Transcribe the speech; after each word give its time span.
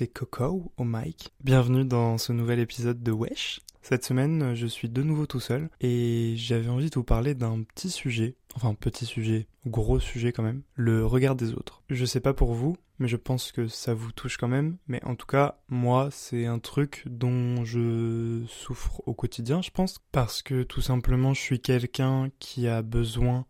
C'est 0.00 0.08
Coco 0.08 0.72
au 0.78 0.84
mic. 0.84 1.30
Bienvenue 1.44 1.84
dans 1.84 2.16
ce 2.16 2.32
nouvel 2.32 2.58
épisode 2.58 3.02
de 3.02 3.12
Wesh. 3.12 3.60
Cette 3.82 4.02
semaine, 4.02 4.54
je 4.54 4.66
suis 4.66 4.88
de 4.88 5.02
nouveau 5.02 5.26
tout 5.26 5.40
seul 5.40 5.68
et 5.82 6.32
j'avais 6.38 6.70
envie 6.70 6.88
de 6.88 6.94
vous 6.94 7.04
parler 7.04 7.34
d'un 7.34 7.64
petit 7.64 7.90
sujet, 7.90 8.34
enfin 8.54 8.72
petit 8.72 9.04
sujet, 9.04 9.46
gros 9.66 10.00
sujet 10.00 10.32
quand 10.32 10.42
même, 10.42 10.62
le 10.74 11.04
regard 11.04 11.36
des 11.36 11.52
autres. 11.52 11.82
Je 11.90 12.06
sais 12.06 12.20
pas 12.20 12.32
pour 12.32 12.54
vous, 12.54 12.78
mais 12.98 13.08
je 13.08 13.18
pense 13.18 13.52
que 13.52 13.68
ça 13.68 13.92
vous 13.92 14.10
touche 14.10 14.38
quand 14.38 14.48
même, 14.48 14.78
mais 14.88 15.04
en 15.04 15.16
tout 15.16 15.26
cas, 15.26 15.60
moi, 15.68 16.08
c'est 16.10 16.46
un 16.46 16.60
truc 16.60 17.02
dont 17.04 17.62
je 17.66 18.42
souffre 18.48 19.02
au 19.06 19.12
quotidien, 19.12 19.60
je 19.60 19.70
pense, 19.70 19.98
parce 20.12 20.40
que 20.40 20.62
tout 20.62 20.80
simplement, 20.80 21.34
je 21.34 21.42
suis 21.42 21.60
quelqu'un 21.60 22.30
qui 22.38 22.68
a 22.68 22.80
besoin 22.80 23.44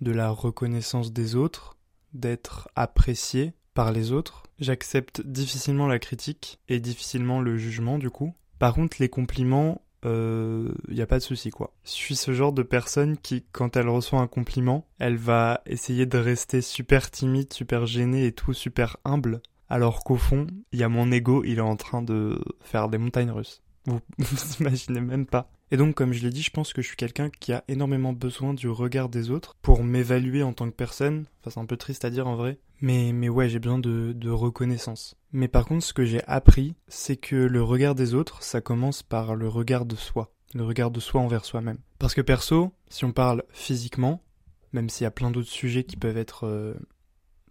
de 0.00 0.12
la 0.12 0.30
reconnaissance 0.30 1.12
des 1.12 1.36
autres, 1.36 1.76
d'être 2.14 2.70
apprécié 2.74 3.52
par 3.74 3.92
les 3.92 4.12
autres. 4.12 4.44
J'accepte 4.58 5.22
difficilement 5.22 5.86
la 5.86 5.98
critique 5.98 6.58
et 6.68 6.80
difficilement 6.80 7.40
le 7.40 7.56
jugement 7.56 7.98
du 7.98 8.10
coup. 8.10 8.34
Par 8.58 8.74
contre, 8.74 8.98
les 9.00 9.08
compliments, 9.08 9.80
il 10.02 10.10
euh, 10.10 10.72
n'y 10.88 11.00
a 11.00 11.06
pas 11.06 11.18
de 11.18 11.24
souci 11.24 11.50
quoi. 11.50 11.72
Je 11.84 11.90
suis 11.90 12.16
ce 12.16 12.32
genre 12.32 12.52
de 12.52 12.62
personne 12.62 13.16
qui, 13.16 13.44
quand 13.52 13.76
elle 13.76 13.88
reçoit 13.88 14.20
un 14.20 14.26
compliment, 14.26 14.86
elle 14.98 15.16
va 15.16 15.62
essayer 15.66 16.06
de 16.06 16.18
rester 16.18 16.60
super 16.60 17.10
timide, 17.10 17.52
super 17.52 17.86
gênée 17.86 18.26
et 18.26 18.32
tout, 18.32 18.52
super 18.52 18.96
humble. 19.04 19.40
Alors 19.68 20.02
qu'au 20.02 20.16
fond, 20.16 20.46
il 20.72 20.80
y 20.80 20.82
a 20.82 20.88
mon 20.88 21.12
ego, 21.12 21.44
il 21.44 21.58
est 21.58 21.62
en 21.62 21.76
train 21.76 22.02
de 22.02 22.40
faire 22.60 22.88
des 22.88 22.98
montagnes 22.98 23.30
russes. 23.30 23.62
Vous, 23.86 24.00
vous 24.18 24.54
imaginez 24.60 25.00
même 25.00 25.26
pas. 25.26 25.50
Et 25.72 25.76
donc, 25.76 25.94
comme 25.94 26.12
je 26.12 26.22
l'ai 26.22 26.30
dit, 26.30 26.42
je 26.42 26.50
pense 26.50 26.72
que 26.72 26.82
je 26.82 26.88
suis 26.88 26.96
quelqu'un 26.96 27.30
qui 27.30 27.52
a 27.52 27.64
énormément 27.68 28.12
besoin 28.12 28.54
du 28.54 28.68
regard 28.68 29.08
des 29.08 29.30
autres 29.30 29.56
pour 29.62 29.84
m'évaluer 29.84 30.42
en 30.42 30.52
tant 30.52 30.68
que 30.68 30.74
personne. 30.74 31.26
Enfin, 31.40 31.50
c'est 31.50 31.60
un 31.60 31.66
peu 31.66 31.76
triste 31.76 32.04
à 32.04 32.10
dire 32.10 32.26
en 32.26 32.34
vrai. 32.34 32.58
Mais, 32.80 33.12
mais 33.12 33.28
ouais, 33.28 33.48
j'ai 33.48 33.60
besoin 33.60 33.78
de, 33.78 34.30
reconnaissance. 34.30 35.16
Mais 35.32 35.48
par 35.48 35.66
contre, 35.66 35.84
ce 35.84 35.92
que 35.92 36.04
j'ai 36.04 36.24
appris, 36.26 36.74
c'est 36.88 37.16
que 37.16 37.36
le 37.36 37.62
regard 37.62 37.94
des 37.94 38.14
autres, 38.14 38.42
ça 38.42 38.60
commence 38.60 39.02
par 39.02 39.36
le 39.36 39.48
regard 39.48 39.86
de 39.86 39.94
soi. 39.94 40.32
Le 40.54 40.64
regard 40.64 40.90
de 40.90 40.98
soi 40.98 41.20
envers 41.20 41.44
soi-même. 41.44 41.78
Parce 42.00 42.14
que 42.14 42.20
perso, 42.20 42.72
si 42.88 43.04
on 43.04 43.12
parle 43.12 43.44
physiquement, 43.50 44.22
même 44.72 44.88
s'il 44.88 45.04
y 45.04 45.06
a 45.06 45.12
plein 45.12 45.30
d'autres 45.30 45.48
sujets 45.48 45.84
qui 45.84 45.96
peuvent 45.96 46.16
être, 46.16 46.46
euh, 46.46 46.74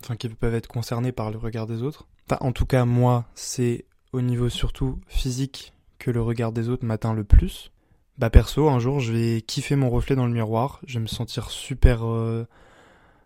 enfin, 0.04 0.18
qui 0.18 0.28
peuvent 0.28 0.56
être 0.56 0.68
concernés 0.68 1.14
par 1.14 1.32
le 1.32 1.38
regard 1.38 1.68
des 1.68 1.84
autres. 1.84 2.08
Enfin, 2.30 2.40
en 2.42 2.52
tout 2.52 2.66
cas, 2.66 2.84
moi, 2.84 3.26
c'est 3.34 3.86
au 4.12 4.22
niveau 4.22 4.50
surtout 4.50 5.00
physique 5.08 5.74
que 6.00 6.12
le 6.12 6.22
regard 6.22 6.52
des 6.52 6.68
autres 6.68 6.86
m'atteint 6.86 7.14
le 7.14 7.24
plus. 7.24 7.72
Bah 8.20 8.30
perso, 8.30 8.68
un 8.68 8.80
jour, 8.80 9.00
je 9.00 9.14
vais 9.14 9.42
kiffer 9.42 9.78
mon 9.78 9.90
reflet 9.90 10.14
dans 10.14 10.28
le 10.28 10.34
miroir, 10.34 10.82
je 10.86 10.96
vais 10.96 11.00
me 11.00 11.08
sentir 11.08 11.50
super 11.50 12.06
euh, 12.06 12.46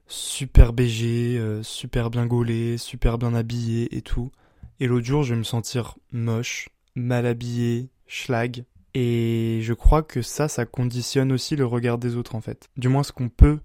super 0.06 0.72
BG, 0.72 1.36
euh, 1.40 1.64
super 1.64 2.12
bien 2.12 2.28
gaulé, 2.28 2.78
super 2.78 3.18
bien 3.18 3.34
habillé 3.34 3.98
et 3.98 4.04
tout. 4.04 4.31
Et 4.80 4.86
l'autre 4.86 5.08
jour, 5.08 5.24
je 5.24 5.34
vais 5.34 5.40
me 5.40 5.44
sentir 5.44 5.98
moche, 6.12 6.70
mal 6.94 7.26
habillé, 7.26 7.90
schlag. 8.06 8.66
Et 8.94 9.62
je 9.64 9.74
crois 9.74 10.04
que 10.04 10.22
ça, 10.22 10.48
ça 10.48 10.68
conditionne 10.68 11.31
aussi 11.31 11.56
le 11.56 11.66
regard 11.66 11.98
des 11.98 12.16
autres 12.16 12.36
en 12.36 12.42
fait. 12.42 12.70
Du 12.78 12.88
moins 12.88 13.02
ce 13.02 13.12
qu'on 13.12 13.30
peut 13.30 13.62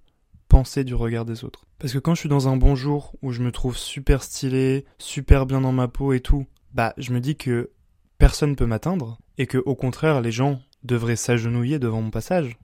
penser 0.48 0.82
du 0.82 0.94
regard 0.94 1.26
des 1.26 1.44
autres. 1.44 1.66
Parce 1.78 1.92
que 1.92 1.98
quand 1.98 2.14
je 2.14 2.20
suis 2.20 2.30
dans 2.30 2.48
un 2.48 2.56
bon 2.56 2.74
jour 2.74 3.14
où 3.20 3.32
je 3.32 3.42
me 3.42 3.52
trouve 3.52 3.76
super 3.76 4.22
stylé, 4.22 4.86
super 4.96 5.44
bien 5.44 5.60
dans 5.60 5.72
ma 5.72 5.88
peau 5.88 6.14
et 6.14 6.20
tout, 6.20 6.46
bah 6.72 6.94
je 6.96 7.12
me 7.12 7.20
dis 7.20 7.36
que 7.36 7.68
personne 8.16 8.56
peut 8.56 8.64
m'atteindre 8.64 9.18
et 9.36 9.46
que 9.46 9.58
au 9.58 9.74
contraire 9.74 10.22
les 10.22 10.32
gens 10.32 10.62
devrait 10.82 11.16
s'agenouiller 11.16 11.78
devant 11.78 12.02
mon 12.02 12.10
passage. 12.10 12.58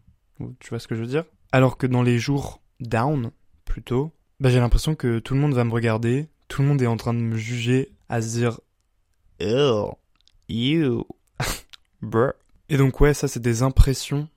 Tu 0.61 0.71
vois 0.71 0.79
ce 0.79 0.89
que 0.89 0.95
je 0.95 1.01
veux 1.01 1.07
dire? 1.07 1.25
Alors 1.53 1.77
que 1.77 1.87
dans 1.87 2.03
les 2.03 2.19
jours 2.19 2.61
down, 2.81 3.31
plutôt, 3.65 4.13
bah 4.41 4.51
j'ai 4.51 4.61
l'impression 4.61 4.95
que 4.95 5.19
tout 5.19 5.35
le 5.35 5.41
monde 5.41 5.55
va 5.55 5.65
me 5.65 5.73
regarder, 5.73 6.29
tout 6.49 6.63
le 6.63 6.69
monde 6.69 6.83
est 6.83 6.87
en 6.87 6.97
train 6.97 7.15
de 7.15 7.21
me 7.21 7.37
juger, 7.37 7.93
à 8.09 8.21
se 8.21 8.37
dire 8.37 8.61
Oh, 9.43 9.93
you, 10.49 11.07
bruh. 12.03 12.33
Et 12.69 12.77
donc 12.77 13.01
ouais, 13.01 13.15
ça 13.15 13.29
c'est 13.29 13.41
des 13.41 13.63
impressions 13.63 14.29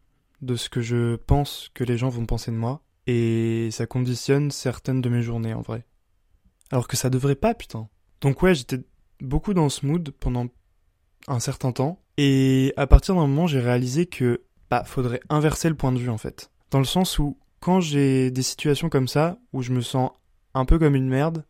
de 0.42 0.56
ce 0.56 0.70
que 0.70 0.82
je 0.82 1.16
pense 1.16 1.70
que 1.74 1.84
les 1.84 1.98
gens 1.98 2.10
vont 2.10 2.26
penser 2.26 2.52
de 2.52 2.58
moi, 2.58 2.84
et 3.08 3.70
ça 3.72 3.88
conditionne 3.88 4.52
certaines 4.52 5.02
de 5.02 5.10
mes 5.10 5.22
journées 5.22 5.54
en 5.54 5.62
vrai. 5.62 5.86
Alors 6.72 6.88
que 6.88 6.98
ça 6.98 7.10
devrait 7.10 7.36
pas, 7.36 7.54
putain. 7.54 7.88
Donc 8.22 8.42
ouais, 8.42 8.54
j'étais 8.54 8.80
beaucoup 9.22 9.54
dans 9.54 9.70
ce 9.70 9.86
mood 9.86 10.12
pendant 10.12 10.48
un 11.28 11.40
certain 11.40 11.72
temps, 11.72 12.00
et 12.18 12.74
à 12.78 12.88
partir 12.88 13.16
d'un 13.16 13.28
moment, 13.28 13.48
j'ai 13.48 13.60
réalisé 13.60 14.06
que 14.08 14.42
bah 14.70 14.84
faudrait 14.84 15.22
inverser 15.30 15.70
le 15.70 15.76
point 15.76 15.92
de 15.92 16.00
vue 16.00 16.10
en 16.10 16.18
fait. 16.18 16.52
Dans 16.72 16.80
le 16.80 16.86
sens 16.86 17.20
où 17.20 17.38
quand 17.60 17.80
j'ai 17.80 18.32
des 18.32 18.42
situations 18.42 18.90
comme 18.90 19.08
ça 19.08 19.38
où 19.54 19.62
je 19.62 19.72
me 19.72 19.82
sens 19.82 20.12
un 20.54 20.66
peu 20.66 20.80
comme 20.80 20.96
une 20.96 21.08
merde 21.08 21.46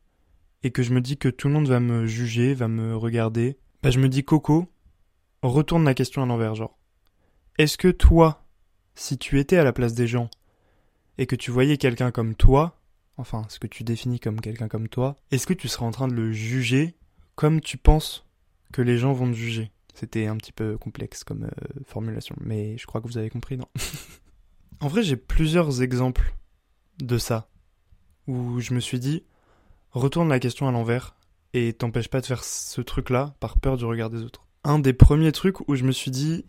et 0.63 0.71
que 0.71 0.83
je 0.83 0.93
me 0.93 1.01
dis 1.01 1.17
que 1.17 1.29
tout 1.29 1.47
le 1.47 1.53
monde 1.53 1.67
va 1.67 1.79
me 1.79 2.05
juger, 2.05 2.53
va 2.53 2.67
me 2.67 2.95
regarder, 2.95 3.57
bah 3.81 3.91
je 3.91 3.99
me 3.99 4.09
dis 4.09 4.23
Coco, 4.23 4.67
retourne 5.41 5.85
la 5.85 5.93
question 5.93 6.23
à 6.23 6.25
l'envers 6.25 6.55
genre. 6.55 6.77
Est-ce 7.57 7.77
que 7.77 7.87
toi, 7.87 8.45
si 8.95 9.17
tu 9.17 9.39
étais 9.39 9.57
à 9.57 9.63
la 9.63 9.73
place 9.73 9.93
des 9.93 10.07
gens 10.07 10.29
et 11.17 11.25
que 11.25 11.35
tu 11.35 11.49
voyais 11.49 11.77
quelqu'un 11.77 12.11
comme 12.11 12.35
toi, 12.35 12.79
enfin 13.17 13.43
ce 13.49 13.59
que 13.59 13.67
tu 13.67 13.83
définis 13.83 14.19
comme 14.19 14.41
quelqu'un 14.41 14.67
comme 14.67 14.89
toi, 14.89 15.15
est-ce 15.31 15.47
que 15.47 15.53
tu 15.53 15.67
serais 15.67 15.85
en 15.85 15.91
train 15.91 16.07
de 16.07 16.13
le 16.13 16.31
juger 16.31 16.95
comme 17.35 17.61
tu 17.61 17.77
penses 17.77 18.25
que 18.73 18.81
les 18.81 18.97
gens 18.97 19.13
vont 19.13 19.27
te 19.27 19.35
juger? 19.35 19.71
C'était 19.97 20.27
un 20.27 20.37
petit 20.37 20.51
peu 20.51 20.77
complexe 20.77 21.23
comme 21.23 21.45
euh, 21.45 21.83
formulation, 21.85 22.35
mais 22.39 22.77
je 22.77 22.85
crois 22.85 23.01
que 23.01 23.07
vous 23.07 23.17
avez 23.17 23.29
compris, 23.29 23.57
non? 23.57 23.67
En 24.79 24.89
vrai, 24.89 25.01
j'ai 25.01 25.17
plusieurs 25.17 25.81
exemples 25.81 26.35
de 26.99 27.17
ça, 27.17 27.49
où 28.27 28.59
je 28.59 28.75
me 28.75 28.79
suis 28.79 28.99
dit, 28.99 29.23
retourne 29.91 30.29
la 30.29 30.39
question 30.39 30.67
à 30.67 30.71
l'envers, 30.71 31.15
et 31.53 31.73
t'empêche 31.73 32.09
pas 32.09 32.21
de 32.21 32.27
faire 32.27 32.43
ce 32.43 32.81
truc-là 32.81 33.33
par 33.39 33.59
peur 33.59 33.77
du 33.77 33.85
regard 33.85 34.11
des 34.11 34.21
autres. 34.21 34.45
Un 34.63 34.77
des 34.77 34.93
premiers 34.93 35.31
trucs 35.31 35.67
où 35.67 35.73
je 35.73 35.83
me 35.83 35.91
suis 35.91 36.11
dit, 36.11 36.45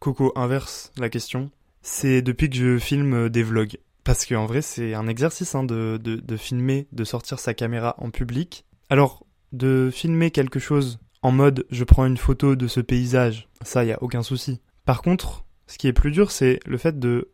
Coco, 0.00 0.32
inverse 0.34 0.90
la 0.96 1.08
question, 1.08 1.52
c'est 1.82 2.20
depuis 2.20 2.50
que 2.50 2.56
je 2.56 2.78
filme 2.78 3.28
des 3.28 3.44
vlogs. 3.44 3.78
Parce 4.02 4.26
qu'en 4.26 4.46
vrai, 4.46 4.60
c'est 4.60 4.94
un 4.94 5.06
exercice 5.06 5.54
hein, 5.54 5.62
de, 5.62 5.98
de 6.02 6.36
filmer, 6.36 6.88
de 6.90 7.04
sortir 7.04 7.38
sa 7.38 7.54
caméra 7.54 7.94
en 7.98 8.10
public. 8.10 8.64
Alors, 8.90 9.24
de 9.52 9.90
filmer 9.92 10.32
quelque 10.32 10.58
chose 10.58 10.98
en 11.22 11.32
mode 11.32 11.66
je 11.70 11.84
prends 11.84 12.06
une 12.06 12.16
photo 12.16 12.56
de 12.56 12.66
ce 12.66 12.80
paysage, 12.80 13.48
ça 13.62 13.84
y 13.84 13.92
a 13.92 14.02
aucun 14.02 14.22
souci. 14.22 14.60
Par 14.84 15.02
contre, 15.02 15.44
ce 15.66 15.78
qui 15.78 15.86
est 15.86 15.92
plus 15.92 16.10
dur, 16.10 16.30
c'est 16.30 16.60
le 16.66 16.78
fait 16.78 16.98
de 16.98 17.32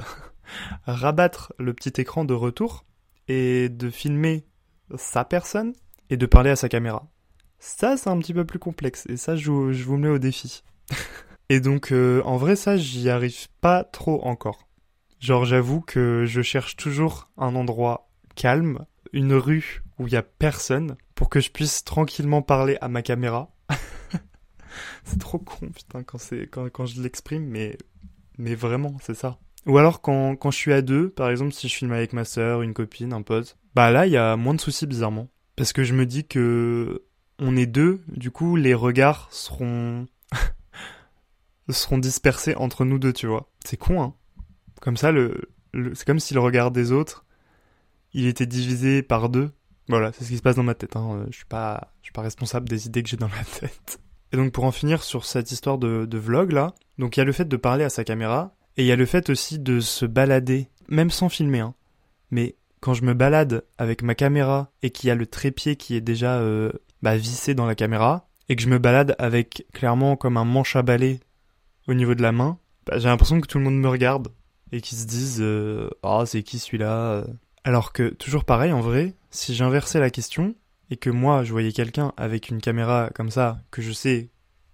rabattre 0.86 1.52
le 1.58 1.74
petit 1.74 2.00
écran 2.00 2.24
de 2.24 2.34
retour 2.34 2.84
et 3.28 3.68
de 3.68 3.90
filmer 3.90 4.44
sa 4.96 5.24
personne 5.24 5.72
et 6.10 6.16
de 6.16 6.26
parler 6.26 6.50
à 6.50 6.56
sa 6.56 6.68
caméra. 6.68 7.08
Ça, 7.58 7.96
c'est 7.96 8.10
un 8.10 8.18
petit 8.18 8.34
peu 8.34 8.44
plus 8.44 8.58
complexe 8.58 9.06
et 9.08 9.16
ça, 9.16 9.36
je, 9.36 9.50
vous 9.50 9.96
mets 9.96 10.08
au 10.08 10.18
défi. 10.18 10.62
et 11.48 11.60
donc, 11.60 11.92
euh, 11.92 12.22
en 12.24 12.36
vrai, 12.36 12.56
ça, 12.56 12.76
j'y 12.76 13.08
arrive 13.08 13.48
pas 13.60 13.84
trop 13.84 14.22
encore. 14.24 14.68
Genre, 15.20 15.44
j'avoue 15.44 15.80
que 15.80 16.24
je 16.26 16.42
cherche 16.42 16.76
toujours 16.76 17.30
un 17.38 17.54
endroit 17.54 18.10
calme, 18.34 18.84
une 19.12 19.32
rue 19.32 19.82
où 19.98 20.06
il 20.06 20.12
y 20.12 20.16
a 20.16 20.22
personne 20.22 20.96
pour 21.14 21.30
que 21.30 21.40
je 21.40 21.50
puisse 21.50 21.84
tranquillement 21.84 22.42
parler 22.42 22.76
à 22.80 22.88
ma 22.88 23.02
caméra. 23.02 23.54
c'est 25.04 25.18
trop 25.18 25.38
con, 25.38 25.68
putain, 25.74 26.02
quand, 26.02 26.18
quand, 26.50 26.68
quand 26.70 26.86
je 26.86 27.02
l'exprime, 27.02 27.44
mais, 27.46 27.76
mais 28.38 28.54
vraiment, 28.54 28.96
c'est 29.00 29.14
ça. 29.14 29.38
Ou 29.66 29.78
alors 29.78 30.00
quand, 30.00 30.36
quand 30.36 30.50
je 30.50 30.56
suis 30.56 30.72
à 30.72 30.82
deux, 30.82 31.10
par 31.10 31.30
exemple, 31.30 31.52
si 31.52 31.68
je 31.68 31.74
filme 31.74 31.92
avec 31.92 32.12
ma 32.12 32.24
sœur, 32.24 32.62
une 32.62 32.74
copine, 32.74 33.12
un 33.12 33.22
pote, 33.22 33.58
bah 33.74 33.90
là, 33.90 34.06
il 34.06 34.12
y 34.12 34.16
a 34.16 34.36
moins 34.36 34.54
de 34.54 34.60
soucis 34.60 34.86
bizarrement. 34.86 35.28
Parce 35.56 35.72
que 35.72 35.82
je 35.82 35.94
me 35.94 36.06
dis 36.06 36.26
que 36.26 37.04
on 37.38 37.56
est 37.56 37.66
deux, 37.66 38.00
du 38.08 38.30
coup, 38.30 38.56
les 38.56 38.74
regards 38.74 39.28
seront 39.32 40.06
seront 41.68 41.98
dispersés 41.98 42.54
entre 42.54 42.84
nous 42.84 42.98
deux, 42.98 43.12
tu 43.12 43.26
vois. 43.26 43.50
C'est 43.64 43.76
con, 43.76 44.02
hein. 44.02 44.14
Comme 44.80 44.96
ça, 44.96 45.10
le 45.10 45.50
c'est 45.94 46.06
comme 46.06 46.20
si 46.20 46.32
le 46.32 46.40
regard 46.40 46.70
des 46.70 46.92
autres, 46.92 47.26
il 48.12 48.26
était 48.26 48.46
divisé 48.46 49.02
par 49.02 49.28
deux 49.28 49.50
Voilà, 49.88 50.12
c'est 50.12 50.24
ce 50.24 50.30
qui 50.30 50.36
se 50.36 50.42
passe 50.42 50.56
dans 50.56 50.62
ma 50.62 50.74
tête. 50.74 50.96
Hein. 50.96 51.26
Je 51.30 51.36
suis 51.36 51.44
pas, 51.44 51.92
je 52.02 52.06
suis 52.06 52.12
pas 52.12 52.22
responsable 52.22 52.68
des 52.68 52.86
idées 52.86 53.02
que 53.02 53.08
j'ai 53.08 53.16
dans 53.16 53.28
la 53.28 53.44
tête. 53.60 54.00
Et 54.32 54.36
donc 54.36 54.52
pour 54.52 54.64
en 54.64 54.72
finir 54.72 55.02
sur 55.02 55.24
cette 55.24 55.52
histoire 55.52 55.78
de, 55.78 56.04
de 56.04 56.18
vlog 56.18 56.52
là, 56.52 56.74
donc 56.98 57.16
il 57.16 57.20
y 57.20 57.22
a 57.22 57.24
le 57.24 57.32
fait 57.32 57.44
de 57.44 57.56
parler 57.56 57.84
à 57.84 57.90
sa 57.90 58.04
caméra 58.04 58.54
et 58.76 58.82
il 58.82 58.86
y 58.86 58.92
a 58.92 58.96
le 58.96 59.06
fait 59.06 59.30
aussi 59.30 59.58
de 59.58 59.80
se 59.80 60.04
balader, 60.04 60.68
même 60.88 61.10
sans 61.10 61.28
filmer. 61.28 61.60
Hein. 61.60 61.74
Mais 62.30 62.56
quand 62.80 62.94
je 62.94 63.04
me 63.04 63.14
balade 63.14 63.64
avec 63.78 64.02
ma 64.02 64.14
caméra 64.14 64.70
et 64.82 64.90
qu'il 64.90 65.08
y 65.08 65.10
a 65.10 65.14
le 65.14 65.26
trépied 65.26 65.76
qui 65.76 65.94
est 65.94 66.00
déjà 66.00 66.38
euh, 66.38 66.72
bah, 67.02 67.16
vissé 67.16 67.54
dans 67.54 67.66
la 67.66 67.74
caméra 67.74 68.28
et 68.48 68.56
que 68.56 68.62
je 68.62 68.68
me 68.68 68.78
balade 68.78 69.14
avec 69.18 69.66
clairement 69.72 70.16
comme 70.16 70.36
un 70.36 70.44
manche 70.44 70.76
à 70.76 70.82
balai 70.82 71.20
au 71.88 71.94
niveau 71.94 72.14
de 72.14 72.22
la 72.22 72.32
main, 72.32 72.58
bah, 72.84 72.98
j'ai 72.98 73.08
l'impression 73.08 73.40
que 73.40 73.46
tout 73.46 73.58
le 73.58 73.64
monde 73.64 73.78
me 73.78 73.88
regarde 73.88 74.28
et 74.72 74.80
qu'ils 74.80 74.98
se 74.98 75.06
disent 75.06 75.40
euh, 75.40 75.88
ah 76.02 76.24
c'est 76.26 76.42
qui 76.42 76.58
celui-là 76.58 77.24
alors 77.66 77.92
que 77.92 78.08
toujours 78.08 78.44
pareil 78.44 78.72
en 78.72 78.80
vrai 78.80 79.14
si 79.30 79.54
j'inversais 79.54 80.00
la 80.00 80.08
question 80.08 80.54
et 80.90 80.96
que 80.96 81.10
moi 81.10 81.44
je 81.44 81.52
voyais 81.52 81.72
quelqu'un 81.72 82.12
avec 82.16 82.48
une 82.48 82.62
caméra 82.62 83.10
comme 83.14 83.30
ça 83.30 83.60
que 83.70 83.82
je 83.82 83.92
sais 83.92 84.30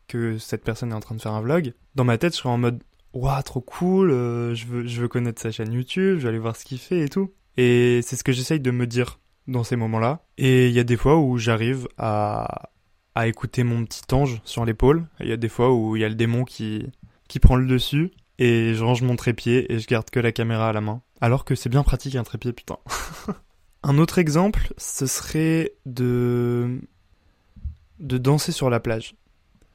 que 0.06 0.38
cette 0.38 0.62
personne 0.62 0.92
est 0.92 0.94
en 0.94 1.00
train 1.00 1.14
de 1.14 1.20
faire 1.20 1.32
un 1.32 1.40
vlog 1.40 1.72
dans 1.96 2.04
ma 2.04 2.18
tête 2.18 2.34
je 2.34 2.38
serais 2.38 2.50
en 2.50 2.58
mode 2.58 2.82
waouh 3.12 3.42
trop 3.42 3.60
cool 3.60 4.10
euh, 4.10 4.54
je 4.54 4.66
veux 4.66 4.86
je 4.86 5.00
veux 5.00 5.08
connaître 5.08 5.42
sa 5.42 5.50
chaîne 5.50 5.72
YouTube 5.72 6.18
je 6.18 6.22
vais 6.22 6.28
aller 6.28 6.38
voir 6.38 6.54
ce 6.54 6.64
qu'il 6.64 6.78
fait 6.78 7.00
et 7.00 7.08
tout. 7.08 7.32
Et 7.56 8.00
c'est 8.02 8.16
ce 8.16 8.24
que 8.24 8.32
j'essaye 8.32 8.60
de 8.60 8.70
me 8.70 8.86
dire 8.86 9.20
dans 9.46 9.64
ces 9.64 9.76
moments-là. 9.76 10.24
Et 10.38 10.68
il 10.68 10.72
y 10.72 10.78
a 10.78 10.84
des 10.84 10.96
fois 10.96 11.18
où 11.18 11.38
j'arrive 11.38 11.88
à 11.98 12.70
à 13.14 13.26
écouter 13.26 13.62
mon 13.62 13.84
petit 13.84 14.02
ange 14.14 14.40
sur 14.44 14.64
l'épaule. 14.64 15.06
Il 15.20 15.28
y 15.28 15.32
a 15.32 15.36
des 15.36 15.50
fois 15.50 15.74
où 15.74 15.96
il 15.96 16.00
y 16.00 16.04
a 16.04 16.08
le 16.08 16.14
démon 16.14 16.44
qui 16.44 16.86
qui 17.28 17.40
prend 17.40 17.56
le 17.56 17.66
dessus 17.66 18.12
et 18.38 18.74
je 18.74 18.82
range 18.82 19.02
mon 19.02 19.16
trépied 19.16 19.70
et 19.70 19.78
je 19.78 19.86
garde 19.86 20.08
que 20.10 20.20
la 20.20 20.32
caméra 20.32 20.70
à 20.70 20.72
la 20.72 20.80
main. 20.80 21.02
Alors 21.22 21.44
que 21.44 21.54
c'est 21.54 21.69
bien 21.69 21.84
pratique 21.84 22.16
un 22.16 22.24
trépied, 22.24 22.52
putain. 22.52 22.78
un 23.84 23.96
autre 23.98 24.19
exemple, 24.19 24.74
ce 24.76 25.06
serait 25.06 25.72
de 25.86 26.80
de 28.00 28.19
danser 28.19 28.50
sur 28.50 28.69
la 28.69 28.80
plage. 28.80 29.14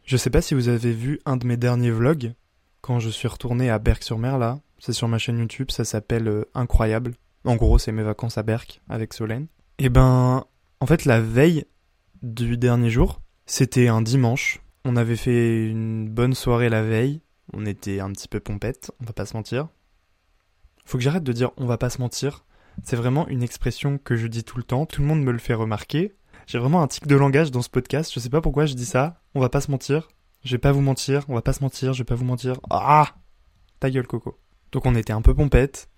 Je 0.03 0.17
sais 0.17 0.29
pas 0.29 0.41
si 0.41 0.53
vous 0.55 0.67
avez 0.67 0.91
vu 0.91 1.21
un 1.25 1.37
de 1.37 1.47
mes 1.47 1.55
derniers 1.55 1.89
vlogs 1.89 2.33
quand 2.81 2.99
je 2.99 3.09
suis 3.09 3.29
retourné 3.29 3.69
à 3.69 3.79
Berck-sur-Mer 3.79 4.37
là, 4.37 4.59
c'est 4.77 4.91
sur 4.91 5.07
ma 5.07 5.17
chaîne 5.17 5.39
YouTube, 5.39 5.71
ça 5.71 5.85
s'appelle 5.85 6.27
euh, 6.27 6.45
Incroyable. 6.53 7.15
En 7.45 7.55
gros, 7.55 7.79
c'est 7.79 7.93
mes 7.93 8.03
vacances 8.03 8.37
à 8.37 8.43
Berck 8.43 8.81
avec 8.89 9.13
Solène. 9.13 9.47
Et 9.79 9.85
eh 9.85 9.89
ben, 9.89 10.45
en 10.81 10.85
fait, 10.85 11.05
la 11.05 11.21
veille 11.21 11.65
du 12.21 12.57
dernier 12.57 12.89
jour, 12.89 13.21
c'était 13.45 13.87
un 13.87 14.01
dimanche. 14.01 14.61
On 14.83 14.97
avait 14.97 15.15
fait 15.15 15.67
une 15.67 16.09
bonne 16.09 16.33
soirée 16.33 16.69
la 16.69 16.83
veille 16.83 17.21
on 17.53 17.65
était 17.65 17.99
un 17.99 18.11
petit 18.11 18.27
peu 18.27 18.39
pompette, 18.39 18.91
on 19.01 19.05
va 19.05 19.13
pas 19.13 19.25
se 19.25 19.35
mentir. 19.35 19.69
Faut 20.87 20.97
que 20.97 21.03
j'arrête 21.03 21.25
de 21.25 21.33
dire 21.33 21.51
on 21.57 21.65
va 21.65 21.77
pas 21.77 21.89
se 21.89 21.99
mentir. 21.99 22.45
C'est 22.81 22.95
vraiment 22.95 23.27
une 23.27 23.43
expression 23.43 23.97
que 23.97 24.15
je 24.15 24.25
dis 24.25 24.45
tout 24.45 24.55
le 24.55 24.63
temps, 24.63 24.85
tout 24.85 25.01
le 25.01 25.07
monde 25.07 25.21
me 25.21 25.33
le 25.33 25.37
fait 25.37 25.53
remarquer. 25.53 26.15
J'ai 26.45 26.59
vraiment 26.59 26.81
un 26.81 26.87
tic 26.87 27.07
de 27.07 27.15
langage 27.17 27.51
dans 27.51 27.61
ce 27.61 27.69
podcast, 27.69 28.09
je 28.13 28.21
sais 28.21 28.29
pas 28.29 28.39
pourquoi 28.39 28.67
je 28.67 28.73
dis 28.73 28.85
ça. 28.85 29.19
On 29.35 29.41
va 29.41 29.49
pas 29.49 29.59
se 29.59 29.69
mentir. 29.69 30.07
Je 30.45 30.53
vais 30.53 30.59
pas 30.59 30.71
vous 30.71 30.79
mentir, 30.79 31.25
on 31.27 31.33
va 31.33 31.41
pas 31.41 31.51
se 31.51 31.61
mentir, 31.61 31.91
je 31.91 31.97
vais 31.97 32.05
pas 32.05 32.15
vous 32.15 32.23
mentir. 32.23 32.61
Ah 32.69 33.15
Ta 33.81 33.89
gueule 33.89 34.07
Coco. 34.07 34.39
Donc 34.71 34.85
on 34.85 34.95
était 34.95 35.11
un 35.11 35.21
peu 35.21 35.35
pompette. 35.35 35.89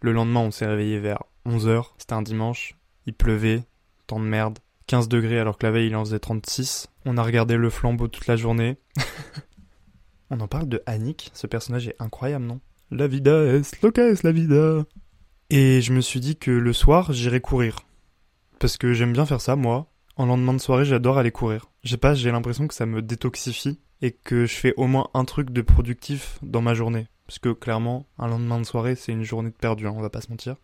Le 0.00 0.12
lendemain, 0.12 0.40
on 0.40 0.52
s'est 0.52 0.66
réveillé 0.66 1.00
vers 1.00 1.24
11h, 1.44 1.86
c'était 1.98 2.12
un 2.12 2.22
dimanche. 2.22 2.76
Il 3.06 3.14
pleuvait, 3.14 3.64
temps 4.06 4.20
de 4.20 4.26
merde. 4.26 4.60
15 4.86 5.08
degrés 5.08 5.40
alors 5.40 5.58
que 5.58 5.66
la 5.66 5.72
veille 5.72 5.88
il 5.88 5.96
en 5.96 6.04
faisait 6.04 6.20
36. 6.20 6.86
On 7.04 7.16
a 7.16 7.24
regardé 7.24 7.56
le 7.56 7.68
flambeau 7.68 8.06
toute 8.06 8.28
la 8.28 8.36
journée. 8.36 8.76
On 10.30 10.38
en 10.38 10.46
parle 10.46 10.68
de 10.68 10.84
Annick, 10.86 11.32
ce 11.34 11.48
personnage 11.48 11.88
est 11.88 11.96
incroyable, 11.98 12.44
non? 12.44 12.60
La 12.92 13.06
vida 13.06 13.44
es 13.44 13.62
lo 13.84 13.92
que 13.92 14.00
es 14.00 14.24
la 14.24 14.32
vida. 14.32 14.84
Et 15.48 15.80
je 15.80 15.92
me 15.92 16.00
suis 16.00 16.18
dit 16.18 16.36
que 16.36 16.50
le 16.50 16.72
soir, 16.72 17.12
j'irais 17.12 17.40
courir. 17.40 17.86
Parce 18.58 18.76
que 18.78 18.92
j'aime 18.92 19.12
bien 19.12 19.26
faire 19.26 19.40
ça, 19.40 19.54
moi. 19.54 19.86
En 20.16 20.26
lendemain 20.26 20.54
de 20.54 20.58
soirée, 20.58 20.84
j'adore 20.84 21.16
aller 21.16 21.30
courir. 21.30 21.70
Je 21.84 21.90
sais 21.90 21.96
pas, 21.96 22.14
j'ai 22.14 22.32
l'impression 22.32 22.66
que 22.66 22.74
ça 22.74 22.86
me 22.86 23.00
détoxifie 23.00 23.78
et 24.02 24.10
que 24.10 24.44
je 24.44 24.54
fais 24.54 24.74
au 24.76 24.88
moins 24.88 25.08
un 25.14 25.24
truc 25.24 25.50
de 25.50 25.62
productif 25.62 26.40
dans 26.42 26.62
ma 26.62 26.74
journée. 26.74 27.06
Parce 27.28 27.38
que 27.38 27.50
clairement, 27.50 28.06
un 28.18 28.26
lendemain 28.26 28.58
de 28.58 28.66
soirée, 28.66 28.96
c'est 28.96 29.12
une 29.12 29.22
journée 29.22 29.50
de 29.50 29.54
perdu, 29.54 29.86
hein, 29.86 29.94
on 29.96 30.02
va 30.02 30.10
pas 30.10 30.20
se 30.20 30.30
mentir. 30.30 30.56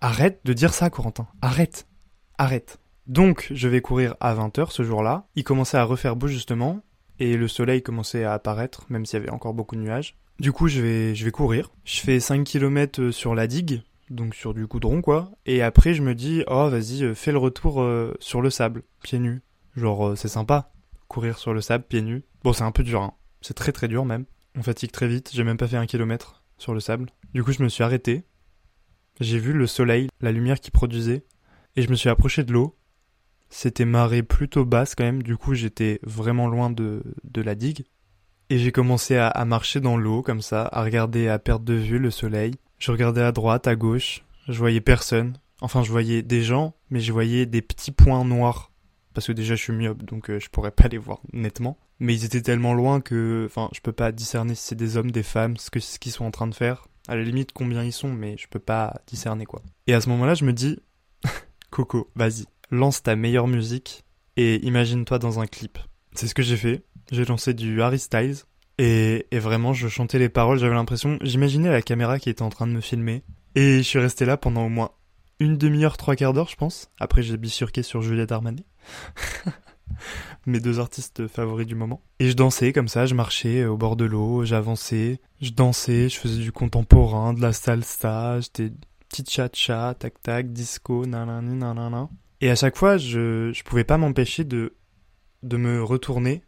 Arrête 0.00 0.40
de 0.44 0.54
dire 0.54 0.72
ça, 0.72 0.88
Corentin. 0.88 1.28
Arrête. 1.42 1.86
Arrête. 2.38 2.78
Donc, 3.06 3.48
je 3.50 3.68
vais 3.68 3.82
courir 3.82 4.16
à 4.20 4.34
20h 4.34 4.70
ce 4.70 4.84
jour-là. 4.84 5.26
Il 5.34 5.44
commençait 5.44 5.76
à 5.76 5.84
refaire 5.84 6.16
beau 6.16 6.28
justement 6.28 6.80
et 7.18 7.36
le 7.36 7.46
soleil 7.46 7.82
commençait 7.82 8.24
à 8.24 8.32
apparaître, 8.32 8.86
même 8.88 9.04
s'il 9.04 9.18
y 9.18 9.22
avait 9.22 9.30
encore 9.30 9.52
beaucoup 9.52 9.76
de 9.76 9.82
nuages. 9.82 10.16
Du 10.38 10.52
coup, 10.52 10.68
je 10.68 10.80
vais, 10.80 11.30
courir. 11.32 11.72
Je 11.84 12.00
fais 12.00 12.20
5 12.20 12.44
km 12.44 13.00
euh, 13.00 13.12
sur 13.12 13.34
la 13.34 13.48
digue, 13.48 13.82
donc 14.08 14.36
sur 14.36 14.54
du 14.54 14.66
goudron, 14.66 15.02
quoi. 15.02 15.32
Et 15.46 15.62
après, 15.62 15.94
je 15.94 16.02
me 16.02 16.14
dis, 16.14 16.44
oh, 16.46 16.68
vas-y, 16.68 17.02
euh, 17.02 17.14
fais 17.14 17.32
le 17.32 17.38
retour 17.38 17.82
euh, 17.82 18.14
sur 18.20 18.40
le 18.40 18.48
sable, 18.48 18.84
pieds 19.02 19.18
nus. 19.18 19.42
Genre, 19.76 20.16
c'est 20.16 20.28
sympa, 20.28 20.70
courir 21.08 21.38
sur 21.38 21.52
le 21.52 21.60
sable, 21.60 21.84
pieds 21.88 22.02
nus. 22.02 22.22
Bon, 22.44 22.52
c'est 22.52 22.62
un 22.62 22.70
peu 22.70 22.84
dur, 22.84 23.02
hein. 23.02 23.14
C'est 23.40 23.54
très 23.54 23.72
très 23.72 23.88
dur 23.88 24.04
même. 24.04 24.26
On 24.56 24.62
fatigue 24.62 24.92
très 24.92 25.08
vite, 25.08 25.30
j'ai 25.32 25.44
même 25.44 25.56
pas 25.56 25.68
fait 25.68 25.76
un 25.76 25.86
kilomètre 25.86 26.44
sur 26.56 26.72
le 26.72 26.80
sable. 26.80 27.10
Du 27.34 27.42
coup, 27.42 27.52
je 27.52 27.62
me 27.62 27.68
suis 27.68 27.82
arrêté. 27.82 28.24
J'ai 29.20 29.38
vu 29.40 29.52
le 29.52 29.66
soleil, 29.66 30.08
la 30.20 30.30
lumière 30.30 30.60
qui 30.60 30.70
produisait, 30.70 31.24
et 31.74 31.82
je 31.82 31.90
me 31.90 31.96
suis 31.96 32.08
approché 32.08 32.44
de 32.44 32.52
l'eau. 32.52 32.76
C'était 33.50 33.84
marée 33.84 34.22
plutôt 34.22 34.64
basse 34.64 34.94
quand 34.94 35.04
même, 35.04 35.22
du 35.22 35.36
coup 35.36 35.54
j'étais 35.54 36.00
vraiment 36.02 36.48
loin 36.48 36.70
de, 36.70 37.02
de 37.24 37.42
la 37.42 37.54
digue. 37.54 37.84
Et 38.50 38.58
j'ai 38.58 38.72
commencé 38.72 39.16
à, 39.16 39.44
marcher 39.44 39.80
dans 39.80 39.98
l'eau 39.98 40.22
comme 40.22 40.40
ça, 40.40 40.68
à 40.72 40.82
regarder 40.82 41.28
à 41.28 41.38
perte 41.38 41.64
de 41.64 41.74
vue 41.74 41.98
le 41.98 42.10
soleil. 42.10 42.54
Je 42.78 42.90
regardais 42.90 43.22
à 43.22 43.30
droite, 43.30 43.66
à 43.66 43.76
gauche, 43.76 44.22
je 44.48 44.58
voyais 44.58 44.80
personne. 44.80 45.36
Enfin 45.60 45.82
je 45.82 45.90
voyais 45.90 46.22
des 46.22 46.42
gens, 46.42 46.74
mais 46.90 47.00
je 47.00 47.12
voyais 47.12 47.44
des 47.44 47.60
petits 47.60 47.92
points 47.92 48.24
noirs. 48.24 48.72
Parce 49.12 49.26
que 49.26 49.32
déjà 49.32 49.54
je 49.54 49.62
suis 49.62 49.72
myope, 49.72 50.02
donc 50.02 50.30
euh, 50.30 50.38
je 50.38 50.48
pourrais 50.48 50.70
pas 50.70 50.88
les 50.88 50.96
voir 50.96 51.20
nettement. 51.32 51.76
Mais 52.00 52.14
ils 52.14 52.24
étaient 52.24 52.40
tellement 52.40 52.74
loin 52.74 53.00
que, 53.00 53.44
enfin, 53.46 53.68
je 53.74 53.80
peux 53.80 53.92
pas 53.92 54.12
discerner 54.12 54.54
si 54.54 54.68
c'est 54.68 54.76
des 54.76 54.96
hommes, 54.96 55.10
des 55.10 55.24
femmes, 55.24 55.56
ce 55.56 55.70
que 55.70 55.80
ce 55.80 55.98
qu'ils 55.98 56.12
sont 56.12 56.24
en 56.24 56.30
train 56.30 56.46
de 56.46 56.54
faire. 56.54 56.86
À 57.08 57.16
la 57.16 57.22
limite 57.22 57.52
combien 57.52 57.82
ils 57.82 57.92
sont, 57.92 58.12
mais 58.12 58.36
je 58.38 58.46
peux 58.48 58.60
pas 58.60 59.02
discerner 59.06 59.44
quoi. 59.44 59.60
Et 59.86 59.94
à 59.94 60.00
ce 60.00 60.08
moment-là, 60.10 60.34
je 60.34 60.44
me 60.44 60.52
dis, 60.52 60.78
Coco, 61.70 62.10
vas-y, 62.14 62.46
lance 62.70 63.02
ta 63.02 63.16
meilleure 63.16 63.48
musique 63.48 64.04
et 64.36 64.64
imagine-toi 64.64 65.18
dans 65.18 65.40
un 65.40 65.46
clip. 65.46 65.78
C'est 66.14 66.28
ce 66.28 66.34
que 66.34 66.42
j'ai 66.42 66.56
fait. 66.56 66.82
J'ai 67.10 67.24
lancé 67.24 67.54
du 67.54 67.80
Harry 67.82 67.98
Styles 67.98 68.36
et, 68.78 69.26
vraiment 69.32 69.72
je 69.72 69.88
chantais 69.88 70.18
les 70.18 70.28
paroles. 70.28 70.58
J'avais 70.58 70.74
l'impression, 70.74 71.18
j'imaginais 71.22 71.70
la 71.70 71.82
caméra 71.82 72.18
qui 72.18 72.30
était 72.30 72.42
en 72.42 72.50
train 72.50 72.66
de 72.66 72.72
me 72.72 72.80
filmer 72.80 73.22
et 73.54 73.78
je 73.78 73.82
suis 73.82 73.98
resté 73.98 74.24
là 74.24 74.36
pendant 74.36 74.66
au 74.66 74.68
moins 74.68 74.90
une 75.40 75.56
demi-heure, 75.56 75.96
trois 75.96 76.16
quarts 76.16 76.32
d'heure, 76.32 76.48
je 76.48 76.56
pense. 76.56 76.90
Après, 76.98 77.22
j'ai 77.22 77.36
bifurqué 77.36 77.82
sur 77.82 78.02
Juliette 78.02 78.32
Armanet. 78.32 78.64
Mes 80.46 80.60
deux 80.60 80.80
artistes 80.80 81.28
favoris 81.28 81.66
du 81.66 81.74
moment. 81.74 82.02
Et 82.18 82.28
je 82.28 82.34
dansais 82.34 82.72
comme 82.72 82.88
ça, 82.88 83.06
je 83.06 83.14
marchais 83.14 83.64
au 83.64 83.76
bord 83.76 83.96
de 83.96 84.04
l'eau, 84.04 84.44
j'avançais, 84.44 85.20
je 85.40 85.50
dansais, 85.50 86.08
je 86.08 86.18
faisais 86.18 86.42
du 86.42 86.52
contemporain, 86.52 87.32
de 87.32 87.40
la 87.40 87.52
salsa, 87.52 88.40
j'étais 88.40 88.72
petite 89.08 89.30
cha-cha, 89.30 89.94
tac-tac, 89.98 90.52
disco, 90.52 91.06
nanani, 91.06 91.56
nanana. 91.56 92.08
Et 92.40 92.50
à 92.50 92.54
chaque 92.54 92.76
fois, 92.76 92.98
je 92.98 93.50
je 93.52 93.62
pouvais 93.62 93.84
pas 93.84 93.96
m'empêcher 93.96 94.44
de 94.44 94.74
de 95.42 95.56
me 95.56 95.82
retourner 95.82 96.42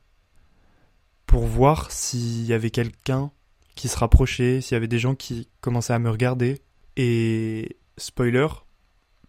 pour 1.31 1.47
voir 1.47 1.93
s'il 1.93 2.45
y 2.45 2.53
avait 2.53 2.71
quelqu'un 2.71 3.31
qui 3.77 3.87
se 3.87 3.97
rapprochait, 3.97 4.61
s'il 4.61 4.75
y 4.75 4.77
avait 4.77 4.89
des 4.89 4.99
gens 4.99 5.15
qui 5.15 5.49
commençaient 5.61 5.93
à 5.93 6.01
me 6.01 6.11
regarder. 6.11 6.61
Et 6.97 7.77
spoiler, 7.99 8.49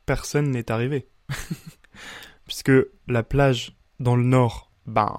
personne 0.07 0.49
n'est 0.49 0.71
arrivé. 0.71 1.07
Puisque 2.47 2.71
la 3.07 3.21
plage 3.21 3.77
dans 3.99 4.15
le 4.15 4.23
nord, 4.23 4.71
ben, 4.87 5.15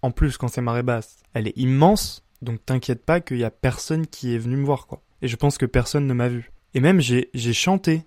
en 0.00 0.10
plus 0.10 0.38
quand 0.38 0.48
c'est 0.48 0.62
marée 0.62 0.82
basse, 0.82 1.18
elle 1.34 1.48
est 1.48 1.58
immense, 1.58 2.24
donc 2.40 2.64
t'inquiète 2.64 3.04
pas 3.04 3.20
qu'il 3.20 3.36
y 3.36 3.44
a 3.44 3.50
personne 3.50 4.06
qui 4.06 4.34
est 4.34 4.38
venu 4.38 4.56
me 4.56 4.64
voir, 4.64 4.86
quoi. 4.86 5.02
Et 5.20 5.28
je 5.28 5.36
pense 5.36 5.58
que 5.58 5.66
personne 5.66 6.06
ne 6.06 6.14
m'a 6.14 6.28
vu. 6.28 6.50
Et 6.72 6.80
même 6.80 6.98
j'ai 7.02 7.28
chanté 7.52 8.06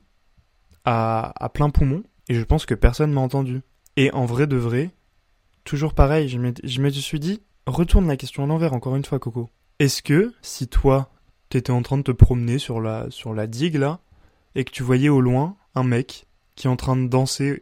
à, 0.84 1.32
à 1.36 1.50
plein 1.50 1.70
poumon, 1.70 2.02
et 2.28 2.34
je 2.34 2.44
pense 2.44 2.66
que 2.66 2.74
personne 2.74 3.14
m'a 3.14 3.22
entendu. 3.22 3.62
Et 3.98 4.12
en 4.14 4.26
vrai 4.26 4.48
de 4.48 4.58
vrai, 4.58 4.96
toujours 5.64 5.94
pareil, 5.94 6.28
je 6.28 6.40
me, 6.40 6.90
suis 6.90 7.20
dit, 7.20 7.44
retourne 7.70 8.08
la 8.08 8.18
question 8.18 8.44
à 8.44 8.48
l'envers 8.48 8.74
encore 8.74 8.96
une 8.96 9.06
fois, 9.06 9.20
Coco. 9.20 9.50
Est-ce 9.80 10.02
que 10.02 10.34
si 10.42 10.68
toi, 10.68 11.12
t'étais 11.50 11.72
en 11.72 11.82
train 11.82 11.98
de 11.98 12.04
te 12.04 12.12
promener 12.12 12.60
sur 12.60 12.82
la, 12.82 13.08
sur 13.10 13.34
la 13.34 13.48
digue 13.48 13.76
là, 13.76 14.00
et 14.56 14.64
que 14.64 14.72
tu 14.72 14.84
voyais 14.84 15.10
au 15.10 15.22
loin 15.22 15.56
un 15.76 15.84
mec 15.84 16.26
qui 16.56 16.68
est 16.68 16.70
en 16.70 16.76
train 16.76 16.96
de 16.96 17.08
danser 17.08 17.62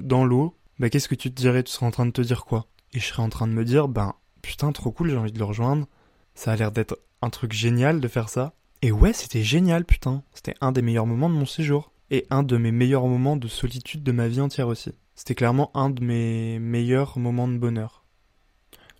dans 0.00 0.24
l'eau, 0.24 0.54
bah 0.78 0.90
qu'est-ce 0.90 1.08
que 1.08 1.14
tu 1.14 1.30
te 1.30 1.40
dirais? 1.40 1.62
Tu 1.62 1.72
serais 1.72 1.86
en 1.86 1.90
train 1.90 2.06
de 2.06 2.10
te 2.10 2.20
dire 2.20 2.44
quoi? 2.44 2.66
Et 2.92 3.00
je 3.00 3.06
serais 3.06 3.22
en 3.22 3.28
train 3.28 3.46
de 3.46 3.52
me 3.52 3.64
dire, 3.64 3.88
ben 3.88 4.14
putain, 4.42 4.72
trop 4.72 4.90
cool, 4.90 5.10
j'ai 5.10 5.16
envie 5.16 5.32
de 5.32 5.38
le 5.38 5.44
rejoindre. 5.44 5.86
Ça 6.34 6.52
a 6.52 6.56
l'air 6.56 6.72
d'être 6.72 6.98
un 7.22 7.30
truc 7.30 7.52
génial 7.52 8.00
de 8.00 8.08
faire 8.08 8.28
ça. 8.28 8.54
Et 8.82 8.92
ouais, 8.92 9.12
c'était 9.12 9.42
génial, 9.42 9.84
putain. 9.84 10.22
C'était 10.32 10.54
un 10.60 10.72
des 10.72 10.82
meilleurs 10.82 11.06
moments 11.06 11.28
de 11.28 11.34
mon 11.34 11.46
séjour 11.46 11.92
et 12.10 12.26
un 12.30 12.42
de 12.42 12.56
mes 12.56 12.72
meilleurs 12.72 13.06
moments 13.06 13.36
de 13.36 13.48
solitude 13.48 14.02
de 14.02 14.12
ma 14.12 14.28
vie 14.28 14.40
entière 14.40 14.68
aussi. 14.68 14.92
C'était 15.14 15.34
clairement 15.34 15.70
un 15.74 15.90
de 15.90 16.02
mes 16.02 16.58
meilleurs 16.58 17.18
moments 17.18 17.48
de 17.48 17.58
bonheur. 17.58 18.04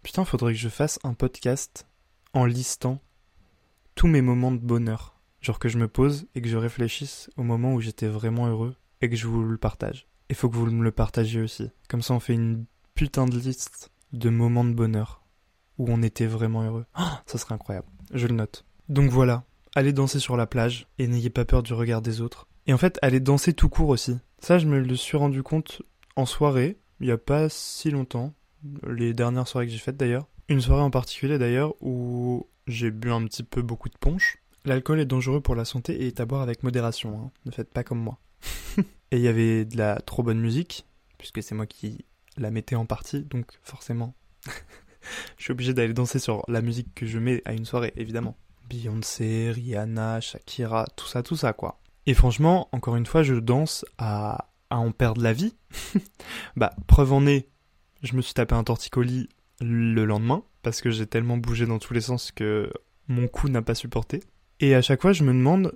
Putain, 0.08 0.24
faudrait 0.24 0.54
que 0.54 0.58
je 0.58 0.70
fasse 0.70 0.98
un 1.04 1.12
podcast 1.12 1.86
en 2.32 2.46
listant 2.46 2.98
tous 3.94 4.06
mes 4.06 4.22
moments 4.22 4.52
de 4.52 4.56
bonheur. 4.56 5.20
Genre 5.42 5.58
que 5.58 5.68
je 5.68 5.76
me 5.76 5.86
pose 5.86 6.26
et 6.34 6.40
que 6.40 6.48
je 6.48 6.56
réfléchisse 6.56 7.28
au 7.36 7.42
moment 7.42 7.74
où 7.74 7.82
j'étais 7.82 8.08
vraiment 8.08 8.46
heureux 8.46 8.74
et 9.02 9.10
que 9.10 9.16
je 9.16 9.26
vous 9.26 9.44
le 9.44 9.58
partage. 9.58 10.08
Il 10.30 10.34
faut 10.34 10.48
que 10.48 10.56
vous 10.56 10.64
me 10.64 10.82
le 10.82 10.92
partagiez 10.92 11.42
aussi. 11.42 11.68
Comme 11.90 12.00
ça, 12.00 12.14
on 12.14 12.20
fait 12.20 12.32
une 12.32 12.64
putain 12.94 13.26
de 13.26 13.38
liste 13.38 13.90
de 14.14 14.30
moments 14.30 14.64
de 14.64 14.72
bonheur 14.72 15.26
où 15.76 15.84
on 15.90 16.02
était 16.02 16.24
vraiment 16.24 16.62
heureux. 16.62 16.86
Oh, 16.98 17.02
ça 17.26 17.36
serait 17.36 17.54
incroyable. 17.54 17.88
Je 18.10 18.28
le 18.28 18.34
note. 18.34 18.64
Donc 18.88 19.10
voilà, 19.10 19.44
allez 19.74 19.92
danser 19.92 20.20
sur 20.20 20.38
la 20.38 20.46
plage 20.46 20.86
et 20.96 21.06
n'ayez 21.06 21.28
pas 21.28 21.44
peur 21.44 21.62
du 21.62 21.74
regard 21.74 22.00
des 22.00 22.22
autres. 22.22 22.48
Et 22.66 22.72
en 22.72 22.78
fait, 22.78 22.98
allez 23.02 23.20
danser 23.20 23.52
tout 23.52 23.68
court 23.68 23.90
aussi. 23.90 24.16
Ça, 24.38 24.58
je 24.58 24.68
me 24.68 24.80
le 24.80 24.96
suis 24.96 25.18
rendu 25.18 25.42
compte 25.42 25.82
en 26.16 26.24
soirée, 26.24 26.78
il 27.00 27.08
n'y 27.08 27.12
a 27.12 27.18
pas 27.18 27.50
si 27.50 27.90
longtemps, 27.90 28.32
les 28.86 29.14
dernières 29.14 29.48
soirées 29.48 29.66
que 29.66 29.72
j'ai 29.72 29.78
faites 29.78 29.96
d'ailleurs. 29.96 30.26
Une 30.48 30.60
soirée 30.60 30.82
en 30.82 30.90
particulier 30.90 31.38
d'ailleurs 31.38 31.74
où 31.80 32.46
j'ai 32.66 32.90
bu 32.90 33.10
un 33.10 33.24
petit 33.24 33.42
peu 33.42 33.62
beaucoup 33.62 33.88
de 33.88 33.96
punch. 33.98 34.38
L'alcool 34.64 35.00
est 35.00 35.06
dangereux 35.06 35.40
pour 35.40 35.54
la 35.54 35.64
santé 35.64 35.94
et 36.02 36.08
est 36.08 36.20
à 36.20 36.26
boire 36.26 36.42
avec 36.42 36.62
modération, 36.62 37.18
hein. 37.18 37.30
ne 37.46 37.50
faites 37.50 37.72
pas 37.72 37.84
comme 37.84 38.00
moi. 38.00 38.18
et 38.78 39.16
il 39.16 39.20
y 39.20 39.28
avait 39.28 39.64
de 39.64 39.76
la 39.76 40.00
trop 40.00 40.22
bonne 40.22 40.40
musique, 40.40 40.86
puisque 41.16 41.42
c'est 41.42 41.54
moi 41.54 41.66
qui 41.66 42.04
la 42.36 42.50
mettais 42.50 42.76
en 42.76 42.86
partie, 42.86 43.22
donc 43.22 43.58
forcément, 43.62 44.14
je 45.38 45.44
suis 45.44 45.52
obligé 45.52 45.74
d'aller 45.74 45.94
danser 45.94 46.18
sur 46.18 46.44
la 46.48 46.60
musique 46.60 46.94
que 46.94 47.06
je 47.06 47.18
mets 47.18 47.42
à 47.44 47.52
une 47.52 47.64
soirée, 47.64 47.92
évidemment. 47.96 48.36
Beyoncé, 48.68 49.50
Rihanna, 49.50 50.20
Shakira, 50.20 50.86
tout 50.96 51.06
ça, 51.06 51.22
tout 51.22 51.36
ça, 51.36 51.52
quoi. 51.52 51.80
Et 52.06 52.14
franchement, 52.14 52.68
encore 52.72 52.96
une 52.96 53.06
fois, 53.06 53.22
je 53.22 53.34
danse 53.34 53.84
à, 53.96 54.50
à 54.70 54.78
en 54.78 54.92
perdre 54.92 55.22
la 55.22 55.32
vie. 55.32 55.54
bah, 56.56 56.74
preuve 56.86 57.12
en 57.12 57.26
est, 57.26 57.48
je 58.02 58.14
me 58.14 58.22
suis 58.22 58.34
tapé 58.34 58.54
un 58.54 58.64
torticolis 58.64 59.28
le 59.60 60.04
lendemain, 60.04 60.44
parce 60.62 60.80
que 60.80 60.90
j'ai 60.90 61.06
tellement 61.06 61.36
bougé 61.36 61.66
dans 61.66 61.78
tous 61.78 61.94
les 61.94 62.00
sens 62.00 62.30
que 62.32 62.70
mon 63.08 63.26
cou 63.26 63.48
n'a 63.48 63.62
pas 63.62 63.74
supporté. 63.74 64.22
Et 64.60 64.74
à 64.74 64.82
chaque 64.82 65.02
fois, 65.02 65.12
je 65.12 65.24
me 65.24 65.32
demande 65.32 65.74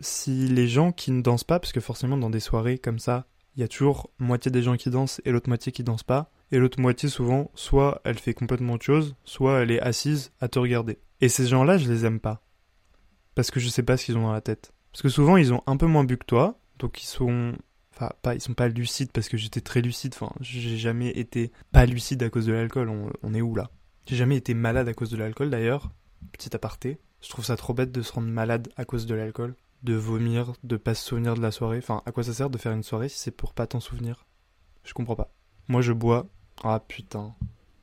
si 0.00 0.48
les 0.48 0.68
gens 0.68 0.92
qui 0.92 1.10
ne 1.10 1.22
dansent 1.22 1.44
pas, 1.44 1.60
parce 1.60 1.72
que 1.72 1.80
forcément 1.80 2.16
dans 2.16 2.30
des 2.30 2.40
soirées 2.40 2.78
comme 2.78 2.98
ça, 2.98 3.26
il 3.56 3.60
y 3.60 3.64
a 3.64 3.68
toujours 3.68 4.10
moitié 4.18 4.50
des 4.50 4.62
gens 4.62 4.76
qui 4.76 4.90
dansent 4.90 5.20
et 5.24 5.30
l'autre 5.30 5.48
moitié 5.48 5.72
qui 5.72 5.84
dansent 5.84 6.02
pas, 6.02 6.30
et 6.50 6.58
l'autre 6.58 6.80
moitié 6.80 7.08
souvent, 7.08 7.50
soit 7.54 8.00
elle 8.04 8.18
fait 8.18 8.34
complètement 8.34 8.74
autre 8.74 8.84
chose, 8.84 9.16
soit 9.24 9.60
elle 9.60 9.70
est 9.70 9.80
assise 9.80 10.32
à 10.40 10.48
te 10.48 10.58
regarder. 10.58 10.98
Et 11.20 11.28
ces 11.28 11.46
gens-là, 11.46 11.78
je 11.78 11.90
les 11.90 12.04
aime 12.04 12.20
pas. 12.20 12.42
Parce 13.34 13.50
que 13.50 13.60
je 13.60 13.68
sais 13.68 13.82
pas 13.82 13.96
ce 13.96 14.04
qu'ils 14.04 14.16
ont 14.16 14.22
dans 14.22 14.32
la 14.32 14.40
tête. 14.40 14.72
Parce 14.92 15.02
que 15.02 15.08
souvent, 15.08 15.36
ils 15.36 15.52
ont 15.52 15.62
un 15.66 15.76
peu 15.76 15.86
moins 15.86 16.04
bu 16.04 16.16
que 16.18 16.26
toi, 16.26 16.58
donc 16.78 17.02
ils 17.02 17.06
sont 17.06 17.54
Enfin, 17.96 18.10
pas, 18.22 18.34
ils 18.34 18.40
sont 18.40 18.54
pas 18.54 18.68
lucides 18.68 19.12
parce 19.12 19.28
que 19.28 19.36
j'étais 19.36 19.60
très 19.60 19.80
lucide. 19.80 20.14
Enfin, 20.16 20.32
j'ai 20.40 20.76
jamais 20.76 21.10
été 21.10 21.52
pas 21.72 21.86
lucide 21.86 22.22
à 22.22 22.30
cause 22.30 22.46
de 22.46 22.52
l'alcool. 22.52 22.90
On, 23.22 23.34
est 23.34 23.40
où 23.40 23.54
là? 23.54 23.70
J'ai 24.06 24.16
jamais 24.16 24.36
été 24.36 24.52
malade 24.52 24.88
à 24.88 24.94
cause 24.94 25.10
de 25.10 25.16
l'alcool 25.16 25.50
d'ailleurs. 25.50 25.90
Petit 26.32 26.54
aparté. 26.56 26.98
Je 27.22 27.28
trouve 27.28 27.44
ça 27.44 27.56
trop 27.56 27.72
bête 27.72 27.92
de 27.92 28.02
se 28.02 28.12
rendre 28.12 28.28
malade 28.28 28.68
à 28.76 28.84
cause 28.84 29.06
de 29.06 29.14
l'alcool. 29.14 29.54
De 29.82 29.94
vomir, 29.94 30.54
de 30.64 30.76
pas 30.76 30.94
se 30.94 31.04
souvenir 31.04 31.34
de 31.34 31.40
la 31.40 31.52
soirée. 31.52 31.78
Enfin, 31.78 32.02
à 32.04 32.12
quoi 32.12 32.24
ça 32.24 32.34
sert 32.34 32.50
de 32.50 32.58
faire 32.58 32.72
une 32.72 32.82
soirée 32.82 33.08
si 33.08 33.18
c'est 33.18 33.30
pour 33.30 33.54
pas 33.54 33.66
t'en 33.66 33.80
souvenir? 33.80 34.26
Je 34.82 34.92
comprends 34.92 35.16
pas. 35.16 35.32
Moi 35.68 35.80
je 35.80 35.92
bois. 35.92 36.26
Ah 36.62 36.80
putain. 36.80 37.34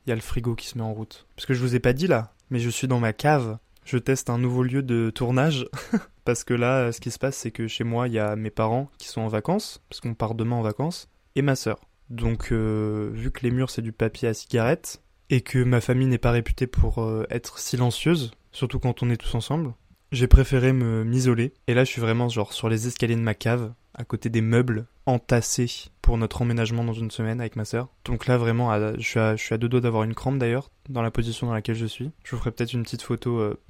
Il 0.06 0.10
y 0.10 0.12
a 0.12 0.16
le 0.16 0.20
frigo 0.20 0.54
qui 0.54 0.66
se 0.66 0.76
met 0.76 0.84
en 0.84 0.92
route. 0.92 1.26
Parce 1.36 1.46
que 1.46 1.54
je 1.54 1.60
vous 1.60 1.74
ai 1.74 1.80
pas 1.80 1.92
dit 1.92 2.06
là, 2.06 2.34
mais 2.50 2.58
je 2.58 2.70
suis 2.70 2.88
dans 2.88 3.00
ma 3.00 3.12
cave. 3.12 3.58
Je 3.92 3.98
teste 3.98 4.30
un 4.30 4.38
nouveau 4.38 4.62
lieu 4.62 4.82
de 4.82 5.10
tournage. 5.10 5.66
parce 6.24 6.44
que 6.44 6.54
là, 6.54 6.92
ce 6.92 7.00
qui 7.02 7.10
se 7.10 7.18
passe, 7.18 7.36
c'est 7.36 7.50
que 7.50 7.68
chez 7.68 7.84
moi, 7.84 8.08
il 8.08 8.14
y 8.14 8.18
a 8.18 8.36
mes 8.36 8.48
parents 8.48 8.90
qui 8.96 9.06
sont 9.06 9.20
en 9.20 9.28
vacances, 9.28 9.82
parce 9.90 10.00
qu'on 10.00 10.14
part 10.14 10.34
demain 10.34 10.56
en 10.56 10.62
vacances, 10.62 11.10
et 11.36 11.42
ma 11.42 11.56
sœur. 11.56 11.78
Donc, 12.08 12.52
euh, 12.52 13.10
vu 13.12 13.30
que 13.30 13.40
les 13.42 13.50
murs, 13.50 13.68
c'est 13.68 13.82
du 13.82 13.92
papier 13.92 14.28
à 14.28 14.32
cigarette, 14.32 15.02
et 15.28 15.42
que 15.42 15.62
ma 15.62 15.82
famille 15.82 16.06
n'est 16.06 16.16
pas 16.16 16.30
réputée 16.30 16.66
pour 16.66 17.02
euh, 17.02 17.26
être 17.28 17.58
silencieuse, 17.58 18.30
surtout 18.50 18.78
quand 18.78 19.02
on 19.02 19.10
est 19.10 19.18
tous 19.18 19.34
ensemble, 19.34 19.74
j'ai 20.10 20.26
préféré 20.26 20.72
me 20.72 21.04
m'isoler. 21.04 21.52
Et 21.66 21.74
là, 21.74 21.84
je 21.84 21.90
suis 21.90 22.00
vraiment 22.00 22.30
genre 22.30 22.54
sur 22.54 22.70
les 22.70 22.86
escaliers 22.86 23.16
de 23.16 23.20
ma 23.20 23.34
cave, 23.34 23.74
à 23.92 24.04
côté 24.04 24.30
des 24.30 24.40
meubles 24.40 24.86
entassés 25.04 25.90
pour 26.00 26.16
notre 26.16 26.40
emménagement 26.40 26.84
dans 26.84 26.94
une 26.94 27.10
semaine 27.10 27.42
avec 27.42 27.56
ma 27.56 27.66
sœur. 27.66 27.88
Donc 28.06 28.26
là, 28.26 28.38
vraiment, 28.38 28.74
je, 28.98 29.36
suis 29.36 29.54
à, 29.54 29.58
deux 29.58 29.68
doigts 29.68 29.82
d'avoir 29.82 30.04
une 30.04 30.14
crampe 30.14 30.38
d'ailleurs, 30.38 30.70
dans 30.88 31.02
la 31.02 31.10
position 31.10 31.48
dans 31.48 31.52
laquelle 31.52 31.76
je 31.76 31.84
suis. 31.84 32.10
Je 32.24 32.30
vous 32.30 32.38
ferai 32.38 32.52
peut-être 32.52 32.72
une 32.72 32.84
petite 32.84 33.02
photo 33.02 33.38
euh, 33.38 33.60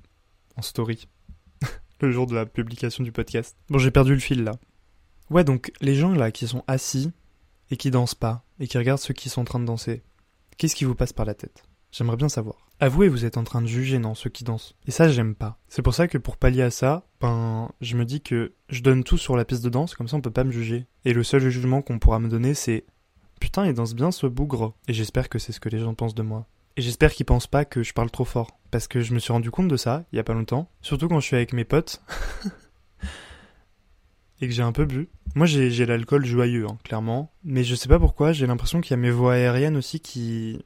en 0.56 0.62
story 0.62 1.08
le 2.00 2.10
jour 2.10 2.26
de 2.26 2.34
la 2.34 2.46
publication 2.46 3.04
du 3.04 3.12
podcast. 3.12 3.56
Bon, 3.68 3.78
j'ai 3.78 3.90
perdu 3.90 4.14
le 4.14 4.20
fil 4.20 4.44
là. 4.44 4.52
Ouais, 5.30 5.44
donc 5.44 5.72
les 5.80 5.94
gens 5.94 6.12
là 6.12 6.30
qui 6.30 6.46
sont 6.46 6.64
assis 6.66 7.10
et 7.70 7.76
qui 7.76 7.90
dansent 7.90 8.14
pas 8.14 8.44
et 8.60 8.66
qui 8.66 8.78
regardent 8.78 9.00
ceux 9.00 9.14
qui 9.14 9.28
sont 9.28 9.42
en 9.42 9.44
train 9.44 9.60
de 9.60 9.64
danser, 9.64 10.02
qu'est-ce 10.58 10.76
qui 10.76 10.84
vous 10.84 10.94
passe 10.94 11.12
par 11.12 11.26
la 11.26 11.34
tête? 11.34 11.64
J'aimerais 11.90 12.16
bien 12.16 12.28
savoir. 12.28 12.56
Avouez, 12.80 13.08
vous 13.08 13.24
êtes 13.24 13.36
en 13.36 13.44
train 13.44 13.62
de 13.62 13.66
juger, 13.66 13.98
non, 13.98 14.14
ceux 14.14 14.30
qui 14.30 14.44
dansent. 14.44 14.74
Et 14.86 14.90
ça, 14.90 15.08
j'aime 15.08 15.34
pas. 15.34 15.58
C'est 15.68 15.82
pour 15.82 15.94
ça 15.94 16.08
que 16.08 16.18
pour 16.18 16.36
pallier 16.36 16.62
à 16.62 16.70
ça, 16.70 17.06
ben, 17.20 17.70
je 17.80 17.96
me 17.96 18.04
dis 18.04 18.22
que 18.22 18.54
je 18.70 18.82
donne 18.82 19.04
tout 19.04 19.18
sur 19.18 19.36
la 19.36 19.44
piste 19.44 19.62
de 19.62 19.68
danse, 19.68 19.94
comme 19.94 20.08
ça 20.08 20.16
on 20.16 20.20
peut 20.20 20.30
pas 20.30 20.44
me 20.44 20.50
juger. 20.50 20.86
Et 21.04 21.12
le 21.12 21.22
seul 21.22 21.48
jugement 21.48 21.82
qu'on 21.82 21.98
pourra 21.98 22.18
me 22.18 22.28
donner, 22.28 22.54
c'est 22.54 22.84
Putain, 23.42 23.66
il 23.66 23.74
danse 23.74 23.94
bien 23.94 24.12
ce 24.12 24.28
bougre. 24.28 24.74
Et 24.86 24.92
j'espère 24.92 25.28
que 25.28 25.40
c'est 25.40 25.50
ce 25.50 25.58
que 25.58 25.68
les 25.68 25.80
gens 25.80 25.94
pensent 25.94 26.14
de 26.14 26.22
moi. 26.22 26.46
Et 26.76 26.82
j'espère 26.82 27.12
qu'ils 27.12 27.26
pensent 27.26 27.46
pas 27.46 27.64
que 27.64 27.82
je 27.82 27.92
parle 27.92 28.10
trop 28.10 28.24
fort. 28.24 28.58
Parce 28.70 28.88
que 28.88 29.00
je 29.00 29.12
me 29.12 29.18
suis 29.18 29.32
rendu 29.32 29.50
compte 29.50 29.68
de 29.68 29.76
ça, 29.76 30.04
il 30.12 30.16
y 30.16 30.18
a 30.18 30.24
pas 30.24 30.32
longtemps. 30.32 30.70
Surtout 30.80 31.08
quand 31.08 31.20
je 31.20 31.26
suis 31.26 31.36
avec 31.36 31.52
mes 31.52 31.64
potes. 31.64 32.02
et 34.40 34.48
que 34.48 34.54
j'ai 34.54 34.62
un 34.62 34.72
peu 34.72 34.84
bu. 34.84 35.08
Moi 35.34 35.46
j'ai 35.46 35.86
l'alcool 35.86 36.24
joyeux, 36.24 36.66
hein, 36.66 36.78
clairement. 36.84 37.32
Mais 37.44 37.64
je 37.64 37.74
sais 37.74 37.88
pas 37.88 37.98
pourquoi, 37.98 38.32
j'ai 38.32 38.46
l'impression 38.46 38.80
qu'il 38.80 38.92
y 38.92 38.94
a 38.94 38.96
mes 38.98 39.10
voix 39.10 39.34
aériennes 39.34 39.76
aussi 39.76 40.00
qui, 40.00 40.64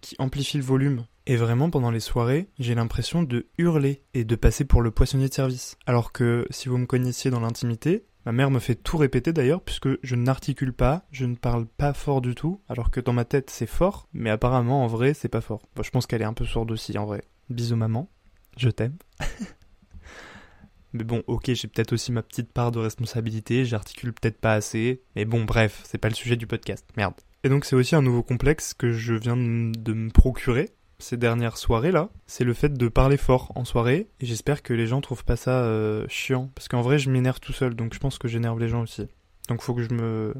qui 0.00 0.16
amplifient 0.18 0.58
le 0.58 0.64
volume. 0.64 1.06
Et 1.28 1.36
vraiment, 1.36 1.70
pendant 1.70 1.90
les 1.90 2.00
soirées, 2.00 2.48
j'ai 2.58 2.76
l'impression 2.76 3.24
de 3.24 3.46
hurler 3.58 4.04
et 4.14 4.24
de 4.24 4.36
passer 4.36 4.64
pour 4.64 4.80
le 4.80 4.92
poissonnier 4.92 5.28
de 5.28 5.34
service. 5.34 5.76
Alors 5.86 6.12
que 6.12 6.46
si 6.50 6.68
vous 6.68 6.78
me 6.78 6.86
connaissiez 6.86 7.32
dans 7.32 7.40
l'intimité, 7.40 8.04
Ma 8.26 8.32
mère 8.32 8.50
me 8.50 8.58
fait 8.58 8.74
tout 8.74 8.96
répéter 8.96 9.32
d'ailleurs, 9.32 9.62
puisque 9.62 9.88
je 10.02 10.16
n'articule 10.16 10.72
pas, 10.72 11.06
je 11.12 11.26
ne 11.26 11.36
parle 11.36 11.64
pas 11.64 11.92
fort 11.92 12.20
du 12.20 12.34
tout, 12.34 12.60
alors 12.68 12.90
que 12.90 12.98
dans 12.98 13.12
ma 13.12 13.24
tête 13.24 13.50
c'est 13.50 13.68
fort, 13.68 14.08
mais 14.12 14.30
apparemment 14.30 14.82
en 14.82 14.88
vrai 14.88 15.14
c'est 15.14 15.28
pas 15.28 15.40
fort. 15.40 15.62
je 15.80 15.90
pense 15.90 16.08
qu'elle 16.08 16.22
est 16.22 16.26
un 16.26 16.32
peu 16.32 16.44
sourde 16.44 16.72
aussi 16.72 16.98
en 16.98 17.06
vrai. 17.06 17.22
Bisous 17.50 17.76
maman, 17.76 18.10
je 18.56 18.68
t'aime. 18.68 18.96
mais 20.92 21.04
bon, 21.04 21.22
ok, 21.28 21.52
j'ai 21.52 21.68
peut-être 21.68 21.92
aussi 21.92 22.10
ma 22.10 22.24
petite 22.24 22.52
part 22.52 22.72
de 22.72 22.80
responsabilité, 22.80 23.64
j'articule 23.64 24.12
peut-être 24.12 24.40
pas 24.40 24.54
assez, 24.54 25.04
mais 25.14 25.24
bon, 25.24 25.44
bref, 25.44 25.82
c'est 25.84 25.98
pas 25.98 26.08
le 26.08 26.14
sujet 26.16 26.34
du 26.34 26.48
podcast, 26.48 26.84
merde. 26.96 27.14
Et 27.44 27.48
donc 27.48 27.64
c'est 27.64 27.76
aussi 27.76 27.94
un 27.94 28.02
nouveau 28.02 28.24
complexe 28.24 28.74
que 28.74 28.90
je 28.90 29.14
viens 29.14 29.36
de 29.36 29.92
me 29.92 30.10
procurer, 30.10 30.70
ces 30.98 31.16
dernières 31.16 31.56
soirées 31.56 31.92
là, 31.92 32.08
c'est 32.26 32.44
le 32.44 32.54
fait 32.54 32.72
de 32.72 32.88
parler 32.88 33.16
fort 33.16 33.52
en 33.54 33.64
soirée. 33.64 34.08
Et 34.20 34.26
j'espère 34.26 34.62
que 34.62 34.72
les 34.72 34.86
gens 34.86 35.00
trouvent 35.00 35.24
pas 35.24 35.36
ça 35.36 35.62
euh, 35.62 36.06
chiant. 36.08 36.50
Parce 36.54 36.68
qu'en 36.68 36.80
vrai, 36.80 36.98
je 36.98 37.10
m'énerve 37.10 37.40
tout 37.40 37.52
seul, 37.52 37.74
donc 37.74 37.94
je 37.94 37.98
pense 37.98 38.18
que 38.18 38.28
j'énerve 38.28 38.58
les 38.58 38.68
gens 38.68 38.82
aussi. 38.82 39.08
Donc 39.48 39.62
faut 39.62 39.74
que 39.74 39.82
je 39.82 39.92
me. 39.92 40.34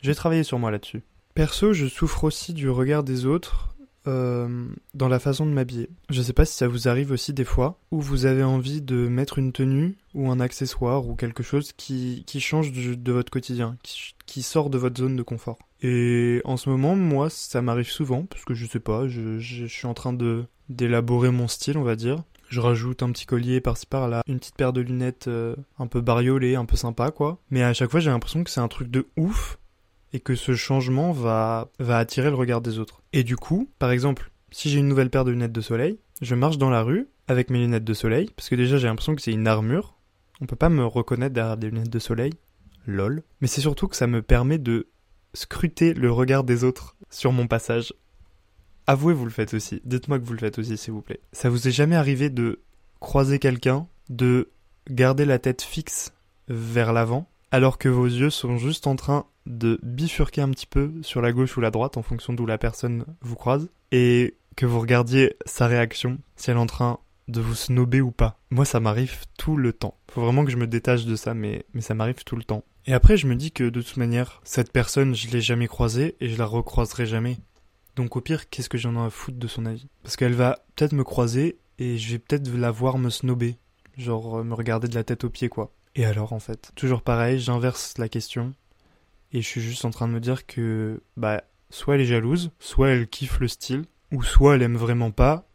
J'ai 0.00 0.14
travaillé 0.14 0.42
sur 0.42 0.58
moi 0.58 0.70
là-dessus. 0.70 1.02
Perso, 1.34 1.72
je 1.72 1.86
souffre 1.86 2.24
aussi 2.24 2.54
du 2.54 2.70
regard 2.70 3.02
des 3.02 3.26
autres 3.26 3.73
euh, 4.06 4.66
dans 4.92 5.08
la 5.08 5.18
façon 5.18 5.46
de 5.46 5.50
m'habiller. 5.50 5.88
Je 6.10 6.22
sais 6.22 6.32
pas 6.32 6.44
si 6.44 6.54
ça 6.54 6.68
vous 6.68 6.88
arrive 6.88 7.10
aussi 7.10 7.32
des 7.32 7.44
fois, 7.44 7.78
où 7.90 8.00
vous 8.00 8.26
avez 8.26 8.42
envie 8.42 8.82
de 8.82 9.08
mettre 9.08 9.38
une 9.38 9.52
tenue 9.52 9.96
ou 10.14 10.30
un 10.30 10.40
accessoire 10.40 11.06
ou 11.06 11.14
quelque 11.14 11.42
chose 11.42 11.72
qui, 11.72 12.24
qui 12.26 12.40
change 12.40 12.72
de, 12.72 13.12
votre 13.12 13.30
quotidien, 13.30 13.76
qui, 14.26 14.42
sort 14.42 14.70
de 14.70 14.78
votre 14.78 14.98
zone 14.98 15.16
de 15.16 15.22
confort. 15.22 15.58
Et 15.82 16.40
en 16.44 16.56
ce 16.56 16.68
moment, 16.68 16.96
moi, 16.96 17.30
ça 17.30 17.62
m'arrive 17.62 17.90
souvent, 17.90 18.24
parce 18.24 18.44
que 18.44 18.54
je 18.54 18.66
sais 18.66 18.80
pas, 18.80 19.08
je, 19.08 19.38
je, 19.38 19.66
suis 19.66 19.86
en 19.86 19.94
train 19.94 20.12
de 20.12 20.44
d'élaborer 20.70 21.30
mon 21.30 21.46
style, 21.46 21.76
on 21.76 21.82
va 21.82 21.94
dire. 21.94 22.22
Je 22.48 22.60
rajoute 22.60 23.02
un 23.02 23.10
petit 23.10 23.26
collier 23.26 23.60
par-ci 23.60 23.86
par-là, 23.86 24.22
une 24.26 24.38
petite 24.38 24.54
paire 24.54 24.72
de 24.72 24.80
lunettes 24.80 25.28
euh, 25.28 25.56
un 25.78 25.86
peu 25.86 26.00
bariolées, 26.00 26.54
un 26.54 26.64
peu 26.64 26.76
sympa 26.76 27.10
quoi. 27.10 27.38
Mais 27.50 27.62
à 27.62 27.74
chaque 27.74 27.90
fois, 27.90 28.00
j'ai 28.00 28.10
l'impression 28.10 28.44
que 28.44 28.50
c'est 28.50 28.60
un 28.60 28.68
truc 28.68 28.90
de 28.90 29.06
ouf 29.16 29.58
et 30.14 30.20
que 30.20 30.36
ce 30.36 30.54
changement 30.54 31.12
va, 31.12 31.70
va 31.80 31.98
attirer 31.98 32.30
le 32.30 32.36
regard 32.36 32.60
des 32.62 32.78
autres. 32.78 33.02
Et 33.12 33.24
du 33.24 33.36
coup, 33.36 33.68
par 33.80 33.90
exemple, 33.90 34.30
si 34.52 34.70
j'ai 34.70 34.78
une 34.78 34.88
nouvelle 34.88 35.10
paire 35.10 35.24
de 35.24 35.32
lunettes 35.32 35.52
de 35.52 35.60
soleil, 35.60 35.98
je 36.22 36.36
marche 36.36 36.56
dans 36.56 36.70
la 36.70 36.82
rue 36.82 37.08
avec 37.26 37.50
mes 37.50 37.58
lunettes 37.58 37.84
de 37.84 37.94
soleil, 37.94 38.30
parce 38.36 38.48
que 38.48 38.54
déjà 38.54 38.78
j'ai 38.78 38.86
l'impression 38.86 39.16
que 39.16 39.22
c'est 39.22 39.32
une 39.32 39.48
armure. 39.48 39.96
On 40.40 40.46
peut 40.46 40.56
pas 40.56 40.68
me 40.68 40.86
reconnaître 40.86 41.34
derrière 41.34 41.56
des 41.56 41.68
lunettes 41.68 41.90
de 41.90 41.98
soleil. 41.98 42.32
Lol. 42.86 43.22
Mais 43.40 43.48
c'est 43.48 43.60
surtout 43.60 43.88
que 43.88 43.96
ça 43.96 44.06
me 44.06 44.22
permet 44.22 44.58
de 44.58 44.86
scruter 45.32 45.94
le 45.94 46.12
regard 46.12 46.44
des 46.44 46.62
autres 46.62 46.96
sur 47.10 47.32
mon 47.32 47.48
passage. 47.48 47.92
Avouez, 48.86 49.14
vous 49.14 49.24
le 49.24 49.30
faites 49.30 49.54
aussi. 49.54 49.80
Dites-moi 49.84 50.20
que 50.20 50.24
vous 50.24 50.34
le 50.34 50.38
faites 50.38 50.58
aussi, 50.58 50.76
s'il 50.76 50.92
vous 50.92 51.02
plaît. 51.02 51.20
Ça 51.32 51.50
vous 51.50 51.66
est 51.66 51.72
jamais 51.72 51.96
arrivé 51.96 52.30
de 52.30 52.60
croiser 53.00 53.38
quelqu'un, 53.40 53.88
de 54.10 54.50
garder 54.88 55.24
la 55.24 55.40
tête 55.40 55.62
fixe 55.62 56.12
vers 56.48 56.92
l'avant, 56.92 57.28
alors 57.54 57.78
que 57.78 57.88
vos 57.88 58.06
yeux 58.06 58.30
sont 58.30 58.58
juste 58.58 58.88
en 58.88 58.96
train 58.96 59.26
de 59.46 59.78
bifurquer 59.84 60.40
un 60.40 60.50
petit 60.50 60.66
peu 60.66 60.90
sur 61.02 61.22
la 61.22 61.30
gauche 61.30 61.56
ou 61.56 61.60
la 61.60 61.70
droite 61.70 61.96
en 61.96 62.02
fonction 62.02 62.32
d'où 62.32 62.46
la 62.46 62.58
personne 62.58 63.04
vous 63.20 63.36
croise 63.36 63.70
et 63.92 64.34
que 64.56 64.66
vous 64.66 64.80
regardiez 64.80 65.36
sa 65.46 65.68
réaction, 65.68 66.18
si 66.34 66.50
elle 66.50 66.56
est 66.56 66.60
en 66.60 66.66
train 66.66 66.98
de 67.28 67.40
vous 67.40 67.54
snober 67.54 68.00
ou 68.00 68.10
pas. 68.10 68.40
Moi, 68.50 68.64
ça 68.64 68.80
m'arrive 68.80 69.20
tout 69.38 69.56
le 69.56 69.72
temps. 69.72 69.96
Faut 70.10 70.22
vraiment 70.22 70.44
que 70.44 70.50
je 70.50 70.56
me 70.56 70.66
détache 70.66 71.04
de 71.04 71.14
ça, 71.14 71.32
mais, 71.32 71.64
ça 71.78 71.94
m'arrive 71.94 72.24
tout 72.24 72.34
le 72.34 72.42
temps. 72.42 72.64
Et 72.86 72.92
après, 72.92 73.16
je 73.16 73.28
me 73.28 73.36
dis 73.36 73.52
que 73.52 73.62
de 73.62 73.82
toute 73.82 73.98
manière, 73.98 74.40
cette 74.42 74.72
personne, 74.72 75.14
je 75.14 75.30
l'ai 75.30 75.40
jamais 75.40 75.68
croisée 75.68 76.16
et 76.18 76.30
je 76.30 76.36
la 76.36 76.46
recroiserai 76.46 77.06
jamais. 77.06 77.38
Donc 77.94 78.16
au 78.16 78.20
pire, 78.20 78.50
qu'est-ce 78.50 78.68
que 78.68 78.78
j'en 78.78 78.96
ai 78.96 79.06
à 79.06 79.10
foutre 79.10 79.38
de 79.38 79.46
son 79.46 79.64
avis? 79.64 79.86
Parce 80.02 80.16
qu'elle 80.16 80.34
va 80.34 80.58
peut-être 80.74 80.92
me 80.92 81.04
croiser 81.04 81.60
et 81.78 81.98
je 81.98 82.10
vais 82.10 82.18
peut-être 82.18 82.52
la 82.52 82.72
voir 82.72 82.98
me 82.98 83.10
snober. 83.10 83.58
Genre 83.96 84.38
euh, 84.38 84.42
me 84.42 84.54
regarder 84.54 84.88
de 84.88 84.96
la 84.96 85.04
tête 85.04 85.22
aux 85.22 85.30
pieds, 85.30 85.48
quoi. 85.48 85.72
Et 85.94 86.04
alors, 86.04 86.32
en 86.32 86.40
fait 86.40 86.72
Toujours 86.74 87.02
pareil, 87.02 87.38
j'inverse 87.38 87.94
la 87.98 88.08
question 88.08 88.54
et 89.34 89.42
je 89.42 89.46
suis 89.46 89.60
juste 89.60 89.84
en 89.84 89.90
train 89.90 90.08
de 90.08 90.12
me 90.12 90.20
dire 90.20 90.46
que 90.46 91.02
bah 91.16 91.42
soit 91.68 91.96
elle 91.96 92.02
est 92.02 92.06
jalouse, 92.06 92.52
soit 92.60 92.90
elle 92.90 93.08
kiffe 93.08 93.40
le 93.40 93.48
style, 93.48 93.84
ou 94.12 94.22
soit 94.22 94.54
elle 94.54 94.62
aime 94.62 94.76
vraiment 94.76 95.10
pas, 95.10 95.48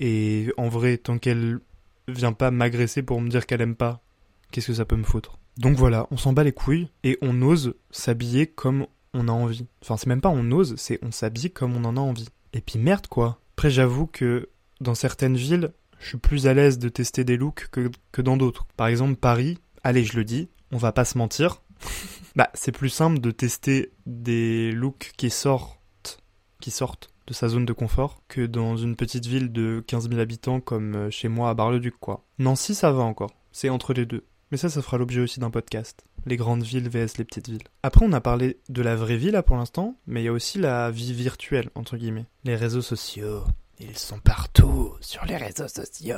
et 0.00 0.52
en 0.56 0.68
vrai, 0.68 0.98
tant 0.98 1.18
qu'elle 1.18 1.60
vient 2.08 2.32
pas 2.32 2.50
m'agresser 2.50 3.02
pour 3.02 3.20
me 3.20 3.28
dire 3.28 3.46
qu'elle 3.46 3.60
aime 3.60 3.76
pas, 3.76 4.02
qu'est-ce 4.50 4.66
que 4.66 4.74
ça 4.74 4.84
peut 4.84 4.96
me 4.96 5.04
foutre? 5.04 5.38
Donc 5.58 5.76
voilà, 5.76 6.08
on 6.10 6.16
s'en 6.16 6.32
bat 6.32 6.42
les 6.42 6.52
couilles, 6.52 6.90
et 7.04 7.18
on 7.22 7.40
ose 7.40 7.74
s'habiller 7.92 8.48
comme 8.48 8.86
on 9.14 9.28
a 9.28 9.32
envie. 9.32 9.66
Enfin, 9.82 9.96
c'est 9.96 10.08
même 10.08 10.20
pas 10.20 10.28
on 10.28 10.50
ose, 10.50 10.74
c'est 10.76 10.98
on 11.02 11.12
s'habille 11.12 11.52
comme 11.52 11.76
on 11.76 11.84
en 11.84 11.96
a 11.96 12.00
envie. 12.00 12.28
Et 12.52 12.60
puis 12.60 12.80
merde 12.80 13.06
quoi. 13.06 13.38
Après, 13.56 13.70
j'avoue 13.70 14.06
que 14.06 14.48
dans 14.80 14.96
certaines 14.96 15.36
villes, 15.36 15.72
je 16.00 16.08
suis 16.08 16.18
plus 16.18 16.48
à 16.48 16.54
l'aise 16.54 16.78
de 16.78 16.88
tester 16.88 17.22
des 17.22 17.36
looks 17.36 17.68
que, 17.70 17.90
que 18.10 18.22
dans 18.22 18.36
d'autres. 18.36 18.66
Par 18.76 18.88
exemple, 18.88 19.16
Paris, 19.16 19.58
allez, 19.84 20.04
je 20.04 20.16
le 20.16 20.24
dis, 20.24 20.48
on 20.72 20.76
va 20.76 20.92
pas 20.92 21.04
se 21.04 21.18
mentir. 21.18 21.62
bah, 22.36 22.50
c'est 22.54 22.72
plus 22.72 22.90
simple 22.90 23.20
de 23.20 23.30
tester 23.30 23.92
des 24.06 24.72
looks 24.72 25.12
qui 25.16 25.30
sortent, 25.30 26.18
qui 26.60 26.70
sortent 26.70 27.10
de 27.26 27.34
sa 27.34 27.48
zone 27.48 27.64
de 27.64 27.72
confort 27.72 28.22
que 28.28 28.44
dans 28.44 28.76
une 28.76 28.96
petite 28.96 29.26
ville 29.26 29.52
de 29.52 29.84
15 29.86 30.08
000 30.08 30.20
habitants 30.20 30.60
comme 30.60 30.96
euh, 30.96 31.10
chez 31.10 31.28
moi 31.28 31.50
à 31.50 31.54
Bar-le-Duc, 31.54 31.94
quoi. 32.00 32.24
Nancy, 32.38 32.74
ça 32.74 32.90
va 32.90 33.02
encore. 33.02 33.30
C'est 33.52 33.68
entre 33.68 33.94
les 33.94 34.06
deux. 34.06 34.24
Mais 34.50 34.56
ça, 34.56 34.68
ça 34.68 34.82
fera 34.82 34.98
l'objet 34.98 35.20
aussi 35.20 35.38
d'un 35.38 35.50
podcast. 35.50 36.04
Les 36.26 36.36
grandes 36.36 36.64
villes 36.64 36.88
vs 36.88 37.18
les 37.18 37.24
petites 37.24 37.48
villes. 37.48 37.62
Après, 37.84 38.04
on 38.04 38.12
a 38.12 38.20
parlé 38.20 38.58
de 38.68 38.82
la 38.82 38.96
vraie 38.96 39.16
vie 39.16 39.30
là 39.30 39.44
pour 39.44 39.56
l'instant, 39.56 39.96
mais 40.06 40.22
il 40.22 40.24
y 40.24 40.28
a 40.28 40.32
aussi 40.32 40.58
la 40.58 40.90
vie 40.90 41.12
virtuelle, 41.12 41.70
entre 41.76 41.96
guillemets. 41.96 42.26
Les 42.44 42.56
réseaux 42.56 42.82
sociaux. 42.82 43.44
Ils 43.78 43.96
sont 43.96 44.18
partout 44.18 44.94
sur 45.00 45.24
les 45.24 45.36
réseaux 45.36 45.68
sociaux. 45.68 46.16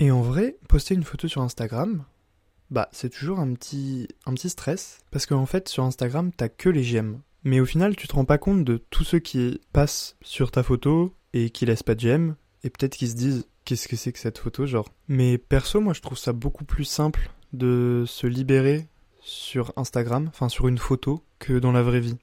Et 0.00 0.10
en 0.10 0.22
vrai, 0.22 0.58
poster 0.68 0.94
une 0.94 1.04
photo 1.04 1.28
sur 1.28 1.40
Instagram, 1.40 2.04
bah 2.70 2.88
c'est 2.92 3.10
toujours 3.10 3.40
un 3.40 3.52
petit, 3.54 4.08
un 4.26 4.34
petit 4.34 4.50
stress. 4.50 4.98
Parce 5.10 5.26
qu'en 5.26 5.46
fait, 5.46 5.68
sur 5.68 5.84
Instagram, 5.84 6.30
t'as 6.36 6.48
que 6.48 6.68
les 6.68 6.82
j'aime. 6.82 7.20
Mais 7.44 7.60
au 7.60 7.64
final, 7.64 7.96
tu 7.96 8.08
te 8.08 8.14
rends 8.14 8.24
pas 8.24 8.38
compte 8.38 8.64
de 8.64 8.78
tous 8.90 9.04
ceux 9.04 9.20
qui 9.20 9.60
passent 9.72 10.16
sur 10.22 10.50
ta 10.50 10.62
photo 10.62 11.14
et 11.32 11.50
qui 11.50 11.66
laissent 11.66 11.82
pas 11.82 11.94
de 11.94 12.00
j'aime, 12.00 12.36
et 12.64 12.70
peut-être 12.70 12.96
qu'ils 12.96 13.10
se 13.10 13.14
disent 13.14 13.46
qu'est-ce 13.64 13.88
que 13.88 13.96
c'est 13.96 14.12
que 14.12 14.18
cette 14.18 14.38
photo, 14.38 14.66
genre. 14.66 14.88
Mais 15.08 15.38
perso, 15.38 15.80
moi 15.80 15.92
je 15.92 16.00
trouve 16.00 16.18
ça 16.18 16.32
beaucoup 16.32 16.64
plus 16.64 16.84
simple 16.84 17.30
de 17.52 18.04
se 18.06 18.26
libérer 18.26 18.88
sur 19.20 19.72
Instagram, 19.76 20.26
enfin 20.28 20.48
sur 20.48 20.68
une 20.68 20.78
photo, 20.78 21.22
que 21.38 21.58
dans 21.58 21.72
la 21.72 21.82
vraie 21.82 22.00
vie. 22.00 22.16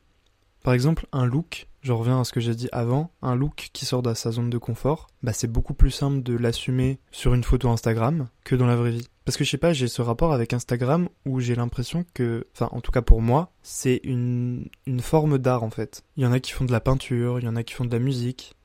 Par 0.63 0.73
exemple, 0.73 1.07
un 1.11 1.25
look, 1.25 1.67
je 1.81 1.91
reviens 1.91 2.19
à 2.19 2.23
ce 2.23 2.33
que 2.33 2.39
j'ai 2.39 2.55
dit 2.55 2.69
avant, 2.71 3.11
un 3.21 3.35
look 3.35 3.69
qui 3.71 3.85
sort 3.85 4.01
de 4.01 4.13
sa 4.15 4.31
zone 4.31 4.49
de 4.49 4.57
confort, 4.57 5.07
bah 5.21 5.33
c'est 5.33 5.51
beaucoup 5.51 5.75
plus 5.75 5.91
simple 5.91 6.23
de 6.23 6.35
l'assumer 6.35 6.99
sur 7.11 7.35
une 7.35 7.43
photo 7.43 7.69
Instagram 7.69 8.27
que 8.43 8.55
dans 8.55 8.65
la 8.65 8.75
vraie 8.75 8.91
vie. 8.91 9.07
Parce 9.25 9.37
que 9.37 9.43
je 9.43 9.49
sais 9.49 9.57
pas, 9.57 9.73
j'ai 9.73 9.87
ce 9.87 10.03
rapport 10.03 10.33
avec 10.33 10.53
Instagram 10.53 11.09
où 11.25 11.39
j'ai 11.39 11.55
l'impression 11.55 12.05
que, 12.13 12.45
enfin 12.53 12.69
en 12.71 12.79
tout 12.79 12.91
cas 12.91 13.01
pour 13.01 13.23
moi, 13.23 13.51
c'est 13.63 13.99
une, 14.03 14.69
une 14.85 14.99
forme 14.99 15.39
d'art 15.39 15.63
en 15.63 15.71
fait. 15.71 16.03
Il 16.15 16.23
y 16.23 16.27
en 16.27 16.31
a 16.31 16.39
qui 16.39 16.51
font 16.51 16.65
de 16.65 16.71
la 16.71 16.79
peinture, 16.79 17.39
il 17.39 17.45
y 17.45 17.47
en 17.47 17.55
a 17.55 17.63
qui 17.63 17.73
font 17.73 17.85
de 17.85 17.91
la 17.91 17.99
musique. 17.99 18.55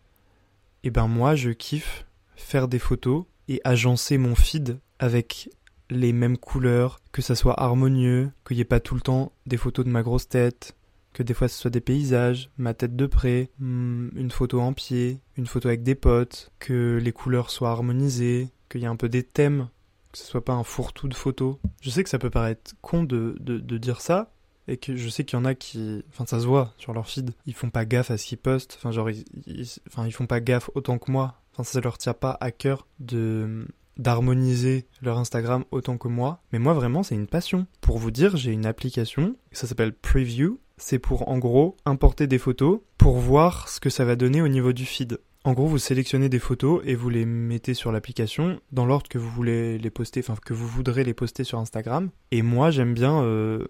Et 0.85 0.91
ben 0.91 1.09
moi 1.09 1.35
je 1.35 1.51
kiffe 1.51 2.07
faire 2.37 2.69
des 2.69 2.79
photos 2.79 3.25
et 3.49 3.61
agencer 3.65 4.19
mon 4.19 4.35
feed 4.35 4.79
avec 4.99 5.51
les 5.89 6.13
mêmes 6.13 6.39
couleurs, 6.39 7.01
que 7.11 7.23
ça 7.23 7.35
soit 7.35 7.61
harmonieux, 7.61 8.31
qu'il 8.47 8.57
n'y 8.57 8.61
ait 8.61 8.67
pas 8.67 8.81
tout 8.81 8.95
le 8.95 9.01
temps 9.01 9.33
des 9.47 9.57
photos 9.57 9.85
de 9.85 9.91
ma 9.91 10.03
grosse 10.03 10.29
tête, 10.29 10.77
que 11.13 11.23
des 11.23 11.35
fois 11.35 11.49
ce 11.49 11.59
soit 11.59 11.71
des 11.71 11.81
paysages, 11.81 12.51
ma 12.59 12.75
tête 12.75 12.97
de 12.97 13.07
près, 13.07 13.51
hmm, 13.59 14.09
une 14.15 14.31
photo 14.31 14.61
en 14.61 14.73
pied, 14.73 15.21
une 15.37 15.47
photo 15.47 15.69
avec 15.69 15.83
des 15.83 15.95
potes, 15.95 16.53
que 16.59 16.99
les 17.03 17.13
couleurs 17.13 17.51
soient 17.51 17.71
harmonisées, 17.71 18.51
qu'il 18.69 18.83
y 18.83 18.85
ait 18.85 18.89
un 18.89 18.97
peu 18.97 19.09
des 19.09 19.25
thèmes, 19.25 19.69
que 20.13 20.19
ce 20.19 20.25
soit 20.25 20.45
pas 20.45 20.53
un 20.53 20.65
fourre-tout 20.65 21.09
de 21.09 21.15
photos. 21.15 21.57
Je 21.81 21.91
sais 21.91 22.03
que 22.03 22.11
ça 22.11 22.19
peut 22.19 22.31
paraître 22.31 22.73
con 22.81 23.05
de, 23.05 23.37
dire 23.79 24.01
ça, 24.01 24.33
et 24.69 24.77
que 24.77 24.97
je 24.97 25.09
sais 25.09 25.25
qu'il 25.25 25.39
y 25.39 25.43
en 25.43 25.45
a 25.45 25.55
qui, 25.55 26.05
enfin 26.11 26.27
ça 26.27 26.41
se 26.41 26.47
voit 26.47 26.73
sur 26.77 26.93
leur 26.93 27.09
feed, 27.09 27.33
ils 27.47 27.55
font 27.55 27.71
pas 27.71 27.85
gaffe 27.85 28.11
à 28.11 28.19
ce 28.19 28.27
qu'ils 28.27 28.39
postent, 28.39 28.77
enfin 28.79 28.93
genre 28.93 29.11
ils, 29.11 29.67
enfin 29.89 30.07
ils 30.07 30.13
font 30.13 30.27
pas 30.27 30.41
gaffe 30.41 30.71
autant 30.75 30.99
que 30.99 31.11
moi, 31.11 31.41
enfin 31.53 31.65
ça 31.65 31.81
leur 31.81 31.99
tient 31.99 32.15
pas 32.15 32.37
à 32.41 32.51
cœur 32.51 32.87
de 33.01 33.67
d'harmoniser 33.97 34.87
leur 35.03 35.19
Instagram 35.19 35.65
autant 35.73 35.99
que 35.99 36.09
moi, 36.09 36.41
mais 36.53 36.59
moi 36.59 36.73
vraiment 36.73 37.03
c'est 37.03 37.15
une 37.15 37.27
passion. 37.27 37.67
Pour 37.81 37.99
vous 37.99 38.11
dire, 38.11 38.37
j'ai 38.37 38.53
une 38.53 38.67
application, 38.67 39.37
ça 39.53 39.67
s'appelle 39.67 39.93
Preview, 39.93 40.59
c'est 40.79 40.99
pour 40.99 41.29
en 41.29 41.39
gros 41.39 41.77
importer 41.85 42.27
des 42.27 42.39
photos 42.39 42.81
pour 42.97 43.19
voir 43.19 43.69
ce 43.69 43.81
que 43.81 43.91
ça 43.91 44.05
va 44.05 44.17
donner 44.17 44.41
au 44.41 44.49
niveau 44.49 44.73
du 44.73 44.87
feed. 44.87 45.21
En 45.43 45.55
gros, 45.55 45.67
vous 45.67 45.79
sélectionnez 45.79 46.29
des 46.29 46.39
photos 46.39 46.83
et 46.85 46.95
vous 46.95 47.09
les 47.09 47.25
mettez 47.25 47.73
sur 47.73 47.93
l'application 47.93 48.61
dans 48.73 48.85
l'ordre 48.85 49.09
que 49.09 49.17
vous 49.17 49.31
voulez 49.31 49.79
les 49.79 49.91
poster, 49.91 50.21
enfin 50.21 50.35
que 50.45 50.53
vous 50.53 50.67
voudrez 50.67 51.03
les 51.03 51.15
poster 51.15 51.45
sur 51.45 51.59
Instagram. 51.59 52.11
Et 52.31 52.43
moi, 52.43 52.71
j'aime 52.71 52.93
bien 52.93 53.23
euh, 53.23 53.67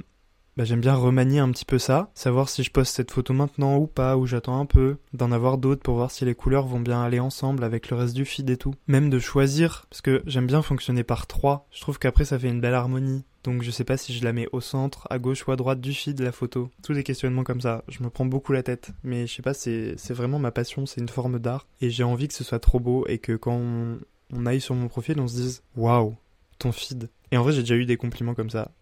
bah, 0.61 0.67
j'aime 0.67 0.83
bien 0.83 0.95
remanier 0.95 1.39
un 1.39 1.51
petit 1.53 1.65
peu 1.65 1.79
ça, 1.79 2.11
savoir 2.13 2.51
si 2.51 2.63
je 2.63 2.71
poste 2.71 2.95
cette 2.95 3.13
photo 3.13 3.33
maintenant 3.33 3.79
ou 3.79 3.87
pas, 3.87 4.19
ou 4.19 4.27
j'attends 4.27 4.61
un 4.61 4.67
peu, 4.67 4.99
d'en 5.15 5.33
avoir 5.33 5.57
d'autres 5.57 5.81
pour 5.81 5.95
voir 5.95 6.11
si 6.11 6.27
les 6.27 6.35
couleurs 6.35 6.67
vont 6.67 6.81
bien 6.81 7.03
aller 7.03 7.19
ensemble 7.19 7.65
avec 7.65 7.89
le 7.89 7.97
reste 7.97 8.15
du 8.15 8.27
feed 8.27 8.51
et 8.51 8.59
tout. 8.59 8.75
Même 8.87 9.09
de 9.09 9.19
choisir, 9.19 9.87
parce 9.89 10.03
que 10.03 10.23
j'aime 10.27 10.47
bien 10.47 10.61
fonctionner 10.61 11.03
par 11.03 11.27
trois, 11.27 11.67
je 11.71 11.81
trouve 11.81 11.99
qu'après 11.99 12.27
ça 12.27 12.39
fait 12.39 12.51
une 12.51 12.61
belle 12.61 12.75
harmonie. 12.75 13.25
Donc 13.43 13.63
je 13.63 13.71
sais 13.71 13.85
pas 13.85 13.97
si 13.97 14.13
je 14.13 14.23
la 14.23 14.35
mets 14.35 14.49
au 14.53 14.61
centre, 14.61 15.07
à 15.09 15.19
gauche 15.19 15.49
ou 15.49 15.51
à 15.51 15.57
droite 15.57 15.81
du 15.81 15.95
feed 15.95 16.21
la 16.21 16.31
photo. 16.31 16.69
Tous 16.83 16.93
des 16.93 17.05
questionnements 17.05 17.43
comme 17.43 17.63
ça, 17.63 17.83
je 17.89 18.03
me 18.03 18.11
prends 18.11 18.27
beaucoup 18.27 18.53
la 18.53 18.63
tête. 18.63 18.91
Mais 19.03 19.27
je 19.27 19.33
sais 19.33 19.41
pas, 19.41 19.55
c'est 19.55 19.97
vraiment 20.11 20.39
ma 20.39 20.51
passion, 20.51 20.85
c'est 20.85 21.01
une 21.01 21.09
forme 21.09 21.39
d'art. 21.39 21.69
Et 21.81 21.89
j'ai 21.89 22.05
envie 22.05 22.29
que 22.29 22.35
ce 22.35 22.45
soit 22.45 22.61
trop 22.61 22.81
beau 22.81 23.07
et 23.09 23.17
que 23.17 23.33
quand 23.35 23.57
on, 23.57 23.99
on 24.31 24.45
aille 24.45 24.61
sur 24.61 24.75
mon 24.75 24.89
profil, 24.89 25.19
on 25.21 25.27
se 25.27 25.37
dise 25.37 25.63
Waouh, 25.75 26.17
ton 26.59 26.71
feed. 26.71 27.09
Et 27.33 27.39
en 27.39 27.45
vrai, 27.45 27.53
j'ai 27.53 27.63
déjà 27.63 27.77
eu 27.77 27.87
des 27.87 27.97
compliments 27.97 28.35
comme 28.35 28.51
ça. 28.51 28.73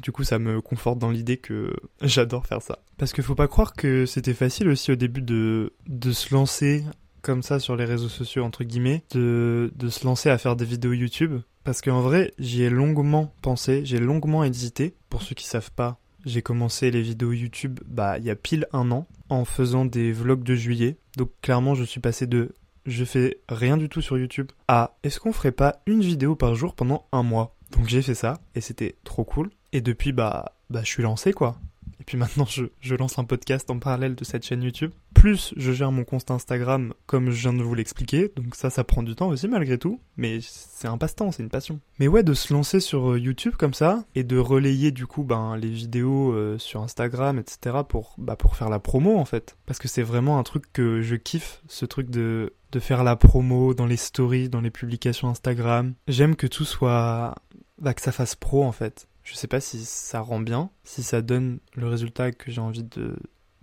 Du 0.00 0.12
coup, 0.12 0.24
ça 0.24 0.38
me 0.38 0.60
conforte 0.60 0.98
dans 0.98 1.10
l'idée 1.10 1.36
que 1.36 1.74
j'adore 2.02 2.46
faire 2.46 2.62
ça. 2.62 2.78
Parce 2.98 3.12
qu'il 3.12 3.24
faut 3.24 3.34
pas 3.34 3.48
croire 3.48 3.74
que 3.74 4.06
c'était 4.06 4.34
facile 4.34 4.68
aussi 4.68 4.92
au 4.92 4.96
début 4.96 5.22
de, 5.22 5.72
de 5.86 6.12
se 6.12 6.34
lancer 6.34 6.84
comme 7.20 7.42
ça 7.42 7.60
sur 7.60 7.76
les 7.76 7.84
réseaux 7.84 8.08
sociaux, 8.08 8.44
entre 8.44 8.64
guillemets, 8.64 9.04
de, 9.12 9.72
de 9.76 9.88
se 9.88 10.04
lancer 10.04 10.28
à 10.28 10.38
faire 10.38 10.56
des 10.56 10.64
vidéos 10.64 10.92
YouTube. 10.92 11.40
Parce 11.64 11.80
qu'en 11.80 12.00
vrai, 12.00 12.32
j'y 12.38 12.62
ai 12.62 12.70
longuement 12.70 13.32
pensé, 13.42 13.82
j'ai 13.84 13.98
longuement 13.98 14.42
hésité. 14.42 14.94
Pour 15.08 15.22
ceux 15.22 15.36
qui 15.36 15.46
savent 15.46 15.70
pas, 15.70 16.00
j'ai 16.24 16.42
commencé 16.42 16.90
les 16.90 17.02
vidéos 17.02 17.32
YouTube 17.32 17.80
bah 17.86 18.18
il 18.18 18.24
y 18.24 18.30
a 18.30 18.36
pile 18.36 18.66
un 18.72 18.90
an 18.90 19.06
en 19.28 19.44
faisant 19.44 19.84
des 19.84 20.12
vlogs 20.12 20.42
de 20.42 20.54
juillet. 20.54 20.96
Donc 21.16 21.30
clairement, 21.40 21.74
je 21.74 21.84
suis 21.84 22.00
passé 22.00 22.26
de 22.26 22.54
je 22.84 23.04
fais 23.04 23.38
rien 23.48 23.76
du 23.76 23.88
tout 23.88 24.00
sur 24.00 24.18
YouTube 24.18 24.50
à 24.66 24.96
est-ce 25.04 25.20
qu'on 25.20 25.32
ferait 25.32 25.52
pas 25.52 25.80
une 25.86 26.00
vidéo 26.00 26.34
par 26.34 26.54
jour 26.54 26.74
pendant 26.74 27.06
un 27.12 27.22
mois? 27.22 27.56
Donc 27.70 27.88
j'ai 27.88 28.02
fait 28.02 28.14
ça 28.14 28.40
et 28.54 28.60
c'était 28.60 28.96
trop 29.04 29.24
cool. 29.24 29.50
Et 29.72 29.80
depuis, 29.80 30.12
bah, 30.12 30.54
bah, 30.70 30.80
je 30.82 30.88
suis 30.88 31.02
lancé, 31.02 31.32
quoi. 31.32 31.56
Et 32.02 32.04
puis 32.04 32.18
maintenant, 32.18 32.46
je, 32.46 32.94
lance 32.96 33.20
un 33.20 33.24
podcast 33.24 33.70
en 33.70 33.78
parallèle 33.78 34.16
de 34.16 34.24
cette 34.24 34.44
chaîne 34.44 34.60
YouTube. 34.60 34.90
Plus, 35.14 35.54
je 35.56 35.70
gère 35.70 35.92
mon 35.92 36.02
compte 36.02 36.32
Instagram 36.32 36.94
comme 37.06 37.30
je 37.30 37.42
viens 37.42 37.52
de 37.52 37.62
vous 37.62 37.76
l'expliquer. 37.76 38.32
Donc 38.34 38.56
ça, 38.56 38.70
ça 38.70 38.82
prend 38.82 39.04
du 39.04 39.14
temps 39.14 39.28
aussi, 39.28 39.46
malgré 39.46 39.78
tout. 39.78 40.00
Mais 40.16 40.40
c'est 40.42 40.88
un 40.88 40.98
passe-temps, 40.98 41.30
c'est 41.30 41.44
une 41.44 41.48
passion. 41.48 41.78
Mais 42.00 42.08
ouais, 42.08 42.24
de 42.24 42.34
se 42.34 42.52
lancer 42.52 42.80
sur 42.80 43.12
euh, 43.12 43.20
YouTube 43.20 43.54
comme 43.56 43.72
ça, 43.72 44.04
et 44.16 44.24
de 44.24 44.36
relayer, 44.36 44.90
du 44.90 45.06
coup, 45.06 45.22
ben, 45.22 45.56
les 45.56 45.70
vidéos 45.70 46.32
euh, 46.32 46.58
sur 46.58 46.82
Instagram, 46.82 47.38
etc. 47.38 47.76
pour, 47.88 48.16
bah, 48.18 48.34
pour 48.34 48.56
faire 48.56 48.68
la 48.68 48.80
promo, 48.80 49.16
en 49.16 49.24
fait. 49.24 49.56
Parce 49.66 49.78
que 49.78 49.86
c'est 49.86 50.02
vraiment 50.02 50.40
un 50.40 50.42
truc 50.42 50.64
que 50.72 51.02
je 51.02 51.14
kiffe, 51.14 51.62
ce 51.68 51.86
truc 51.86 52.10
de, 52.10 52.52
de 52.72 52.80
faire 52.80 53.04
la 53.04 53.14
promo 53.14 53.74
dans 53.74 53.86
les 53.86 53.96
stories, 53.96 54.48
dans 54.48 54.60
les 54.60 54.72
publications 54.72 55.28
Instagram. 55.28 55.94
J'aime 56.08 56.34
que 56.34 56.48
tout 56.48 56.64
soit... 56.64 57.36
Bah, 57.78 57.94
que 57.94 58.02
ça 58.02 58.10
fasse 58.12 58.34
pro, 58.34 58.64
en 58.64 58.72
fait 58.72 59.06
je 59.22 59.34
sais 59.34 59.46
pas 59.46 59.60
si 59.60 59.84
ça 59.84 60.20
rend 60.20 60.40
bien, 60.40 60.70
si 60.84 61.02
ça 61.02 61.22
donne 61.22 61.60
le 61.74 61.88
résultat 61.88 62.32
que 62.32 62.50
j'ai 62.50 62.60
envie 62.60 62.84
de, 62.84 63.16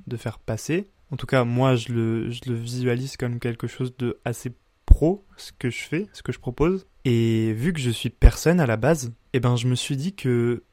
de 0.07 0.17
faire 0.17 0.39
passer. 0.39 0.89
En 1.11 1.17
tout 1.17 1.25
cas, 1.25 1.43
moi, 1.43 1.75
je 1.75 1.91
le, 1.91 2.29
je 2.29 2.41
le 2.47 2.55
visualise 2.55 3.17
comme 3.17 3.39
quelque 3.39 3.67
chose 3.67 3.95
de 3.97 4.19
assez 4.25 4.53
pro, 4.85 5.25
ce 5.37 5.51
que 5.51 5.69
je 5.69 5.79
fais, 5.79 6.07
ce 6.13 6.23
que 6.23 6.31
je 6.31 6.39
propose. 6.39 6.85
Et 7.05 7.53
vu 7.53 7.73
que 7.73 7.79
je 7.79 7.89
suis 7.89 8.09
personne 8.09 8.59
à 8.59 8.65
la 8.65 8.77
base, 8.77 9.13
eh 9.33 9.39
ben, 9.39 9.55
je 9.55 9.67
me 9.67 9.75
suis 9.75 9.97
dit 9.97 10.15
que 10.15 10.63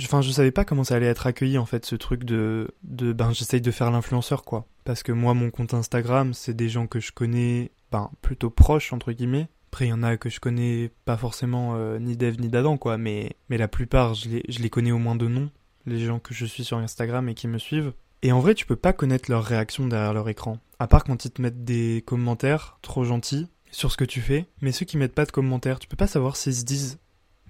enfin 0.00 0.20
je 0.20 0.30
savais 0.30 0.52
pas 0.52 0.64
comment 0.64 0.84
ça 0.84 0.94
allait 0.94 1.06
être 1.06 1.26
accueilli 1.26 1.58
en 1.58 1.66
fait 1.66 1.84
ce 1.84 1.96
truc 1.96 2.22
de 2.22 2.70
de 2.84 3.12
ben 3.12 3.32
j'essaye 3.32 3.60
de 3.60 3.70
faire 3.72 3.90
l'influenceur 3.90 4.44
quoi 4.44 4.66
parce 4.84 5.02
que 5.02 5.10
moi 5.10 5.34
mon 5.34 5.50
compte 5.50 5.74
Instagram 5.74 6.34
c'est 6.34 6.54
des 6.54 6.68
gens 6.68 6.86
que 6.86 7.00
je 7.00 7.10
connais 7.10 7.72
ben 7.90 8.10
plutôt 8.22 8.48
proches 8.48 8.92
entre 8.92 9.10
guillemets 9.10 9.48
après, 9.68 9.84
il 9.84 9.90
y 9.90 9.92
en 9.92 10.02
a 10.02 10.16
que 10.16 10.30
je 10.30 10.40
connais 10.40 10.90
pas 11.04 11.18
forcément 11.18 11.74
euh, 11.76 11.98
ni 11.98 12.16
d'Eve 12.16 12.40
ni 12.40 12.48
d'Adam, 12.48 12.78
quoi, 12.78 12.96
mais, 12.96 13.36
mais 13.50 13.58
la 13.58 13.68
plupart, 13.68 14.14
je 14.14 14.30
les, 14.30 14.42
je 14.48 14.60
les 14.60 14.70
connais 14.70 14.92
au 14.92 14.98
moins 14.98 15.14
de 15.14 15.28
nom, 15.28 15.50
les 15.84 16.00
gens 16.00 16.20
que 16.20 16.32
je 16.32 16.46
suis 16.46 16.64
sur 16.64 16.78
Instagram 16.78 17.28
et 17.28 17.34
qui 17.34 17.48
me 17.48 17.58
suivent. 17.58 17.92
Et 18.22 18.32
en 18.32 18.40
vrai, 18.40 18.54
tu 18.54 18.64
peux 18.64 18.76
pas 18.76 18.94
connaître 18.94 19.30
leur 19.30 19.44
réaction 19.44 19.86
derrière 19.86 20.14
leur 20.14 20.26
écran. 20.30 20.56
À 20.78 20.86
part 20.86 21.04
quand 21.04 21.26
ils 21.26 21.30
te 21.30 21.42
mettent 21.42 21.64
des 21.64 22.02
commentaires 22.06 22.78
trop 22.80 23.04
gentils 23.04 23.46
sur 23.70 23.92
ce 23.92 23.98
que 23.98 24.06
tu 24.06 24.22
fais, 24.22 24.46
mais 24.62 24.72
ceux 24.72 24.86
qui 24.86 24.96
mettent 24.96 25.14
pas 25.14 25.26
de 25.26 25.32
commentaires, 25.32 25.78
tu 25.78 25.86
peux 25.86 25.96
pas 25.96 26.06
savoir 26.06 26.36
s'ils 26.36 26.54
se 26.54 26.64
disent 26.64 26.98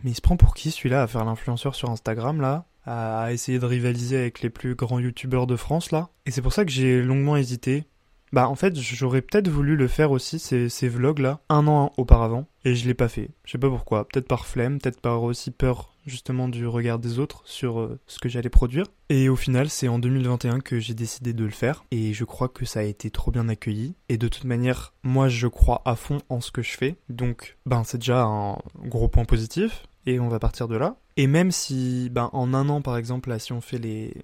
Mais 0.02 0.10
il 0.10 0.14
se 0.16 0.20
prend 0.20 0.36
pour 0.36 0.54
qui 0.54 0.72
celui-là 0.72 1.02
à 1.02 1.06
faire 1.06 1.24
l'influenceur 1.24 1.76
sur 1.76 1.88
Instagram, 1.88 2.40
là? 2.40 2.66
À 2.84 3.32
essayer 3.32 3.60
de 3.60 3.66
rivaliser 3.66 4.16
avec 4.16 4.42
les 4.42 4.50
plus 4.50 4.74
grands 4.74 4.98
youtubeurs 4.98 5.46
de 5.46 5.54
France, 5.54 5.92
là? 5.92 6.08
Et 6.26 6.32
c'est 6.32 6.42
pour 6.42 6.52
ça 6.52 6.64
que 6.64 6.72
j'ai 6.72 7.00
longuement 7.00 7.36
hésité 7.36 7.84
Bah 8.32 8.48
en 8.48 8.54
fait, 8.54 8.76
j'aurais 8.76 9.22
peut-être 9.22 9.48
voulu 9.48 9.76
le 9.76 9.88
faire 9.88 10.10
aussi, 10.10 10.38
ces, 10.38 10.68
ces 10.68 10.88
vlogs-là, 10.88 11.40
un 11.48 11.66
an 11.66 11.92
auparavant, 11.96 12.46
et 12.64 12.74
je 12.74 12.86
l'ai 12.86 12.94
pas 12.94 13.08
fait. 13.08 13.30
Je 13.44 13.52
sais 13.52 13.58
pas 13.58 13.70
pourquoi, 13.70 14.06
peut-être 14.06 14.28
par 14.28 14.46
flemme, 14.46 14.78
peut-être 14.78 15.00
par 15.00 15.22
aussi 15.22 15.50
peur 15.50 15.94
justement 16.08 16.48
du 16.48 16.66
regard 16.66 16.98
des 16.98 17.18
autres 17.18 17.42
sur 17.44 17.80
euh, 17.80 18.00
ce 18.06 18.18
que 18.18 18.28
j'allais 18.28 18.48
produire. 18.48 18.86
Et 19.08 19.28
au 19.28 19.36
final, 19.36 19.68
c'est 19.68 19.88
en 19.88 19.98
2021 19.98 20.60
que 20.60 20.80
j'ai 20.80 20.94
décidé 20.94 21.32
de 21.32 21.44
le 21.44 21.50
faire, 21.50 21.84
et 21.90 22.12
je 22.12 22.24
crois 22.24 22.48
que 22.48 22.64
ça 22.64 22.80
a 22.80 22.84
été 22.84 23.10
trop 23.10 23.30
bien 23.30 23.48
accueilli. 23.48 23.94
Et 24.08 24.18
de 24.18 24.28
toute 24.28 24.44
manière, 24.44 24.94
moi 25.02 25.28
je 25.28 25.46
crois 25.46 25.82
à 25.84 25.96
fond 25.96 26.18
en 26.28 26.40
ce 26.40 26.50
que 26.50 26.62
je 26.62 26.76
fais, 26.76 26.96
donc 27.08 27.56
ben 27.66 27.84
c'est 27.84 27.98
déjà 27.98 28.22
un 28.24 28.58
gros 28.84 29.08
point 29.08 29.24
positif, 29.24 29.86
et 30.06 30.20
on 30.20 30.28
va 30.28 30.38
partir 30.38 30.68
de 30.68 30.76
là. 30.76 30.96
Et 31.16 31.26
même 31.26 31.50
si, 31.50 32.08
ben 32.10 32.30
en 32.32 32.54
un 32.54 32.68
an 32.68 32.80
par 32.80 32.96
exemple, 32.96 33.28
là 33.28 33.38
si 33.38 33.52
on 33.52 33.60
fait 33.60 33.78
les 33.78 34.14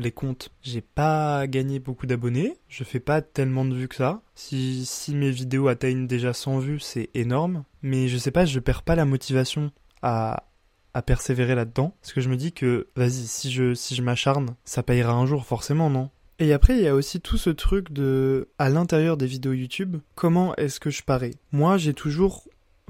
les 0.00 0.12
comptes, 0.12 0.50
j'ai 0.62 0.80
pas 0.80 1.46
gagné 1.46 1.78
beaucoup 1.78 2.06
d'abonnés, 2.06 2.56
je 2.68 2.84
fais 2.84 3.00
pas 3.00 3.22
tellement 3.22 3.64
de 3.64 3.74
vues 3.74 3.88
que 3.88 3.96
ça. 3.96 4.22
Si, 4.34 4.84
si 4.86 5.14
mes 5.14 5.30
vidéos 5.30 5.68
atteignent 5.68 6.06
déjà 6.06 6.32
100 6.32 6.58
vues, 6.58 6.80
c'est 6.80 7.10
énorme, 7.14 7.64
mais 7.82 8.08
je 8.08 8.18
sais 8.18 8.30
pas, 8.30 8.44
je 8.44 8.58
perds 8.58 8.82
pas 8.82 8.96
la 8.96 9.04
motivation 9.04 9.70
à, 10.02 10.44
à 10.94 11.02
persévérer 11.02 11.54
là-dedans, 11.54 11.94
parce 12.00 12.12
que 12.12 12.20
je 12.20 12.28
me 12.28 12.36
dis 12.36 12.52
que, 12.52 12.88
vas-y, 12.96 13.26
si 13.26 13.50
je, 13.50 13.74
si 13.74 13.94
je 13.94 14.02
m'acharne, 14.02 14.56
ça 14.64 14.82
payera 14.82 15.12
un 15.12 15.26
jour 15.26 15.44
forcément, 15.44 15.90
non? 15.90 16.10
Et 16.38 16.54
après, 16.54 16.76
il 16.76 16.82
y 16.82 16.88
a 16.88 16.94
aussi 16.94 17.20
tout 17.20 17.36
ce 17.36 17.50
truc 17.50 17.92
de, 17.92 18.48
à 18.58 18.70
l'intérieur 18.70 19.18
des 19.18 19.26
vidéos 19.26 19.52
YouTube, 19.52 19.98
comment 20.14 20.56
est-ce 20.56 20.80
que 20.80 20.88
je 20.88 21.02
parais? 21.02 21.34
Moi, 21.52 21.76
j'ai 21.76 21.92
toujours 21.92 22.44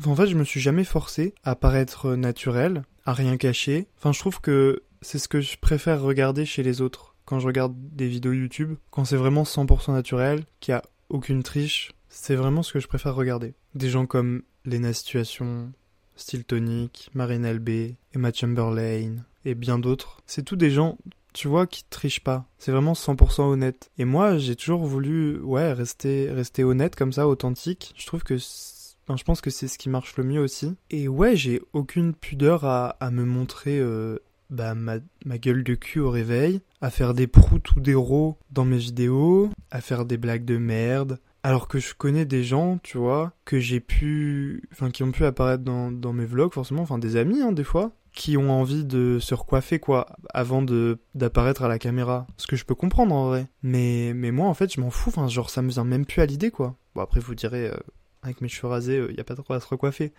en 0.06 0.16
fait, 0.16 0.26
je 0.26 0.36
me 0.36 0.44
suis 0.44 0.60
jamais 0.60 0.84
forcé 0.84 1.34
à 1.44 1.54
paraître 1.54 2.14
naturel, 2.14 2.84
à 3.04 3.12
rien 3.12 3.36
cacher. 3.36 3.86
Enfin, 3.98 4.12
je 4.12 4.18
trouve 4.18 4.40
que 4.40 4.82
c'est 5.02 5.18
ce 5.18 5.28
que 5.28 5.40
je 5.40 5.56
préfère 5.58 6.02
regarder 6.02 6.44
chez 6.44 6.62
les 6.62 6.80
autres 6.80 7.10
quand 7.24 7.38
je 7.38 7.46
regarde 7.46 7.74
des 7.76 8.08
vidéos 8.08 8.32
YouTube, 8.32 8.74
quand 8.90 9.04
c'est 9.04 9.16
vraiment 9.16 9.44
100% 9.44 9.92
naturel, 9.92 10.44
qu'il 10.58 10.74
n'y 10.74 10.78
a 10.78 10.82
aucune 11.08 11.44
triche, 11.44 11.92
c'est 12.08 12.34
vraiment 12.34 12.64
ce 12.64 12.72
que 12.72 12.80
je 12.80 12.88
préfère 12.88 13.14
regarder. 13.14 13.54
Des 13.76 13.88
gens 13.88 14.04
comme 14.04 14.42
Lena 14.64 14.92
Situation, 14.92 15.72
Style 16.16 16.44
Tonic, 16.44 17.08
Marine 17.14 17.48
LB, 17.48 17.94
Emma 18.14 18.32
Chamberlain 18.32 19.24
et 19.44 19.54
bien 19.54 19.78
d'autres. 19.78 20.18
C'est 20.26 20.44
tous 20.44 20.56
des 20.56 20.72
gens, 20.72 20.98
tu 21.32 21.46
vois, 21.46 21.68
qui 21.68 21.84
trichent 21.84 22.24
pas. 22.24 22.46
C'est 22.58 22.72
vraiment 22.72 22.94
100% 22.94 23.42
honnête. 23.42 23.90
Et 23.96 24.04
moi, 24.04 24.38
j'ai 24.38 24.56
toujours 24.56 24.84
voulu, 24.84 25.38
ouais, 25.38 25.72
rester, 25.72 26.30
rester 26.30 26.64
honnête 26.64 26.96
comme 26.96 27.12
ça, 27.12 27.28
authentique. 27.28 27.94
Je 27.96 28.06
trouve 28.06 28.24
que 28.24 28.36
je 28.38 29.24
pense 29.24 29.40
que 29.40 29.50
c'est 29.50 29.68
ce 29.68 29.78
qui 29.78 29.88
marche 29.88 30.16
le 30.16 30.24
mieux 30.24 30.40
aussi. 30.40 30.74
Et 30.90 31.08
ouais, 31.08 31.36
j'ai 31.36 31.62
aucune 31.72 32.12
pudeur 32.12 32.64
à, 32.64 32.90
à 33.00 33.10
me 33.10 33.24
montrer 33.24 33.78
euh, 33.78 34.18
bah, 34.50 34.74
ma, 34.74 34.96
ma, 35.24 35.38
gueule 35.38 35.64
de 35.64 35.74
cul 35.74 36.00
au 36.00 36.10
réveil, 36.10 36.60
à 36.80 36.90
faire 36.90 37.14
des 37.14 37.26
proutes 37.26 37.74
ou 37.76 37.80
des 37.80 37.94
rots 37.94 38.38
dans 38.50 38.64
mes 38.64 38.78
vidéos, 38.78 39.50
à 39.70 39.80
faire 39.80 40.04
des 40.04 40.16
blagues 40.16 40.44
de 40.44 40.58
merde. 40.58 41.18
Alors 41.42 41.68
que 41.68 41.78
je 41.78 41.94
connais 41.94 42.26
des 42.26 42.44
gens, 42.44 42.78
tu 42.82 42.98
vois, 42.98 43.32
que 43.46 43.58
j'ai 43.58 43.80
pu, 43.80 44.68
enfin, 44.72 44.90
qui 44.90 45.02
ont 45.02 45.10
pu 45.10 45.24
apparaître 45.24 45.64
dans, 45.64 45.90
dans 45.90 46.12
mes 46.12 46.26
vlogs, 46.26 46.52
forcément, 46.52 46.82
enfin, 46.82 46.98
des 46.98 47.16
amis, 47.16 47.40
hein, 47.40 47.52
des 47.52 47.64
fois, 47.64 47.92
qui 48.12 48.36
ont 48.36 48.50
envie 48.50 48.84
de 48.84 49.18
se 49.20 49.34
recoiffer, 49.34 49.78
quoi, 49.78 50.06
avant 50.34 50.60
de, 50.60 50.98
d'apparaître 51.14 51.62
à 51.62 51.68
la 51.68 51.78
caméra. 51.78 52.26
Ce 52.36 52.46
que 52.46 52.56
je 52.56 52.66
peux 52.66 52.74
comprendre, 52.74 53.14
en 53.14 53.28
vrai. 53.28 53.48
Mais, 53.62 54.12
mais 54.14 54.32
moi, 54.32 54.48
en 54.48 54.54
fait, 54.54 54.72
je 54.72 54.80
m'en 54.80 54.90
fous, 54.90 55.08
enfin, 55.08 55.28
genre, 55.28 55.48
ça 55.48 55.62
me 55.62 55.70
vient 55.70 55.84
même 55.84 56.04
plus 56.04 56.20
à 56.20 56.26
l'idée, 56.26 56.50
quoi. 56.50 56.76
Bon, 56.94 57.00
après, 57.00 57.20
vous 57.20 57.34
direz, 57.34 57.68
euh, 57.68 57.76
avec 58.22 58.40
mes 58.40 58.48
cheveux 58.48 58.68
rasés, 58.68 58.96
il 58.96 59.00
euh, 59.00 59.12
n'y 59.12 59.20
a 59.20 59.24
pas 59.24 59.34
trop 59.34 59.54
à 59.54 59.60
se 59.60 59.66
recoiffer. 59.66 60.12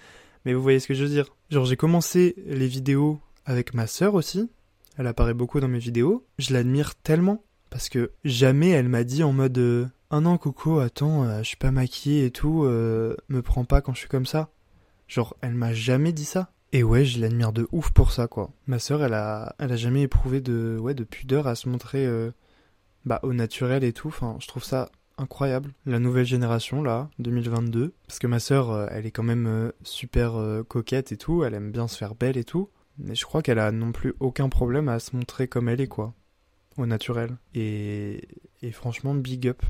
Mais 0.46 0.54
vous 0.54 0.62
voyez 0.62 0.80
ce 0.80 0.88
que 0.88 0.94
je 0.94 1.04
veux 1.04 1.10
dire. 1.10 1.28
Genre, 1.50 1.66
j'ai 1.66 1.76
commencé 1.76 2.36
les 2.48 2.68
vidéos 2.68 3.20
avec 3.46 3.74
ma 3.74 3.88
sœur 3.88 4.14
aussi. 4.14 4.50
Elle 4.98 5.08
apparaît 5.08 5.34
beaucoup 5.34 5.60
dans 5.60 5.68
mes 5.68 5.80
vidéos. 5.80 6.26
Je 6.38 6.54
l'admire 6.54 6.96
tellement. 6.96 7.44
Parce 7.72 7.88
que 7.88 8.12
jamais 8.26 8.70
elle 8.70 8.90
m'a 8.90 9.06
dit 9.06 9.24
en 9.24 9.32
mode 9.32 9.90
Un 10.12 10.26
an, 10.26 10.38
Coco, 10.38 10.80
attends, 10.80 11.24
euh, 11.24 11.40
je 11.40 11.48
suis 11.48 11.58
pas 11.58 11.72
maquillée 11.72 12.26
et 12.26 12.32
tout, 12.32 12.66
euh, 12.66 13.16
me 13.30 13.42
prends 13.42 13.64
pas 13.64 13.82
quand 13.82 13.94
je 13.94 14.00
suis 14.00 14.10
comme 14.10 14.26
ça. 14.26 14.50
Genre, 15.08 15.38
elle 15.42 15.54
m'a 15.54 15.74
jamais 15.74 16.12
dit 16.12 16.26
ça. 16.26 16.52
Et 16.74 16.84
ouais, 16.84 17.06
je 17.06 17.20
l'admire 17.20 17.54
de 17.54 17.68
ouf 17.72 17.92
pour 17.92 18.12
ça, 18.12 18.28
quoi. 18.28 18.52
Ma 18.68 18.78
sœur, 18.78 19.04
elle 19.04 19.14
a, 19.14 19.56
elle 19.58 19.72
a 19.72 19.78
jamais 19.78 20.02
éprouvé 20.02 20.42
de, 20.42 20.78
ouais, 20.80 20.94
de 20.94 21.06
pudeur 21.06 21.48
à 21.48 21.56
se 21.56 21.68
montrer, 21.68 22.08
bah, 23.06 23.20
au 23.24 23.34
naturel 23.34 23.84
et 23.84 23.92
tout. 23.92 24.08
Enfin, 24.08 24.38
je 24.40 24.48
trouve 24.48 24.64
ça 24.64 24.90
incroyable. 25.18 25.74
La 25.86 26.00
nouvelle 26.00 26.26
génération, 26.26 26.82
là, 26.82 27.10
2022. 27.20 27.94
Parce 28.08 28.20
que 28.20 28.28
ma 28.28 28.40
sœur, 28.40 28.90
elle 28.90 29.06
est 29.06 29.12
quand 29.12 29.24
même 29.24 29.74
super 29.84 30.34
coquette 30.70 31.12
et 31.12 31.18
tout. 31.18 31.44
Elle 31.44 31.56
aime 31.56 31.72
bien 31.72 31.90
se 31.90 31.98
faire 31.98 32.16
belle 32.16 32.38
et 32.38 32.46
tout. 32.46 32.70
Je 33.12 33.26
crois 33.26 33.42
qu'elle 33.42 33.60
a 33.60 33.72
non 33.72 33.92
plus 33.92 34.14
aucun 34.20 34.50
problème 34.50 34.90
à 34.90 35.00
se 35.00 35.16
montrer 35.16 35.48
comme 35.48 35.70
elle 35.70 35.82
est, 35.82 35.88
quoi. 35.88 36.14
Au 36.78 36.86
naturel. 36.86 37.38
Et, 37.54 38.28
et 38.62 38.72
franchement, 38.72 39.16
big 39.16 39.48
up 39.48 39.62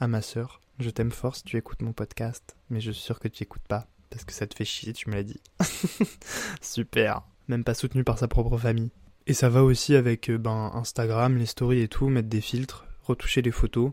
à 0.00 0.08
ma 0.08 0.22
sœur. 0.22 0.60
Je 0.78 0.90
t'aime 0.90 1.10
fort 1.10 1.36
si 1.36 1.42
tu 1.42 1.56
écoutes 1.56 1.82
mon 1.82 1.92
podcast, 1.92 2.56
mais 2.70 2.80
je 2.80 2.92
suis 2.92 3.02
sûr 3.02 3.18
que 3.18 3.28
tu 3.28 3.42
écoutes 3.42 3.66
pas, 3.66 3.88
parce 4.10 4.24
que 4.24 4.32
ça 4.32 4.46
te 4.46 4.54
fait 4.54 4.64
chier, 4.64 4.92
tu 4.92 5.10
me 5.10 5.14
l'as 5.16 5.24
dit. 5.24 5.40
Super. 6.62 7.22
Même 7.48 7.64
pas 7.64 7.74
soutenu 7.74 8.04
par 8.04 8.18
sa 8.18 8.28
propre 8.28 8.56
famille. 8.58 8.90
Et 9.26 9.34
ça 9.34 9.48
va 9.48 9.64
aussi 9.64 9.96
avec 9.96 10.30
euh, 10.30 10.38
ben, 10.38 10.70
Instagram, 10.74 11.36
les 11.36 11.46
stories 11.46 11.80
et 11.80 11.88
tout, 11.88 12.08
mettre 12.08 12.28
des 12.28 12.40
filtres, 12.40 12.86
retoucher 13.02 13.42
les 13.42 13.50
photos. 13.50 13.92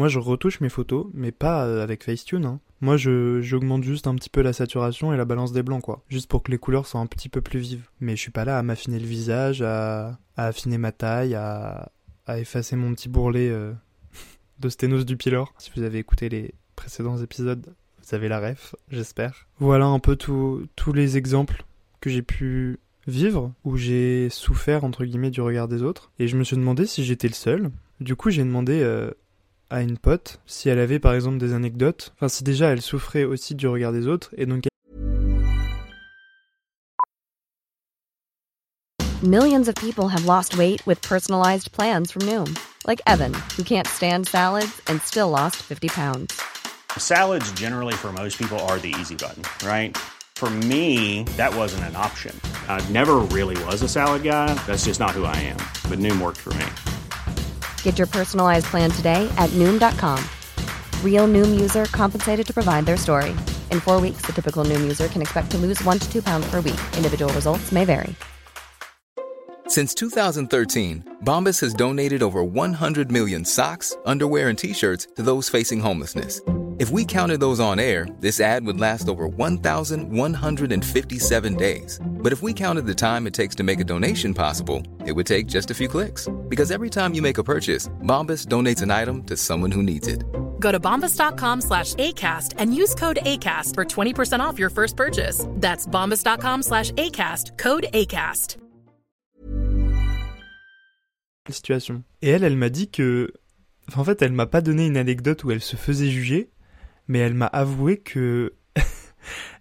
Moi, 0.00 0.08
je 0.08 0.18
retouche 0.18 0.62
mes 0.62 0.70
photos, 0.70 1.08
mais 1.12 1.30
pas 1.30 1.66
euh, 1.66 1.82
avec 1.82 2.04
Facetune. 2.04 2.46
Hein. 2.46 2.60
Moi, 2.80 2.96
j'augmente 2.96 3.82
juste 3.84 4.06
un 4.06 4.14
petit 4.14 4.30
peu 4.30 4.40
la 4.40 4.54
saturation 4.54 5.12
et 5.12 5.18
la 5.18 5.26
balance 5.26 5.52
des 5.52 5.62
blancs, 5.62 5.82
quoi. 5.82 6.02
Juste 6.08 6.30
pour 6.30 6.42
que 6.42 6.50
les 6.50 6.56
couleurs 6.56 6.86
soient 6.86 7.02
un 7.02 7.06
petit 7.06 7.28
peu 7.28 7.42
plus 7.42 7.58
vives. 7.58 7.86
Mais 8.00 8.16
je 8.16 8.22
suis 8.22 8.30
pas 8.30 8.46
là 8.46 8.58
à 8.58 8.62
m'affiner 8.62 8.98
le 8.98 9.04
visage, 9.04 9.60
à, 9.60 10.18
affiner 10.38 10.78
ma 10.78 10.90
taille, 10.90 11.34
à, 11.34 11.92
à 12.26 12.38
effacer 12.38 12.76
mon 12.76 12.94
petit 12.94 13.10
bourrelet 13.10 13.50
euh, 13.50 13.74
de 14.58 14.70
sténose 14.70 15.04
du 15.04 15.18
pylore. 15.18 15.52
Si 15.58 15.70
vous 15.76 15.82
avez 15.82 15.98
écouté 15.98 16.30
les 16.30 16.54
précédents 16.76 17.18
épisodes, 17.18 17.66
vous 18.02 18.14
avez 18.14 18.28
la 18.28 18.40
ref, 18.40 18.74
j'espère. 18.88 19.48
Voilà 19.58 19.84
un 19.84 19.98
peu 19.98 20.16
tous 20.16 20.92
les 20.94 21.18
exemples 21.18 21.62
que 22.00 22.08
j'ai 22.08 22.22
pu 22.22 22.78
vivre, 23.06 23.52
où 23.64 23.76
j'ai 23.76 24.30
souffert, 24.30 24.82
entre 24.82 25.04
guillemets, 25.04 25.28
du 25.28 25.42
regard 25.42 25.68
des 25.68 25.82
autres. 25.82 26.10
Et 26.18 26.26
je 26.26 26.38
me 26.38 26.44
suis 26.44 26.56
demandé 26.56 26.86
si 26.86 27.04
j'étais 27.04 27.28
le 27.28 27.34
seul. 27.34 27.70
Du 28.00 28.16
coup, 28.16 28.30
j'ai 28.30 28.44
demandé 28.44 28.80
euh, 28.80 29.10
à 29.70 29.80
une 29.80 29.98
pote 29.98 30.40
si 30.46 30.68
elle 30.68 30.78
avait 30.78 30.98
par 30.98 31.14
exemple 31.14 31.38
des 31.38 31.52
anecdotes, 31.52 32.12
enfin 32.16 32.28
si 32.28 32.44
déjà 32.44 32.68
elle 32.68 32.82
souffrait 32.82 33.24
aussi 33.24 33.54
du 33.54 33.66
regard 33.66 33.92
des 33.92 34.06
autres 34.06 34.30
et 34.36 34.46
donc 34.46 34.64
Millions 39.22 39.68
of 39.68 39.74
people 39.74 40.08
have 40.08 40.24
lost 40.24 40.56
weight 40.56 40.80
with 40.86 41.02
personalized 41.02 41.70
plans 41.72 42.10
from 42.10 42.22
Noom, 42.22 42.56
like 42.86 43.02
Evan, 43.06 43.34
who 43.54 43.62
can't 43.62 43.86
stand 43.86 44.26
salads 44.26 44.80
and 44.86 44.98
still 45.02 45.28
lost 45.28 45.56
50 45.56 45.88
pounds. 45.88 46.40
Salads 46.96 47.52
generally 47.52 47.92
for 47.92 48.14
most 48.14 48.38
people 48.38 48.58
are 48.60 48.78
the 48.78 48.94
easy 48.98 49.14
button, 49.14 49.42
right? 49.62 49.94
For 50.36 50.48
me, 50.48 51.24
that 51.36 51.54
wasn't 51.54 51.84
an 51.84 51.96
option. 51.96 52.34
I 52.66 52.80
never 52.88 53.16
really 53.16 53.62
was 53.64 53.82
a 53.82 53.88
salad 53.88 54.22
guy. 54.22 54.54
That's 54.66 54.86
just 54.86 54.98
not 54.98 55.10
who 55.10 55.24
I 55.24 55.36
am. 55.36 55.58
But 55.90 55.98
Noom 55.98 56.18
worked 56.18 56.38
for 56.38 56.54
me. 56.54 56.64
Get 57.82 57.98
your 57.98 58.06
personalized 58.06 58.66
plan 58.66 58.90
today 58.90 59.30
at 59.36 59.50
noom.com. 59.50 60.24
Real 61.04 61.28
noom 61.28 61.60
user 61.60 61.84
compensated 61.86 62.46
to 62.46 62.54
provide 62.54 62.86
their 62.86 62.96
story. 62.96 63.32
In 63.70 63.80
four 63.80 64.00
weeks, 64.00 64.22
the 64.22 64.32
typical 64.32 64.64
noom 64.64 64.80
user 64.80 65.08
can 65.08 65.20
expect 65.20 65.50
to 65.50 65.58
lose 65.58 65.84
one 65.84 65.98
to 65.98 66.10
two 66.10 66.22
pounds 66.22 66.50
per 66.50 66.62
week. 66.62 66.80
Individual 66.96 67.30
results 67.34 67.70
may 67.70 67.84
vary. 67.84 68.14
Since 69.68 69.94
2013, 69.94 71.18
Bombas 71.22 71.60
has 71.60 71.74
donated 71.74 72.24
over 72.24 72.42
100 72.42 73.12
million 73.12 73.44
socks, 73.44 73.96
underwear, 74.04 74.48
and 74.48 74.58
t 74.58 74.72
shirts 74.72 75.06
to 75.14 75.22
those 75.22 75.48
facing 75.48 75.78
homelessness. 75.78 76.40
If 76.80 76.88
we 76.88 77.04
counted 77.04 77.40
those 77.40 77.60
on 77.60 77.78
air, 77.78 78.08
this 78.20 78.40
ad 78.40 78.64
would 78.64 78.80
last 78.80 79.06
over 79.06 79.28
1,157 79.28 81.54
days. 81.56 82.00
But 82.02 82.32
if 82.32 82.40
we 82.40 82.54
counted 82.54 82.86
the 82.86 82.94
time 82.94 83.26
it 83.26 83.34
takes 83.34 83.54
to 83.56 83.62
make 83.62 83.80
a 83.80 83.84
donation 83.84 84.32
possible, 84.32 84.82
it 85.04 85.12
would 85.12 85.26
take 85.26 85.46
just 85.46 85.70
a 85.70 85.74
few 85.74 85.88
clicks. 85.88 86.26
Because 86.48 86.70
every 86.70 86.88
time 86.88 87.12
you 87.12 87.20
make 87.20 87.36
a 87.36 87.44
purchase, 87.44 87.90
Bombas 88.00 88.46
donates 88.46 88.80
an 88.80 88.90
item 88.90 89.22
to 89.24 89.36
someone 89.36 89.70
who 89.70 89.82
needs 89.82 90.08
it. 90.08 90.24
Go 90.58 90.72
to 90.72 90.80
bombas.com 90.80 91.60
slash 91.60 91.92
ACAST 91.96 92.54
and 92.56 92.74
use 92.74 92.94
code 92.94 93.18
ACAST 93.24 93.74
for 93.74 93.84
20% 93.84 94.40
off 94.40 94.58
your 94.58 94.70
first 94.70 94.96
purchase. 94.96 95.44
That's 95.56 95.86
bombas.com 95.86 96.62
slash 96.62 96.92
ACAST, 96.92 97.58
code 97.58 97.88
ACAST. 97.92 98.56
Situation. 101.50 102.04
Et 102.22 102.30
elle, 102.30 102.42
elle 102.42 102.56
m'a 102.56 102.70
dit 102.70 102.88
que. 102.88 103.30
Enfin, 103.88 104.00
en 104.00 104.04
fait, 104.04 104.22
elle 104.22 104.32
m'a 104.32 104.46
pas 104.46 104.62
donné 104.62 104.86
une 104.86 104.96
anecdote 104.96 105.44
où 105.44 105.50
elle 105.50 105.60
se 105.60 105.76
faisait 105.76 106.08
juger, 106.08 106.48
mais 107.10 107.18
elle 107.18 107.34
m'a 107.34 107.46
avoué 107.46 107.96
que. 107.96 108.54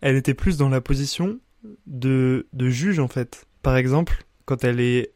elle 0.02 0.16
était 0.16 0.36
plus 0.36 0.56
dans 0.56 0.70
la 0.70 0.82
position 0.82 1.40
de, 1.88 2.48
de 2.54 2.70
juge, 2.70 3.00
en 3.00 3.08
fait. 3.08 3.48
Par 3.64 3.76
exemple, 3.76 4.24
quand 4.46 4.64
elle 4.64 4.80
est 4.80 5.14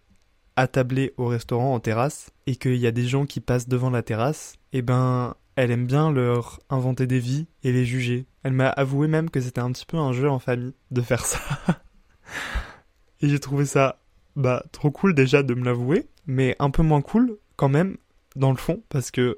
attablée 0.56 1.14
au 1.18 1.28
restaurant 1.28 1.76
en 1.76 1.80
terrasse 1.80 2.32
et 2.48 2.56
qu'il 2.56 2.78
y 2.78 2.88
a 2.88 2.92
des 2.92 3.06
gens 3.06 3.28
qui 3.28 3.40
passent 3.40 3.68
devant 3.68 3.92
la 3.92 4.02
terrasse, 4.02 4.56
eh 4.72 4.82
ben, 4.82 5.36
elle 5.56 5.70
aime 5.70 5.86
bien 5.86 6.12
leur 6.12 6.60
inventer 6.72 7.06
des 7.06 7.20
vies 7.20 7.46
et 7.62 7.72
les 7.72 7.86
juger. 7.86 8.26
Elle 8.42 8.54
m'a 8.54 8.70
avoué 8.70 9.08
même 9.08 9.30
que 9.30 9.40
c'était 9.40 9.62
un 9.62 9.72
petit 9.72 9.86
peu 9.86 9.98
un 9.98 10.12
jeu 10.12 10.28
en 10.28 10.40
famille 10.40 10.74
de 10.90 11.02
faire 11.02 11.28
ça. 11.28 11.40
et 13.22 13.30
j'ai 13.30 13.40
trouvé 13.40 13.66
ça, 13.66 14.02
bah, 14.36 14.64
trop 14.72 14.90
cool 14.90 15.14
déjà 15.14 15.44
de 15.44 15.54
me 15.54 15.64
l'avouer, 15.64 16.08
mais 16.26 16.56
un 16.58 16.72
peu 16.72 16.82
moins 16.82 17.04
cool 17.04 17.38
quand 17.58 17.70
même 17.70 17.98
dans 18.36 18.50
le 18.50 18.58
fond 18.58 18.82
parce 18.90 19.12
que 19.12 19.38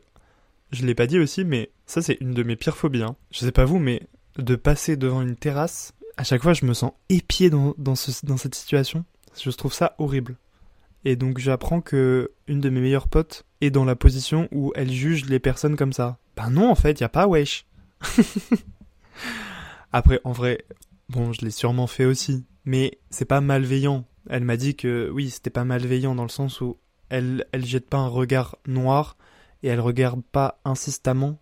je 0.71 0.85
l'ai 0.85 0.95
pas 0.95 1.07
dit 1.07 1.19
aussi, 1.19 1.43
mais 1.43 1.71
ça 1.85 2.01
c'est 2.01 2.17
une 2.21 2.33
de 2.33 2.43
mes 2.43 2.55
pires 2.55 2.77
phobies. 2.77 3.03
Hein. 3.03 3.15
Je 3.31 3.39
sais 3.39 3.51
pas 3.51 3.65
vous, 3.65 3.79
mais 3.79 4.01
de 4.37 4.55
passer 4.55 4.97
devant 4.97 5.21
une 5.21 5.35
terrasse, 5.35 5.93
à 6.17 6.23
chaque 6.23 6.41
fois 6.41 6.53
je 6.53 6.65
me 6.65 6.73
sens 6.73 6.91
épié 7.09 7.49
dans, 7.49 7.73
dans, 7.77 7.95
ce, 7.95 8.25
dans 8.25 8.37
cette 8.37 8.55
situation. 8.55 9.05
Je 9.37 9.49
trouve 9.51 9.73
ça 9.73 9.95
horrible. 9.97 10.37
Et 11.03 11.15
donc 11.15 11.37
j'apprends 11.37 11.81
que 11.81 12.31
une 12.47 12.61
de 12.61 12.69
mes 12.69 12.81
meilleures 12.81 13.07
potes 13.07 13.45
est 13.61 13.69
dans 13.69 13.85
la 13.85 13.95
position 13.95 14.47
où 14.51 14.71
elle 14.75 14.91
juge 14.91 15.25
les 15.25 15.39
personnes 15.39 15.75
comme 15.75 15.93
ça. 15.93 16.17
Ben 16.35 16.49
non, 16.49 16.69
en 16.69 16.75
fait, 16.75 16.99
y 16.99 17.03
a 17.03 17.09
pas 17.09 17.27
wesh. 17.27 17.65
Après, 19.93 20.19
en 20.23 20.31
vrai, 20.31 20.65
bon, 21.09 21.31
je 21.31 21.41
l'ai 21.41 21.51
sûrement 21.51 21.87
fait 21.87 22.05
aussi, 22.05 22.45
mais 22.65 22.99
c'est 23.09 23.25
pas 23.25 23.39
malveillant. 23.39 24.05
Elle 24.29 24.43
m'a 24.43 24.57
dit 24.57 24.75
que 24.75 25.09
oui, 25.13 25.29
c'était 25.29 25.51
pas 25.51 25.63
malveillant 25.63 26.15
dans 26.15 26.23
le 26.23 26.29
sens 26.29 26.59
où 26.59 26.77
elle, 27.09 27.45
elle 27.51 27.65
jette 27.65 27.87
pas 27.87 27.97
un 27.97 28.07
regard 28.07 28.57
noir 28.67 29.15
et 29.65 29.69
elle 29.69 29.79
regarde 29.79 30.21
pas 30.31 30.59
insistamment, 30.63 31.39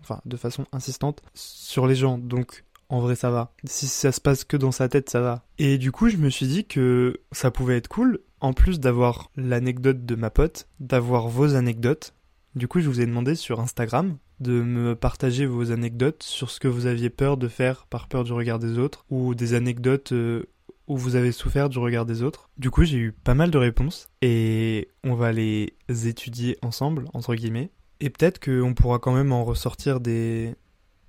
enfin 0.00 0.20
de 0.24 0.36
façon 0.36 0.64
insistante, 0.72 1.22
sur 1.34 1.86
les 1.86 1.94
gens. 1.94 2.16
Donc 2.16 2.64
en 2.88 3.00
vrai 3.00 3.14
ça 3.16 3.30
va. 3.30 3.52
Si 3.64 3.86
ça 3.86 4.12
se 4.12 4.20
passe 4.20 4.44
que 4.44 4.56
dans 4.56 4.72
sa 4.72 4.88
tête, 4.88 5.10
ça 5.10 5.20
va. 5.20 5.44
Et 5.58 5.76
du 5.76 5.92
coup, 5.92 6.08
je 6.08 6.16
me 6.16 6.30
suis 6.30 6.46
dit 6.46 6.64
que 6.64 7.20
ça 7.30 7.50
pouvait 7.50 7.76
être 7.76 7.88
cool, 7.88 8.20
en 8.40 8.54
plus 8.54 8.80
d'avoir 8.80 9.30
l'anecdote 9.36 10.06
de 10.06 10.14
ma 10.14 10.30
pote, 10.30 10.68
d'avoir 10.80 11.28
vos 11.28 11.54
anecdotes. 11.54 12.14
Du 12.54 12.66
coup, 12.66 12.80
je 12.80 12.88
vous 12.88 13.02
ai 13.02 13.06
demandé 13.06 13.34
sur 13.34 13.60
Instagram 13.60 14.16
de 14.40 14.62
me 14.62 14.94
partager 14.94 15.44
vos 15.44 15.70
anecdotes 15.70 16.22
sur 16.22 16.50
ce 16.50 16.60
que 16.60 16.68
vous 16.68 16.86
aviez 16.86 17.10
peur 17.10 17.36
de 17.36 17.48
faire 17.48 17.86
par 17.86 18.08
peur 18.08 18.24
du 18.24 18.32
regard 18.32 18.58
des 18.58 18.78
autres, 18.78 19.04
ou 19.10 19.34
des 19.34 19.52
anecdotes 19.52 20.12
euh, 20.12 20.46
où 20.88 20.96
vous 20.96 21.14
avez 21.14 21.32
souffert 21.32 21.68
du 21.68 21.78
regard 21.78 22.06
des 22.06 22.22
autres. 22.22 22.50
Du 22.58 22.70
coup, 22.70 22.84
j'ai 22.84 22.98
eu 22.98 23.12
pas 23.12 23.34
mal 23.34 23.50
de 23.50 23.58
réponses 23.58 24.08
et 24.22 24.88
on 25.04 25.14
va 25.14 25.32
les 25.32 25.74
étudier 25.88 26.58
ensemble, 26.62 27.04
entre 27.14 27.34
guillemets. 27.34 27.70
Et 28.00 28.10
peut-être 28.10 28.40
qu'on 28.40 28.74
pourra 28.74 28.98
quand 28.98 29.12
même 29.12 29.32
en 29.32 29.44
ressortir 29.44 30.00
des, 30.00 30.54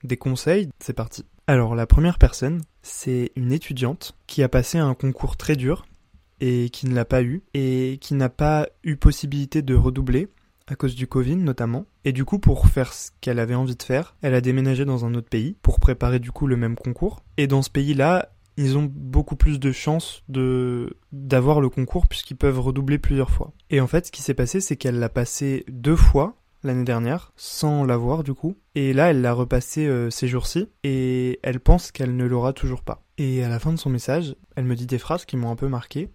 des 0.04 0.18
conseils. 0.18 0.70
C'est 0.80 0.94
parti. 0.94 1.26
Alors, 1.48 1.76
la 1.76 1.88
première 1.88 2.18
personne, 2.18 2.62
c'est 2.82 3.32
une 3.36 3.52
étudiante 3.52 4.16
qui 4.28 4.44
a 4.44 4.50
passé 4.50 4.78
un 4.78 4.94
concours 4.94 5.38
très 5.38 5.56
dur 5.56 5.86
et 6.42 6.70
qui 6.70 6.88
ne 6.88 6.96
l'a 6.96 7.06
pas 7.06 7.24
eu 7.24 7.44
et 7.54 7.98
qui 8.02 8.14
n'a 8.14 8.30
pas 8.30 8.68
eu 8.84 8.96
possibilité 8.96 9.62
de 9.62 9.76
redoubler 9.76 10.30
à 10.68 10.76
cause 10.76 10.96
du 10.96 11.08
Covid 11.08 11.36
notamment. 11.38 11.86
Et 12.06 12.12
du 12.12 12.26
coup, 12.26 12.40
pour 12.40 12.68
faire 12.68 12.94
ce 12.94 13.10
qu'elle 13.22 13.40
avait 13.40 13.56
envie 13.56 13.76
de 13.76 13.84
faire, 13.84 14.16
elle 14.22 14.36
a 14.36 14.42
déménagé 14.42 14.86
dans 14.86 15.06
un 15.06 15.16
autre 15.16 15.30
pays 15.30 15.58
pour 15.62 15.80
préparer 15.80 16.20
du 16.20 16.32
coup 16.32 16.48
le 16.48 16.58
même 16.58 16.76
concours. 16.76 17.24
Et 17.38 17.48
dans 17.48 17.62
ce 17.62 17.70
pays-là, 17.70 18.30
ils 18.60 18.78
ont 18.78 18.92
beaucoup 18.94 19.38
plus 19.38 19.58
de 19.58 19.72
chances 19.72 20.22
de 20.28 20.98
d'avoir 21.14 21.62
le 21.62 21.70
concours 21.70 22.08
puisqu'ils 22.08 22.36
peuvent 22.36 22.60
redoubler 22.60 22.98
plusieurs 22.98 23.30
fois. 23.30 23.54
Et 23.70 23.80
en 23.80 23.88
fait, 23.88 24.08
ce 24.08 24.12
qui 24.12 24.22
s'est 24.22 24.34
passé, 24.34 24.60
c'est 24.60 24.76
qu'elle 24.76 25.00
l'a 25.00 25.08
passé 25.08 25.64
deux 25.70 25.96
fois 25.96 26.36
l'année 26.64 26.84
dernière 26.84 27.32
sans 27.38 27.86
l'avoir 27.86 28.22
du 28.22 28.34
coup. 28.34 28.58
Et 28.76 28.92
là, 28.92 29.12
elle 29.12 29.22
l'a 29.22 29.32
repassé 29.32 29.88
euh, 29.88 30.10
ces 30.10 30.28
jours-ci 30.28 30.68
et 30.84 31.40
elle 31.42 31.62
pense 31.62 31.94
qu'elle 31.94 32.18
ne 32.18 32.26
l'aura 32.26 32.52
toujours 32.52 32.82
pas. 32.82 33.02
Et 33.18 33.46
à 33.46 33.50
la 33.50 33.60
fin 33.60 33.72
de 33.72 33.80
son 33.80 33.90
message, 33.90 34.36
elle 34.58 34.66
me 34.66 34.76
dit 34.76 34.88
des 34.88 34.98
phrases 34.98 35.24
qui 35.24 35.38
m'ont 35.38 35.52
un 35.52 35.56
peu 35.56 35.70
marqué. 35.70 36.10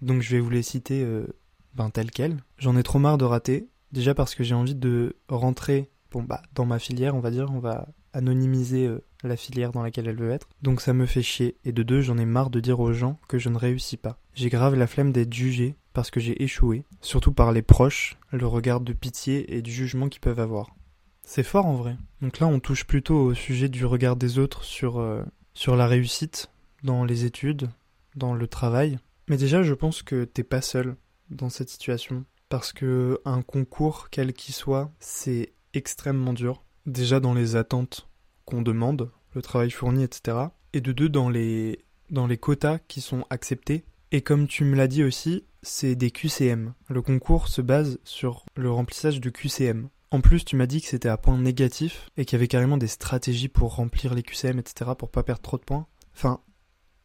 Donc 0.00 0.22
je 0.22 0.30
vais 0.34 0.40
vous 0.40 0.50
les 0.50 0.62
citer 0.62 1.04
euh, 1.04 1.26
ben, 1.74 1.90
telles 1.90 2.10
quelles. 2.10 2.38
J'en 2.56 2.74
ai 2.78 2.82
trop 2.82 3.00
marre 3.00 3.18
de 3.18 3.26
rater. 3.26 3.68
Déjà 3.92 4.14
parce 4.14 4.34
que 4.34 4.44
j'ai 4.44 4.54
envie 4.54 4.74
de 4.74 5.16
rentrer 5.28 5.90
bon, 6.10 6.22
bah, 6.22 6.40
dans 6.54 6.64
ma 6.64 6.78
filière, 6.78 7.14
on 7.14 7.20
va 7.20 7.30
dire. 7.30 7.50
On 7.52 7.58
va 7.58 7.86
anonymiser 8.14 8.86
euh, 8.86 9.04
la 9.22 9.36
filière 9.36 9.72
dans 9.72 9.82
laquelle 9.82 10.08
elle 10.08 10.16
veut 10.16 10.30
être. 10.30 10.48
Donc 10.62 10.80
ça 10.80 10.92
me 10.92 11.06
fait 11.06 11.22
chier. 11.22 11.56
Et 11.64 11.72
de 11.72 11.82
deux, 11.82 12.00
j'en 12.00 12.18
ai 12.18 12.24
marre 12.24 12.50
de 12.50 12.60
dire 12.60 12.80
aux 12.80 12.92
gens 12.92 13.18
que 13.28 13.38
je 13.38 13.48
ne 13.48 13.58
réussis 13.58 13.96
pas. 13.96 14.18
J'ai 14.34 14.48
grave 14.48 14.74
la 14.74 14.86
flemme 14.86 15.12
d'être 15.12 15.32
jugé 15.32 15.76
parce 15.92 16.10
que 16.10 16.20
j'ai 16.20 16.42
échoué, 16.42 16.84
surtout 17.00 17.32
par 17.32 17.52
les 17.52 17.62
proches, 17.62 18.16
le 18.30 18.46
regard 18.46 18.80
de 18.80 18.92
pitié 18.92 19.56
et 19.56 19.62
du 19.62 19.70
jugement 19.70 20.08
qu'ils 20.08 20.20
peuvent 20.20 20.40
avoir. 20.40 20.74
C'est 21.22 21.42
fort 21.42 21.66
en 21.66 21.76
vrai. 21.76 21.96
Donc 22.20 22.40
là, 22.40 22.46
on 22.46 22.60
touche 22.60 22.84
plutôt 22.84 23.20
au 23.20 23.34
sujet 23.34 23.68
du 23.68 23.84
regard 23.84 24.16
des 24.16 24.38
autres 24.38 24.64
sur, 24.64 24.98
euh, 24.98 25.22
sur 25.54 25.76
la 25.76 25.86
réussite 25.86 26.50
dans 26.82 27.04
les 27.04 27.24
études, 27.24 27.68
dans 28.16 28.34
le 28.34 28.46
travail. 28.46 28.98
Mais 29.28 29.36
déjà, 29.36 29.62
je 29.62 29.74
pense 29.74 30.02
que 30.02 30.24
t'es 30.24 30.42
pas 30.42 30.62
seul 30.62 30.96
dans 31.30 31.48
cette 31.48 31.68
situation. 31.68 32.24
Parce 32.48 32.72
que 32.72 33.20
un 33.24 33.42
concours, 33.42 34.08
quel 34.10 34.32
qu'il 34.32 34.54
soit, 34.54 34.90
c'est 34.98 35.52
extrêmement 35.74 36.32
dur. 36.32 36.62
Déjà 36.86 37.20
dans 37.20 37.32
les 37.32 37.56
attentes 37.56 38.08
qu'on 38.44 38.62
demande, 38.62 39.10
le 39.34 39.42
travail 39.42 39.70
fourni, 39.70 40.02
etc. 40.02 40.38
Et 40.72 40.80
de 40.80 40.92
deux, 40.92 41.08
dans 41.08 41.28
les, 41.28 41.84
dans 42.10 42.26
les 42.26 42.38
quotas 42.38 42.78
qui 42.78 43.00
sont 43.00 43.24
acceptés. 43.30 43.84
Et 44.10 44.20
comme 44.22 44.46
tu 44.46 44.64
me 44.64 44.76
l'as 44.76 44.88
dit 44.88 45.04
aussi, 45.04 45.44
c'est 45.62 45.94
des 45.94 46.10
QCM. 46.10 46.74
Le 46.88 47.02
concours 47.02 47.48
se 47.48 47.62
base 47.62 47.98
sur 48.04 48.44
le 48.56 48.70
remplissage 48.70 49.20
de 49.20 49.30
QCM. 49.30 49.88
En 50.10 50.20
plus, 50.20 50.44
tu 50.44 50.56
m'as 50.56 50.66
dit 50.66 50.82
que 50.82 50.88
c'était 50.88 51.08
à 51.08 51.16
point 51.16 51.38
négatif 51.38 52.10
et 52.18 52.26
qu'il 52.26 52.36
y 52.36 52.40
avait 52.40 52.48
carrément 52.48 52.76
des 52.76 52.86
stratégies 52.86 53.48
pour 53.48 53.76
remplir 53.76 54.14
les 54.14 54.22
QCM, 54.22 54.58
etc. 54.58 54.90
pour 54.98 55.10
pas 55.10 55.22
perdre 55.22 55.40
trop 55.40 55.56
de 55.56 55.62
points. 55.62 55.86
Enfin, 56.14 56.40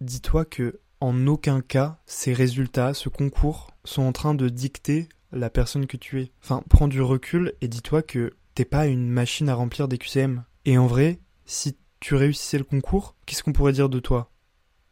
dis-toi 0.02 0.44
que 0.44 0.82
en 1.00 1.28
aucun 1.28 1.62
cas 1.62 2.00
ces 2.06 2.34
résultats, 2.34 2.94
ce 2.94 3.08
concours, 3.08 3.72
sont 3.86 4.02
en 4.02 4.12
train 4.12 4.34
de 4.34 4.50
dicter 4.50 5.08
la 5.32 5.50
personne 5.50 5.88
que 5.88 5.96
tu 5.96 6.22
es. 6.22 6.32
Enfin, 6.44 6.64
prends 6.70 6.90
du 6.90 7.02
recul 7.02 7.54
et 7.62 7.70
dis-toi 7.70 8.02
que 8.02 8.34
t'es 8.56 8.66
pas 8.66 8.88
une 8.88 9.10
machine 9.10 9.48
à 9.48 9.56
remplir 9.56 9.88
des 9.88 9.98
QCM. 9.98 10.44
Et 10.66 10.78
en 10.78 10.88
vrai, 10.88 11.20
si 11.48 11.78
tu 12.00 12.14
réussissais 12.14 12.60
le 12.60 12.64
concours, 12.64 13.16
qu'est-ce 13.26 13.42
qu'on 13.42 13.54
pourrait 13.54 13.74
dire 13.74 13.90
de 13.90 14.00
toi? 14.00 14.30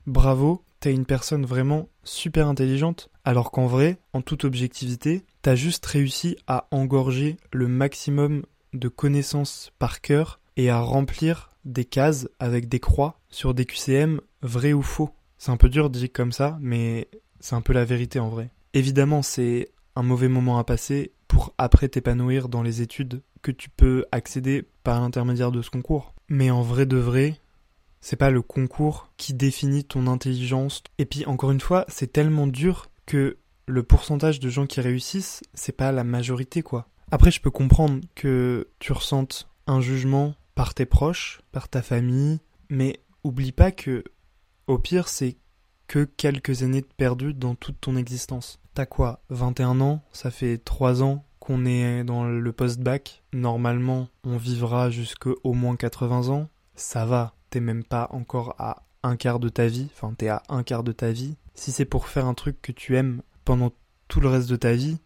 Bravo, 0.07 0.63
t'es 0.79 0.93
une 0.93 1.05
personne 1.05 1.45
vraiment 1.45 1.89
super 2.03 2.47
intelligente, 2.47 3.09
alors 3.23 3.51
qu'en 3.51 3.67
vrai, 3.67 3.99
en 4.13 4.21
toute 4.21 4.45
objectivité, 4.45 5.23
t'as 5.41 5.55
juste 5.55 5.85
réussi 5.85 6.37
à 6.47 6.67
engorger 6.71 7.37
le 7.51 7.67
maximum 7.67 8.43
de 8.73 8.87
connaissances 8.87 9.71
par 9.77 10.01
cœur 10.01 10.39
et 10.57 10.69
à 10.69 10.79
remplir 10.79 11.51
des 11.65 11.85
cases 11.85 12.27
avec 12.39 12.69
des 12.69 12.79
croix 12.79 13.19
sur 13.29 13.53
des 13.53 13.65
QCM 13.65 14.21
vrais 14.41 14.73
ou 14.73 14.81
faux. 14.81 15.11
C'est 15.37 15.51
un 15.51 15.57
peu 15.57 15.69
dur 15.69 15.89
de 15.89 15.99
dire 15.99 16.11
comme 16.13 16.31
ça, 16.31 16.57
mais 16.61 17.09
c'est 17.39 17.55
un 17.55 17.61
peu 17.61 17.73
la 17.73 17.85
vérité 17.85 18.19
en 18.19 18.29
vrai. 18.29 18.49
Évidemment, 18.73 19.21
c'est 19.21 19.69
un 19.95 20.03
mauvais 20.03 20.29
moment 20.29 20.57
à 20.57 20.63
passer 20.63 21.13
pour 21.27 21.53
après 21.57 21.89
t'épanouir 21.89 22.49
dans 22.49 22.61
les 22.61 22.81
études 22.81 23.21
que 23.41 23.51
tu 23.51 23.69
peux 23.69 24.05
accéder 24.11 24.67
par 24.83 25.01
l'intermédiaire 25.01 25.51
de 25.51 25.61
ce 25.61 25.69
concours. 25.69 26.14
Mais 26.29 26.49
en 26.51 26.61
vrai 26.61 26.85
de 26.85 26.97
vrai, 26.97 27.39
c'est 28.01 28.15
pas 28.15 28.29
le 28.29 28.41
concours 28.41 29.09
qui 29.17 29.33
définit 29.33 29.83
ton 29.83 30.07
intelligence. 30.07 30.83
Et 30.97 31.05
puis 31.05 31.25
encore 31.25 31.51
une 31.51 31.61
fois, 31.61 31.85
c'est 31.87 32.11
tellement 32.11 32.47
dur 32.47 32.87
que 33.05 33.37
le 33.67 33.83
pourcentage 33.83 34.39
de 34.39 34.49
gens 34.49 34.67
qui 34.67 34.81
réussissent, 34.81 35.43
c'est 35.53 35.75
pas 35.75 35.91
la 35.91 36.03
majorité 36.03 36.61
quoi. 36.61 36.87
Après, 37.11 37.31
je 37.31 37.41
peux 37.41 37.51
comprendre 37.51 38.01
que 38.15 38.67
tu 38.79 38.91
ressentes 38.91 39.49
un 39.67 39.81
jugement 39.81 40.35
par 40.55 40.73
tes 40.73 40.85
proches, 40.85 41.41
par 41.51 41.69
ta 41.69 41.81
famille, 41.81 42.39
mais 42.69 42.99
oublie 43.23 43.51
pas 43.51 43.71
que 43.71 44.03
au 44.67 44.79
pire, 44.79 45.07
c'est 45.07 45.37
que 45.87 46.03
quelques 46.03 46.63
années 46.63 46.81
de 46.81 46.89
perdu 46.97 47.33
dans 47.33 47.55
toute 47.55 47.79
ton 47.79 47.95
existence. 47.95 48.59
T'as 48.73 48.85
quoi 48.85 49.21
21 49.29 49.79
ans? 49.81 50.03
Ça 50.11 50.31
fait 50.31 50.57
3 50.57 51.03
ans 51.03 51.23
qu'on 51.45 51.65
est 51.65 52.03
dans 52.03 52.23
le 52.25 52.51
post-bac, 52.51 53.23
normalement 53.31 54.07
on 54.23 54.35
vivra 54.35 54.89
jusqu'au 54.89 55.53
moins 55.53 55.75
80 55.75 56.29
ans, 56.29 56.49
ça 56.73 57.05
va, 57.05 57.35
t'es 57.51 57.59
même 57.59 57.83
pas 57.83 58.07
encore 58.11 58.55
à 58.57 58.83
un 59.03 59.15
quart 59.15 59.39
de 59.39 59.49
ta 59.49 59.67
vie, 59.67 59.87
enfin 59.93 60.15
t'es 60.17 60.27
à 60.27 60.41
un 60.49 60.63
quart 60.63 60.83
de 60.83 60.91
ta 60.91 61.11
vie. 61.11 61.35
Si 61.53 61.71
c'est 61.71 61.85
pour 61.85 62.07
faire 62.07 62.25
un 62.25 62.33
truc 62.33 62.61
que 62.63 62.71
tu 62.71 62.97
aimes 62.97 63.21
pendant 63.43 63.71
tout 64.07 64.19
le 64.19 64.27
reste 64.27 64.49
de 64.49 64.55
ta 64.55 64.73
vie, 64.73 64.97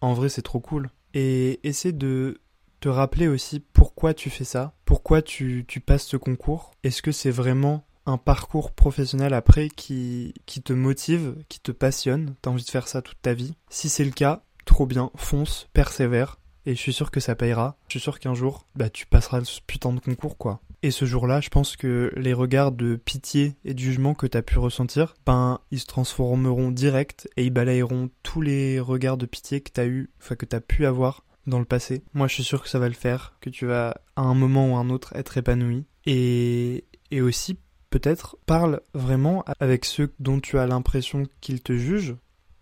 en 0.00 0.14
vrai 0.14 0.28
c'est 0.28 0.42
trop 0.42 0.58
cool. 0.58 0.90
Et 1.14 1.60
essaie 1.62 1.92
de 1.92 2.40
te 2.80 2.88
rappeler 2.88 3.28
aussi 3.28 3.60
pourquoi 3.60 4.14
tu 4.14 4.30
fais 4.30 4.44
ça, 4.44 4.74
pourquoi 4.84 5.22
tu, 5.22 5.64
tu 5.68 5.78
passes 5.78 6.06
ce 6.06 6.16
concours. 6.16 6.72
Est-ce 6.82 7.02
que 7.02 7.12
c'est 7.12 7.30
vraiment 7.30 7.84
un 8.04 8.18
parcours 8.18 8.72
professionnel 8.72 9.32
après 9.32 9.68
qui, 9.68 10.34
qui 10.44 10.60
te 10.60 10.72
motive, 10.72 11.36
qui 11.48 11.60
te 11.60 11.70
passionne, 11.70 12.34
t'as 12.42 12.50
envie 12.50 12.64
de 12.64 12.70
faire 12.70 12.88
ça 12.88 13.00
toute 13.00 13.22
ta 13.22 13.34
vie? 13.34 13.54
Si 13.68 13.88
c'est 13.88 14.04
le 14.04 14.10
cas, 14.10 14.42
trop 14.78 14.86
bien, 14.86 15.10
fonce, 15.16 15.68
persévère, 15.72 16.38
et 16.64 16.76
je 16.76 16.80
suis 16.80 16.92
sûr 16.92 17.10
que 17.10 17.18
ça 17.18 17.34
payera. 17.34 17.76
Je 17.88 17.94
suis 17.94 18.00
sûr 18.00 18.20
qu'un 18.20 18.34
jour, 18.34 18.68
bah, 18.76 18.88
tu 18.88 19.06
passeras 19.06 19.42
ce 19.42 19.60
putain 19.60 19.92
de 19.92 19.98
concours, 19.98 20.38
quoi. 20.38 20.60
Et 20.84 20.92
ce 20.92 21.04
jour-là, 21.04 21.40
je 21.40 21.48
pense 21.48 21.76
que 21.76 22.12
les 22.16 22.32
regards 22.32 22.70
de 22.70 22.94
pitié 22.94 23.56
et 23.64 23.74
de 23.74 23.78
jugement 23.80 24.14
que 24.14 24.28
t'as 24.28 24.42
pu 24.42 24.56
ressentir, 24.60 25.16
ben, 25.26 25.58
ils 25.72 25.80
se 25.80 25.86
transformeront 25.86 26.70
direct 26.70 27.28
et 27.36 27.44
ils 27.44 27.50
balayeront 27.50 28.10
tous 28.22 28.40
les 28.40 28.78
regards 28.78 29.16
de 29.16 29.26
pitié 29.26 29.62
que 29.62 29.72
t'as 29.72 29.86
eu, 29.86 30.10
enfin, 30.22 30.36
que 30.36 30.46
t'as 30.46 30.60
pu 30.60 30.86
avoir 30.86 31.24
dans 31.48 31.58
le 31.58 31.64
passé. 31.64 32.04
Moi, 32.14 32.28
je 32.28 32.34
suis 32.34 32.44
sûr 32.44 32.62
que 32.62 32.68
ça 32.68 32.78
va 32.78 32.86
le 32.86 32.94
faire, 32.94 33.34
que 33.40 33.50
tu 33.50 33.66
vas, 33.66 33.96
à 34.14 34.22
un 34.22 34.34
moment 34.34 34.74
ou 34.74 34.76
un 34.76 34.90
autre, 34.90 35.12
être 35.16 35.38
épanoui. 35.38 35.86
Et, 36.06 36.84
et 37.10 37.20
aussi, 37.20 37.58
peut-être, 37.90 38.36
parle 38.46 38.80
vraiment 38.94 39.44
avec 39.58 39.84
ceux 39.84 40.14
dont 40.20 40.38
tu 40.38 40.56
as 40.56 40.68
l'impression 40.68 41.24
qu'ils 41.40 41.62
te 41.62 41.72
jugent, 41.72 42.14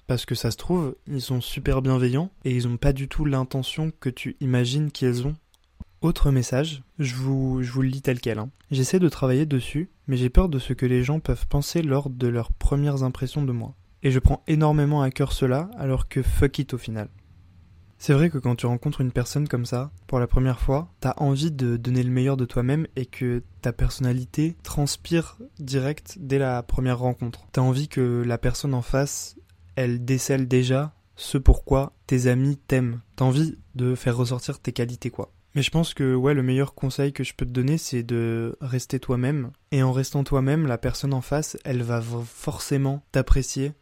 parce 0.07 0.25
que 0.25 0.35
ça 0.35 0.51
se 0.51 0.57
trouve, 0.57 0.97
ils 1.07 1.21
sont 1.21 1.41
super 1.41 1.83
bienveillants 1.83 2.31
et 2.45 2.55
ils 2.55 2.69
n'ont 2.69 2.77
pas 2.77 2.93
du 2.93 3.09
tout 3.09 3.25
l'intention 3.25 3.93
que 4.01 4.09
tu 4.09 4.37
imagines 4.41 4.91
qu'ils 4.91 5.27
ont. 5.27 5.37
Autre 6.03 6.31
message, 6.31 6.83
je 6.99 7.15
vous, 7.15 7.63
je 7.63 7.73
vous 7.73 7.83
le 7.83 7.89
lis 7.89 8.03
tel 8.03 8.21
quel. 8.21 8.39
Hein. 8.39 8.51
J'essaie 8.71 8.99
de 8.99 9.09
travailler 9.09 9.47
dessus, 9.47 9.91
mais 10.07 10.17
j'ai 10.17 10.31
peur 10.31 10.49
de 10.49 10.59
ce 10.59 10.73
que 10.73 10.87
les 10.87 11.03
gens 11.03 11.21
peuvent 11.21 11.47
penser 11.47 11.83
lors 11.83 12.11
de 12.11 12.29
leurs 12.29 12.53
premières 12.53 13.03
impressions 13.03 13.43
de 13.45 13.53
moi. 13.53 13.75
Et 14.03 14.11
je 14.11 14.19
prends 14.19 14.43
énormément 14.47 15.03
à 15.03 15.11
cœur 15.11 15.33
cela, 15.33 15.71
alors 15.79 16.09
que 16.09 16.23
fuck 16.23 16.59
it 16.59 16.75
au 16.75 16.79
final. 16.79 17.09
C'est 17.99 18.13
vrai 18.13 18.29
que 18.29 18.39
quand 18.39 18.57
tu 18.57 18.67
rencontres 18.67 19.01
une 19.01 19.11
personne 19.11 19.49
comme 19.49 19.65
ça, 19.65 19.91
pour 20.07 20.21
la 20.21 20.27
première 20.27 20.61
fois, 20.61 20.93
t'as 21.01 21.15
envie 21.17 21.51
de 21.51 21.77
donner 21.77 22.03
le 22.03 22.11
meilleur 22.11 22.37
de 22.37 22.45
toi-même 22.45 22.87
et 22.95 23.07
que 23.07 23.43
ta 23.63 23.73
personnalité 23.73 24.57
transpire 24.63 25.39
direct 25.59 26.19
dès 26.21 26.39
la 26.39 26.63
première 26.63 26.99
rencontre. 26.99 27.47
T'as 27.53 27.63
envie 27.63 27.89
que 27.89 28.23
la 28.25 28.37
personne 28.37 28.75
en 28.75 28.83
face, 28.83 29.37
elle 29.77 30.05
décèle 30.05 30.49
déjà 30.49 30.93
ce 31.15 31.39
pourquoi 31.39 31.93
tes 32.07 32.27
amis 32.27 32.57
t'aiment. 32.57 33.01
T'as 33.17 33.25
envie 33.25 33.57
de 33.75 33.95
faire 33.95 34.17
ressortir 34.17 34.59
tes 34.61 34.73
qualités, 34.73 35.11
quoi. 35.11 35.33
Mais 35.55 35.63
je 35.63 35.71
pense 35.71 35.95
que 35.95 36.15
ouais, 36.15 36.35
le 36.35 36.43
meilleur 36.43 36.75
conseil 36.75 37.15
que 37.15 37.25
je 37.25 37.33
peux 37.33 37.47
te 37.47 37.51
donner, 37.51 37.79
c'est 37.79 38.03
de 38.03 38.59
rester 38.61 39.01
toi-même. 39.01 39.53
Et 39.73 39.83
en 39.83 39.93
restant 39.93 40.23
toi-même, 40.23 40.67
la 40.67 40.77
personne 40.77 41.15
en 41.15 41.23
face, 41.23 41.57
elle 41.65 41.83
va 41.83 42.03
forcément 42.03 43.03
t'apprécier 43.11 43.73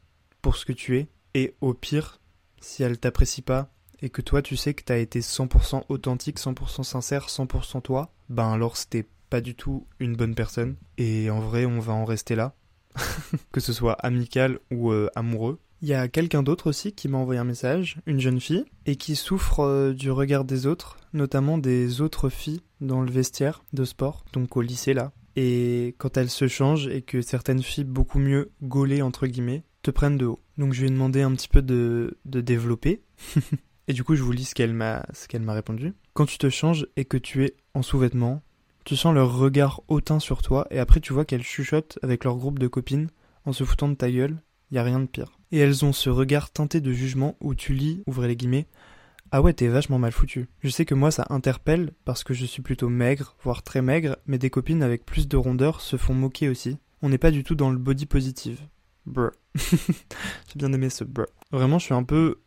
pour 0.40 0.57
ce 0.57 0.64
que 0.64 0.72
tu 0.72 0.98
es. 0.98 1.09
Et 1.35 1.54
au 1.61 1.74
pire, 1.74 2.20
si 2.61 2.85
elle 2.85 2.98
t'apprécie 2.98 3.42
pas, 3.42 3.72
et 4.00 4.11
que 4.11 4.22
toi 4.22 4.42
tu 4.42 4.57
sais 4.57 4.74
que 4.74 4.85
t'as 4.85 4.98
été 4.98 5.20
100% 5.20 5.85
authentique, 5.88 6.38
100% 6.38 6.85
sincère, 6.85 7.26
100% 7.26 7.83
toi, 7.83 8.12
ben 8.28 8.52
alors 8.52 8.76
c'était 8.76 9.09
pas 9.30 9.40
du 9.40 9.57
tout 9.57 9.87
une 9.98 10.14
bonne 10.14 10.37
personne. 10.37 10.76
Et 10.96 11.28
en 11.28 11.40
vrai, 11.40 11.64
on 11.64 11.80
va 11.80 11.92
en 11.92 12.04
rester 12.04 12.37
là. 12.37 12.54
que 13.52 13.59
ce 13.61 13.72
soit 13.72 13.94
amical 13.94 14.61
ou 14.70 14.92
euh, 14.92 15.11
amoureux. 15.16 15.59
Il 15.85 15.88
y 15.88 15.92
a 15.92 16.09
quelqu'un 16.09 16.42
d'autre 16.42 16.70
aussi 16.70 16.94
qui 16.94 17.09
m'a 17.09 17.18
envoyé 17.18 17.38
un 17.38 17.44
message, 17.44 17.99
une 18.07 18.18
jeune 18.18 18.40
fille, 18.40 18.64
et 18.87 18.97
qui 18.97 19.16
souffre 19.16 19.61
euh, 19.61 19.92
du 19.92 20.11
regard 20.11 20.47
des 20.47 20.66
autres, 20.66 20.97
notamment 21.12 21.59
des 21.59 22.01
autres 22.01 22.31
filles 22.31 22.62
dans 22.81 23.03
le 23.03 23.11
vestiaire 23.11 23.62
de 23.75 23.85
sport, 23.85 24.25
donc 24.33 24.57
au 24.57 24.62
lycée 24.62 24.94
là. 24.94 25.12
Et 25.37 25.94
quand 25.99 26.16
elle 26.16 26.31
se 26.31 26.49
change 26.49 26.88
et 26.88 27.03
que 27.03 27.20
certaines 27.20 27.62
filles 27.62 27.85
beaucoup 27.85 28.18
mieux 28.18 28.51
gaulées 28.62 29.03
entre 29.03 29.27
guillemets 29.27 29.62
te 29.83 29.90
prennent 29.90 30.16
de 30.16 30.25
haut. 30.25 30.40
Donc 30.57 30.73
je 30.73 30.81
lui 30.81 30.87
ai 30.88 30.90
demandé 30.90 31.20
un 31.20 31.33
petit 31.33 31.49
peu 31.49 31.61
de, 31.61 32.16
de 32.25 32.40
développer. 32.40 33.03
Et 33.87 33.92
du 33.92 34.05
coup, 34.05 34.14
je 34.14 34.23
vous 34.23 34.33
lis 34.33 34.47
ce 34.47 34.55
qu'elle 34.55 34.73
m'a, 34.73 35.05
répondu. 35.49 35.92
Quand 36.14 36.25
tu 36.25 36.38
te 36.38 36.49
changes 36.49 36.87
et 36.97 37.05
que 37.05 37.18
tu 37.18 37.44
es 37.44 37.57
en 37.75 37.83
sous-vêtements, 37.83 38.40
tu 38.87 38.97
sens 38.97 39.14
leur 39.14 39.37
regard 39.37 39.83
hautain 39.88 40.18
sur 40.18 40.40
toi 40.40 40.66
et 40.70 40.79
après 40.79 41.01
tu 41.01 41.12
vois 41.12 41.27
qu'elles 41.27 41.42
chuchotent 41.42 41.99
avec 42.01 42.25
leur 42.25 42.37
groupe 42.37 42.59
de 42.59 42.68
copines 42.68 43.11
en 43.44 43.53
se 43.53 43.64
foutant 43.64 43.90
de 43.90 43.94
ta 43.94 44.11
gueule. 44.11 44.40
Y 44.70 44.79
a 44.79 44.83
rien 44.83 45.01
de 45.01 45.07
pire. 45.07 45.38
Et 45.55 45.59
elles 45.59 45.85
ont 45.85 45.93
ce 45.93 46.11
regard 46.11 46.51
teinté 46.51 46.81
de 46.81 46.93
jugement 46.93 47.37
où 47.40 47.55
tu 47.55 47.75
lis, 47.75 48.03
ouvrez 48.09 48.27
les 48.27 48.35
guillemets, 48.35 48.67
ah 49.31 49.40
ouais, 49.40 49.53
t'es 49.53 49.69
vachement 49.69 50.01
mal 50.01 50.11
foutu. 50.11 50.49
Je 50.64 50.69
sais 50.69 50.85
que 50.85 50.97
moi 50.97 51.12
ça 51.12 51.29
interpelle 51.31 51.93
parce 52.05 52.25
que 52.25 52.35
je 52.35 52.45
suis 52.45 52.61
plutôt 52.61 52.88
maigre, 52.88 53.37
voire 53.45 53.62
très 53.62 53.81
maigre, 53.81 54.17
mais 54.27 54.37
des 54.38 54.51
copines 54.51 54.83
avec 54.83 55.07
plus 55.07 55.29
de 55.29 55.37
rondeur 55.37 55.81
se 55.81 55.97
font 55.97 56.12
moquer 56.12 56.49
aussi. 56.49 56.79
On 57.03 57.09
n'est 57.09 57.19
pas 57.19 57.31
du 57.31 57.45
tout 57.45 57.55
dans 57.55 57.71
le 57.71 57.79
body 57.79 58.07
positive. 58.07 58.62
Bruh. 59.07 59.31
J'ai 59.55 60.57
bien 60.57 60.73
aimé 60.73 60.90
ce 60.90 61.05
bruh. 61.05 61.27
Vraiment, 61.53 61.79
je 61.79 61.85
suis 61.85 61.95
un 61.95 62.03
peu 62.03 62.40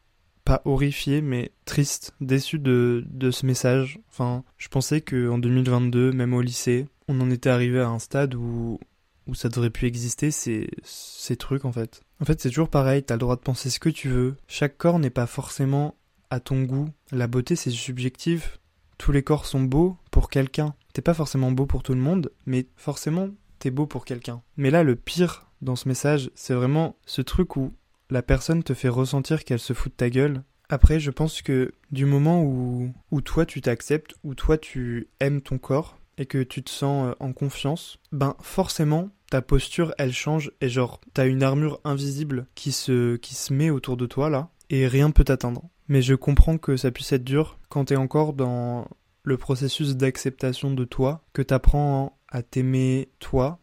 pas 0.43 0.61
horrifié, 0.65 1.21
mais 1.21 1.53
triste, 1.63 2.13
déçu 2.19 2.59
de, 2.59 3.05
de 3.09 3.31
ce 3.31 3.45
message. 3.45 3.99
Enfin, 4.09 4.43
je 4.57 4.67
pensais 4.67 4.99
qu'en 4.99 5.37
2022, 5.37 6.11
même 6.11 6.33
au 6.33 6.41
lycée, 6.41 6.87
on 7.07 7.21
en 7.21 7.31
était 7.31 7.49
arrivé 7.49 7.79
à 7.79 7.87
un 7.87 7.99
stade 7.99 8.35
où, 8.35 8.81
où 9.27 9.33
ça 9.33 9.47
devrait 9.47 9.69
plus 9.69 9.87
exister, 9.87 10.29
ces, 10.29 10.69
ces 10.83 11.37
trucs 11.37 11.63
en 11.63 11.71
fait. 11.71 12.01
En 12.19 12.25
fait, 12.25 12.41
c'est 12.41 12.49
toujours 12.49 12.69
pareil, 12.69 13.03
t'as 13.03 13.15
le 13.15 13.19
droit 13.19 13.35
de 13.35 13.41
penser 13.41 13.69
ce 13.69 13.79
que 13.79 13.89
tu 13.89 14.09
veux. 14.09 14.35
Chaque 14.47 14.77
corps 14.77 14.99
n'est 14.99 15.09
pas 15.09 15.27
forcément 15.27 15.95
à 16.29 16.39
ton 16.39 16.63
goût. 16.63 16.89
La 17.11 17.27
beauté, 17.27 17.55
c'est 17.55 17.71
subjectif. 17.71 18.59
Tous 18.97 19.11
les 19.11 19.23
corps 19.23 19.45
sont 19.45 19.61
beaux 19.61 19.97
pour 20.11 20.29
quelqu'un. 20.29 20.73
T'es 20.93 21.01
pas 21.03 21.13
forcément 21.13 21.51
beau 21.51 21.67
pour 21.67 21.83
tout 21.83 21.93
le 21.93 22.01
monde, 22.01 22.31
mais 22.45 22.65
forcément, 22.75 23.29
t'es 23.59 23.69
beau 23.69 23.85
pour 23.85 24.03
quelqu'un. 24.03 24.41
Mais 24.57 24.71
là, 24.71 24.83
le 24.83 24.95
pire 24.95 25.51
dans 25.61 25.75
ce 25.75 25.87
message, 25.87 26.31
c'est 26.33 26.55
vraiment 26.55 26.97
ce 27.05 27.21
truc 27.21 27.55
où 27.55 27.73
la 28.09 28.23
personne 28.23 28.63
te 28.63 28.73
fait 28.73 28.89
ressentir 28.89 29.43
qu'elle 29.43 29.59
se 29.59 29.73
fout 29.73 29.91
de 29.91 29.97
ta 29.97 30.09
gueule. 30.09 30.43
Après, 30.69 30.99
je 30.99 31.11
pense 31.11 31.41
que 31.41 31.73
du 31.91 32.05
moment 32.05 32.43
où, 32.43 32.93
où 33.11 33.21
toi 33.21 33.45
tu 33.45 33.61
t'acceptes, 33.61 34.15
où 34.23 34.35
toi 34.35 34.57
tu 34.57 35.07
aimes 35.19 35.41
ton 35.41 35.57
corps 35.57 35.99
et 36.17 36.25
que 36.25 36.43
tu 36.43 36.63
te 36.63 36.69
sens 36.69 37.07
euh, 37.07 37.15
en 37.19 37.31
confiance, 37.31 37.99
ben 38.11 38.35
forcément 38.41 39.09
ta 39.29 39.41
posture 39.41 39.93
elle 39.97 40.13
change 40.13 40.51
et 40.61 40.69
genre 40.69 41.01
t'as 41.13 41.27
une 41.27 41.43
armure 41.43 41.79
invisible 41.83 42.47
qui 42.55 42.71
se, 42.71 43.15
qui 43.17 43.35
se 43.35 43.53
met 43.53 43.69
autour 43.69 43.97
de 43.97 44.05
toi 44.05 44.29
là 44.29 44.49
et 44.69 44.87
rien 44.87 45.11
peut 45.11 45.23
t'atteindre. 45.23 45.63
Mais 45.87 46.01
je 46.01 46.15
comprends 46.15 46.57
que 46.57 46.75
ça 46.75 46.91
puisse 46.91 47.11
être 47.13 47.23
dur 47.23 47.59
quand 47.69 47.85
t'es 47.85 47.95
encore 47.95 48.33
dans 48.33 48.87
le 49.23 49.37
processus 49.37 49.95
d'acceptation 49.95 50.71
de 50.71 50.85
toi, 50.85 51.23
que 51.33 51.41
t'apprends 51.41 52.17
à 52.29 52.41
t'aimer 52.43 53.09
toi, 53.19 53.59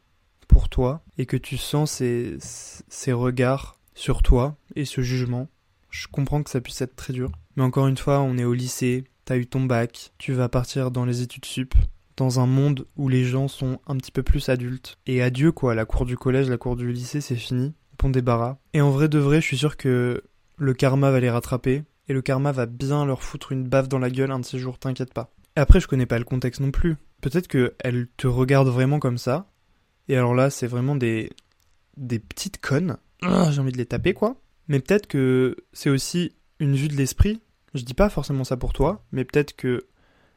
pour 0.48 0.68
toi, 0.68 1.02
et 1.18 1.26
que 1.26 1.36
tu 1.36 1.56
sens 1.56 1.92
ces, 1.92 2.36
ces 2.40 3.12
regards 3.12 3.78
sur 3.94 4.22
toi 4.22 4.56
et 4.76 4.84
ce 4.84 5.00
jugement. 5.00 5.48
Je 5.90 6.06
comprends 6.08 6.42
que 6.42 6.50
ça 6.50 6.60
puisse 6.60 6.80
être 6.82 6.96
très 6.96 7.12
dur. 7.12 7.32
Mais 7.56 7.62
encore 7.62 7.86
une 7.86 7.96
fois, 7.96 8.20
on 8.20 8.36
est 8.36 8.44
au 8.44 8.54
lycée, 8.54 9.04
t'as 9.24 9.36
eu 9.36 9.46
ton 9.46 9.62
bac, 9.62 10.12
tu 10.18 10.32
vas 10.32 10.48
partir 10.48 10.90
dans 10.90 11.04
les 11.04 11.22
études 11.22 11.44
sup, 11.44 11.74
dans 12.16 12.40
un 12.40 12.46
monde 12.46 12.86
où 12.96 13.08
les 13.08 13.24
gens 13.24 13.48
sont 13.48 13.80
un 13.86 13.96
petit 13.96 14.12
peu 14.12 14.22
plus 14.22 14.48
adultes. 14.48 14.98
Et 15.06 15.22
adieu 15.22 15.52
quoi, 15.52 15.74
la 15.74 15.84
cour 15.84 16.06
du 16.06 16.16
collège, 16.16 16.48
la 16.48 16.58
cour 16.58 16.76
du 16.76 16.92
lycée, 16.92 17.20
c'est 17.20 17.36
fini. 17.36 17.74
Pont 17.96 18.10
débarras. 18.10 18.58
Et 18.72 18.80
en 18.80 18.90
vrai 18.90 19.08
de 19.08 19.18
vrai, 19.18 19.40
je 19.40 19.46
suis 19.46 19.58
sûr 19.58 19.76
que 19.76 20.22
le 20.56 20.74
karma 20.74 21.10
va 21.10 21.20
les 21.20 21.30
rattraper. 21.30 21.84
Et 22.08 22.12
le 22.12 22.22
karma 22.22 22.52
va 22.52 22.66
bien 22.66 23.06
leur 23.06 23.22
foutre 23.22 23.52
une 23.52 23.66
baffe 23.66 23.88
dans 23.88 23.98
la 23.98 24.10
gueule 24.10 24.30
un 24.30 24.40
de 24.40 24.44
ces 24.44 24.58
jours, 24.58 24.78
t'inquiète 24.78 25.14
pas. 25.14 25.32
Et 25.56 25.60
après, 25.60 25.80
je 25.80 25.88
connais 25.88 26.06
pas 26.06 26.18
le 26.18 26.24
contexte 26.24 26.60
non 26.60 26.70
plus. 26.70 26.96
Peut-être 27.22 27.48
qu'elle 27.48 28.08
te 28.16 28.26
regarde 28.26 28.68
vraiment 28.68 28.98
comme 28.98 29.18
ça. 29.18 29.50
Et 30.08 30.16
alors 30.16 30.34
là, 30.34 30.50
c'est 30.50 30.66
vraiment 30.66 30.96
des, 30.96 31.30
des 31.96 32.18
petites 32.18 32.60
connes 32.60 32.98
ah, 33.24 33.50
j'ai 33.50 33.60
envie 33.60 33.72
de 33.72 33.78
les 33.78 33.86
taper, 33.86 34.12
quoi. 34.14 34.36
Mais 34.68 34.80
peut-être 34.80 35.06
que 35.06 35.56
c'est 35.72 35.90
aussi 35.90 36.34
une 36.60 36.74
vue 36.74 36.88
de 36.88 36.96
l'esprit. 36.96 37.40
Je 37.74 37.82
dis 37.82 37.94
pas 37.94 38.08
forcément 38.08 38.44
ça 38.44 38.56
pour 38.56 38.72
toi, 38.72 39.04
mais 39.12 39.24
peut-être 39.24 39.56
que 39.56 39.86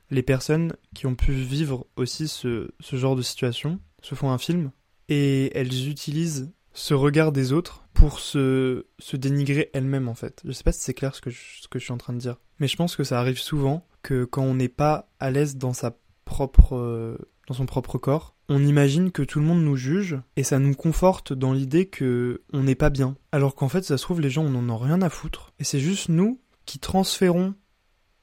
les 0.10 0.24
personnes 0.24 0.74
qui 0.96 1.06
ont 1.06 1.16
pu 1.16 1.32
vivre 1.32 1.88
aussi 1.96 2.28
ce, 2.28 2.72
ce 2.80 2.96
genre 2.96 3.16
de 3.16 3.22
situation 3.22 3.80
se 4.02 4.16
font 4.16 4.32
un 4.32 4.38
film 4.38 4.72
et 5.10 5.58
elles 5.58 5.90
utilisent 5.90 6.52
ce 6.74 6.94
regard 6.94 7.32
des 7.32 7.54
autres 7.54 7.86
pour 7.94 8.20
se, 8.20 8.86
se 9.00 9.18
dénigrer 9.18 9.70
elles-mêmes 9.74 10.08
en 10.08 10.16
fait. 10.16 10.42
Je 10.46 10.52
sais 10.52 10.64
pas 10.64 10.72
si 10.72 10.82
c'est 10.82 10.94
clair 10.94 11.16
ce 11.16 11.22
que, 11.22 11.30
je, 11.30 11.62
ce 11.62 11.68
que 11.68 11.80
je 11.80 11.86
suis 11.86 11.94
en 11.94 11.98
train 11.98 12.14
de 12.14 12.20
dire, 12.20 12.38
mais 12.60 12.68
je 12.68 12.76
pense 12.76 12.96
que 12.96 13.04
ça 13.04 13.20
arrive 13.20 13.40
souvent 13.40 13.86
que 14.04 14.26
quand 14.26 14.44
on 14.44 14.54
n'est 14.54 14.70
pas 14.70 15.10
à 15.20 15.32
l'aise 15.32 15.58
dans 15.58 15.74
sa 15.74 15.98
propre 16.26 17.18
dans 17.48 17.54
son 17.54 17.66
propre 17.66 17.98
corps, 17.98 18.36
on 18.50 18.64
imagine 18.64 19.12
que 19.12 19.24
tout 19.24 19.40
le 19.40 19.46
monde 19.46 19.64
nous 19.64 19.76
juge 19.76 20.18
et 20.36 20.44
ça 20.44 20.60
nous 20.60 20.76
conforte 20.76 21.34
dans 21.34 21.54
l'idée 21.54 21.88
que 21.88 22.44
on 22.54 22.64
n'est 22.64 22.76
pas 22.76 22.90
bien. 22.90 23.16
Alors 23.32 23.56
qu'en 23.56 23.70
fait, 23.70 23.84
ça 23.84 23.98
se 23.98 24.04
trouve, 24.04 24.22
les 24.22 24.30
gens 24.30 24.44
n'en 24.44 24.70
ont 24.70 24.78
rien 24.78 25.02
à 25.02 25.10
foutre 25.10 25.54
et 25.60 25.64
c'est 25.64 25.80
juste 25.80 26.10
nous 26.10 26.40
qui 26.66 26.80
transférons 26.80 27.56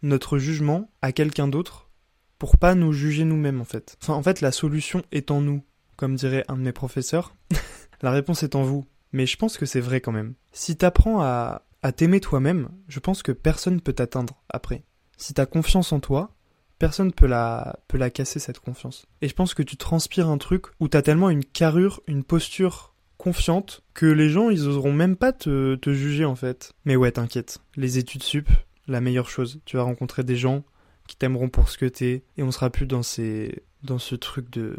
notre 0.05 0.39
jugement 0.39 0.91
à 1.03 1.13
quelqu'un 1.13 1.49
d'autre 1.49 1.91
pour 2.39 2.59
pas 2.59 2.75
nous 2.75 2.93
juger 2.93 3.25
nous-mêmes 3.25 3.61
en 3.61 3.65
fait. 3.65 3.97
Enfin, 4.03 4.15
en 4.15 4.23
fait, 4.23 4.41
la 4.41 4.53
solution 4.53 5.03
est 5.13 5.31
en 5.31 5.41
nous, 5.41 5.63
comme 5.97 6.15
dirait 6.15 6.45
un 6.49 6.57
de 6.57 6.63
mes 6.63 6.73
professeurs. 6.73 7.35
la 8.03 8.11
réponse 8.11 8.43
est 8.43 8.55
en 8.55 8.63
vous. 8.63 8.85
Mais 9.13 9.27
je 9.27 9.37
pense 9.37 9.57
que 9.57 9.67
c'est 9.67 9.81
vrai 9.81 10.01
quand 10.01 10.13
même. 10.13 10.35
Si 10.53 10.77
t'apprends 10.77 11.21
à, 11.23 11.63
à 11.83 11.93
t'aimer 11.93 12.21
toi-même, 12.21 12.69
je 12.89 13.01
pense 13.01 13.23
que 13.23 13.33
personne 13.33 13.81
peut 13.81 13.93
t'atteindre 13.93 14.43
après. 14.49 14.85
Si 15.17 15.35
t'as 15.35 15.47
confiance 15.47 15.93
en 15.93 16.01
toi, 16.01 16.35
personne 16.79 17.13
peut 17.13 17.27
la, 17.27 17.79
peut 17.89 17.99
la 17.99 18.11
casser 18.11 18.41
cette 18.41 18.59
confiance. 18.59 19.07
Et 19.23 19.29
je 19.29 19.35
pense 19.35 19.55
que 19.55 19.63
tu 19.63 19.77
transpires 19.77 20.29
un 20.29 20.39
truc 20.39 20.67
où 20.81 20.89
t'as 20.89 21.03
tellement 21.03 21.31
une 21.31 21.45
carrure, 21.45 22.01
une 22.09 22.25
posture 22.25 22.95
confiante 23.17 23.83
que 23.95 24.07
les 24.07 24.29
gens 24.29 24.51
ils 24.51 24.67
oseront 24.67 24.93
même 24.93 25.17
pas 25.17 25.33
te, 25.33 25.77
te 25.77 25.93
juger 25.93 26.25
en 26.25 26.35
fait. 26.35 26.73
Mais 26.85 26.97
ouais 26.97 27.13
t'inquiète, 27.13 27.61
les 27.77 27.97
études 27.97 28.23
sup, 28.23 28.51
la 28.87 29.01
meilleure 29.01 29.29
chose. 29.29 29.61
Tu 29.65 29.77
vas 29.77 29.83
rencontrer 29.83 30.25
des 30.25 30.37
gens 30.37 30.65
qui 31.07 31.17
t'aimeront 31.17 31.49
pour 31.49 31.69
ce 31.69 31.79
que 31.79 31.87
t'es 31.87 32.25
et 32.37 32.43
on 32.43 32.51
sera 32.51 32.71
plus 32.71 32.87
dans 32.87 33.03
ces 33.03 33.63
dans 33.83 33.99
ce 33.99 34.15
truc 34.15 34.51
de 34.51 34.77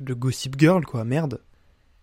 de 0.00 0.14
gossip 0.14 0.58
girl 0.58 0.84
quoi, 0.84 1.04
merde. 1.04 1.40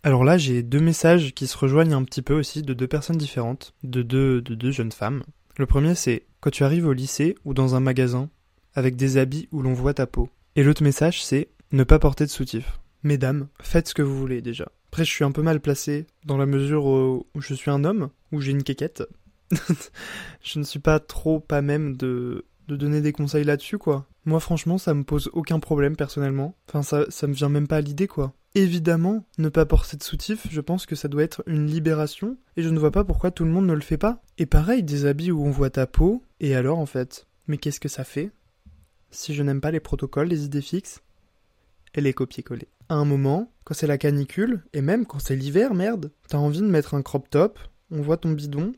Alors 0.03 0.23
là, 0.23 0.37
j'ai 0.37 0.63
deux 0.63 0.79
messages 0.79 1.33
qui 1.33 1.47
se 1.47 1.57
rejoignent 1.57 1.93
un 1.93 2.03
petit 2.03 2.21
peu 2.21 2.33
aussi 2.33 2.61
de 2.61 2.73
deux 2.73 2.87
personnes 2.87 3.17
différentes, 3.17 3.73
de 3.83 4.01
deux 4.01 4.41
de 4.41 4.55
deux 4.55 4.71
jeunes 4.71 4.91
femmes. 4.91 5.23
Le 5.57 5.65
premier 5.65 5.95
c'est 5.95 6.25
quand 6.39 6.51
tu 6.51 6.63
arrives 6.63 6.87
au 6.87 6.93
lycée 6.93 7.35
ou 7.45 7.53
dans 7.53 7.75
un 7.75 7.79
magasin 7.79 8.29
avec 8.75 8.95
des 8.95 9.17
habits 9.17 9.49
où 9.51 9.61
l'on 9.61 9.73
voit 9.73 9.95
ta 9.95 10.05
peau. 10.05 10.29
Et 10.55 10.63
l'autre 10.63 10.83
message, 10.83 11.23
c'est 11.23 11.49
ne 11.71 11.83
pas 11.83 11.99
porter 11.99 12.25
de 12.25 12.29
soutif. 12.29 12.79
Mesdames, 13.03 13.47
faites 13.59 13.87
ce 13.87 13.93
que 13.93 14.01
vous 14.01 14.17
voulez 14.17 14.41
déjà. 14.41 14.71
Après, 14.91 15.03
je 15.03 15.11
suis 15.11 15.23
un 15.23 15.31
peu 15.31 15.41
mal 15.41 15.59
placé 15.59 16.05
dans 16.25 16.37
la 16.37 16.45
mesure 16.45 16.85
où 16.85 17.25
je 17.39 17.53
suis 17.53 17.71
un 17.71 17.83
homme, 17.83 18.09
où 18.31 18.39
j'ai 18.39 18.51
une 18.51 18.63
quéquette. 18.63 19.03
Je 20.43 20.59
ne 20.59 20.63
suis 20.63 20.79
pas 20.79 20.99
trop 20.99 21.39
pas 21.39 21.61
même 21.61 21.95
de, 21.95 22.45
de 22.67 22.75
donner 22.75 23.01
des 23.01 23.13
conseils 23.13 23.43
là-dessus, 23.43 23.77
quoi. 23.77 24.05
Moi, 24.25 24.39
franchement, 24.39 24.77
ça 24.77 24.93
me 24.93 25.03
pose 25.03 25.29
aucun 25.33 25.59
problème 25.59 25.95
personnellement. 25.95 26.55
Enfin, 26.67 26.83
ça, 26.83 27.05
ça 27.09 27.27
me 27.27 27.33
vient 27.33 27.49
même 27.49 27.67
pas 27.67 27.77
à 27.77 27.81
l'idée, 27.81 28.07
quoi. 28.07 28.33
Évidemment, 28.55 29.23
ne 29.37 29.49
pas 29.49 29.65
porter 29.65 29.97
de 29.97 30.03
soutif, 30.03 30.47
je 30.49 30.61
pense 30.61 30.85
que 30.85 30.95
ça 30.95 31.07
doit 31.07 31.23
être 31.23 31.43
une 31.45 31.67
libération, 31.67 32.37
et 32.55 32.63
je 32.63 32.69
ne 32.69 32.79
vois 32.79 32.91
pas 32.91 33.03
pourquoi 33.03 33.31
tout 33.31 33.45
le 33.45 33.51
monde 33.51 33.67
ne 33.67 33.73
le 33.73 33.81
fait 33.81 33.97
pas. 33.97 34.21
Et 34.37 34.45
pareil, 34.45 34.83
des 34.83 35.05
habits 35.05 35.31
où 35.31 35.45
on 35.45 35.51
voit 35.51 35.69
ta 35.69 35.85
peau, 35.85 36.23
et 36.39 36.55
alors 36.55 36.79
en 36.79 36.85
fait 36.85 37.27
Mais 37.47 37.57
qu'est-ce 37.57 37.79
que 37.79 37.87
ça 37.87 38.03
fait? 38.03 38.31
Si 39.11 39.33
je 39.33 39.43
n'aime 39.43 39.61
pas 39.61 39.71
les 39.71 39.79
protocoles, 39.79 40.27
les 40.27 40.43
idées 40.43 40.61
fixes 40.61 41.01
et 41.93 42.01
les 42.01 42.13
copier-coller. 42.13 42.67
À 42.89 42.95
un 42.95 43.05
moment, 43.05 43.51
quand 43.63 43.73
c'est 43.73 43.87
la 43.87 43.97
canicule, 43.97 44.63
et 44.73 44.81
même 44.81 45.05
quand 45.05 45.19
c'est 45.19 45.35
l'hiver, 45.35 45.73
merde, 45.73 46.11
t'as 46.27 46.37
envie 46.37 46.61
de 46.61 46.65
mettre 46.65 46.95
un 46.95 47.01
crop 47.01 47.29
top, 47.29 47.59
on 47.91 48.01
voit 48.01 48.17
ton 48.17 48.31
bidon, 48.31 48.73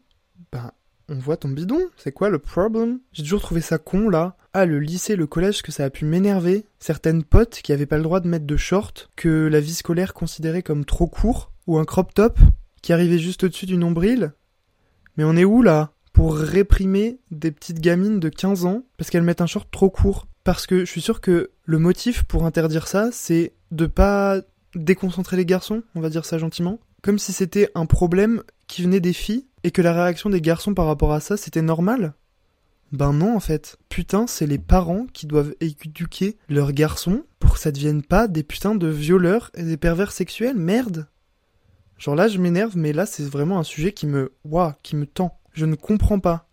ben 0.52 0.72
on 1.10 1.16
voit 1.16 1.38
ton 1.38 1.50
bidon, 1.50 1.82
c'est 1.98 2.12
quoi 2.12 2.30
le 2.30 2.40
problème 2.40 3.00
J'ai 3.14 3.24
toujours 3.24 3.42
trouvé 3.42 3.62
ça 3.62 3.78
con 3.78 4.10
là. 4.10 4.38
Ah, 4.54 4.66
le 4.66 4.80
lycée, 4.80 5.16
le 5.16 5.28
collège, 5.28 5.62
que 5.62 5.72
ça 5.72 5.86
a 5.86 5.90
pu 5.90 6.06
m'énerver. 6.06 6.66
Certaines 6.80 7.24
potes 7.24 7.62
qui 7.64 7.74
avaient 7.74 7.86
pas 7.86 7.98
le 7.98 8.04
droit 8.04 8.20
de 8.20 8.28
mettre 8.28 8.46
de 8.46 8.58
short, 8.58 9.10
que 9.16 9.48
la 9.48 9.60
vie 9.60 9.74
scolaire 9.74 10.14
considérait 10.14 10.64
comme 10.64 10.86
trop 10.86 11.08
court, 11.08 11.52
ou 11.68 11.78
un 11.78 11.86
crop 11.86 12.14
top 12.14 12.40
qui 12.82 12.94
arrivait 12.94 13.20
juste 13.20 13.44
au-dessus 13.44 13.66
du 13.66 13.78
nombril. 13.78 14.34
Mais 15.18 15.24
on 15.24 15.36
est 15.36 15.46
où 15.46 15.62
là? 15.62 15.92
Pour 16.14 16.36
réprimer 16.36 17.20
des 17.32 17.52
petites 17.52 17.80
gamines 17.80 18.20
de 18.20 18.30
15 18.30 18.66
ans 18.66 18.84
parce 18.98 19.10
qu'elles 19.10 19.24
mettent 19.24 19.42
un 19.42 19.48
short 19.48 19.70
trop 19.72 19.90
court. 19.90 20.28
Parce 20.44 20.66
que 20.66 20.80
je 20.80 20.92
suis 20.92 21.02
sûr 21.02 21.22
que 21.22 21.52
le 21.64 21.80
motif 21.80 22.24
pour 22.24 22.46
interdire 22.46 22.88
ça, 22.88 23.10
c'est 23.12 23.54
de 23.72 23.86
pas 23.86 24.42
déconcentrer 24.76 25.38
les 25.38 25.46
garçons, 25.46 25.84
on 25.96 26.02
va 26.02 26.10
dire 26.10 26.26
ça 26.26 26.38
gentiment. 26.38 26.80
Comme 27.02 27.20
si 27.20 27.32
c'était 27.32 27.70
un 27.76 27.86
problème 27.86 28.44
qui 28.68 28.82
venait 28.82 29.00
des 29.00 29.14
filles 29.14 29.46
et 29.64 29.72
que 29.72 29.82
la 29.82 29.94
réaction 29.94 30.30
des 30.30 30.42
garçons 30.42 30.74
par 30.74 30.86
rapport 30.86 31.14
à 31.14 31.20
ça, 31.20 31.38
c'était 31.38 31.62
normal? 31.62 32.14
Ben 32.92 33.14
non, 33.14 33.36
en 33.36 33.40
fait. 33.40 33.78
Putain, 33.90 34.26
c'est 34.28 34.48
les 34.48 34.58
parents 34.58 35.06
qui 35.14 35.28
doivent 35.28 35.54
éduquer 35.60 36.38
leurs 36.48 36.72
garçons 36.72 37.24
pour 37.40 37.54
que 37.54 37.60
ça 37.60 37.72
devienne 37.72 38.02
pas 38.02 38.28
des 38.28 38.44
putains 38.44 38.76
de 38.76 38.88
violeurs 38.88 39.52
et 39.54 39.64
des 39.64 39.78
pervers 39.78 40.12
sexuels. 40.12 40.58
Merde. 40.58 41.08
Genre 41.98 42.16
là, 42.16 42.28
je 42.28 42.40
m'énerve, 42.40 42.78
mais 42.78 42.94
là, 42.94 43.06
c'est 43.06 43.24
vraiment 43.24 43.60
un 43.60 43.64
sujet 43.64 43.92
qui 43.92 44.08
me, 44.08 44.34
waouh, 44.44 44.72
qui 44.82 44.96
me 44.96 45.06
tend. 45.06 45.38
Je 45.54 45.66
ne 45.66 45.76
comprends 45.76 46.20
pas 46.20 46.48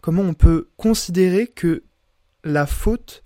comment 0.00 0.22
on 0.22 0.34
peut 0.34 0.68
considérer 0.76 1.46
que 1.46 1.84
la 2.44 2.66
faute 2.66 3.22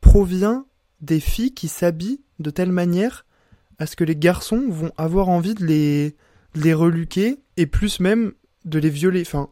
provient 0.00 0.66
des 1.00 1.20
filles 1.20 1.52
qui 1.52 1.68
s'habillent 1.68 2.20
de 2.38 2.50
telle 2.50 2.72
manière 2.72 3.26
à 3.78 3.86
ce 3.86 3.96
que 3.96 4.04
les 4.04 4.16
garçons 4.16 4.66
vont 4.68 4.92
avoir 4.96 5.28
envie 5.28 5.54
de 5.54 5.64
les, 5.64 6.16
les 6.54 6.74
reluquer 6.74 7.38
et 7.56 7.66
plus 7.66 8.00
même 8.00 8.32
de 8.64 8.78
les 8.78 8.90
violer. 8.90 9.22
Enfin, 9.22 9.48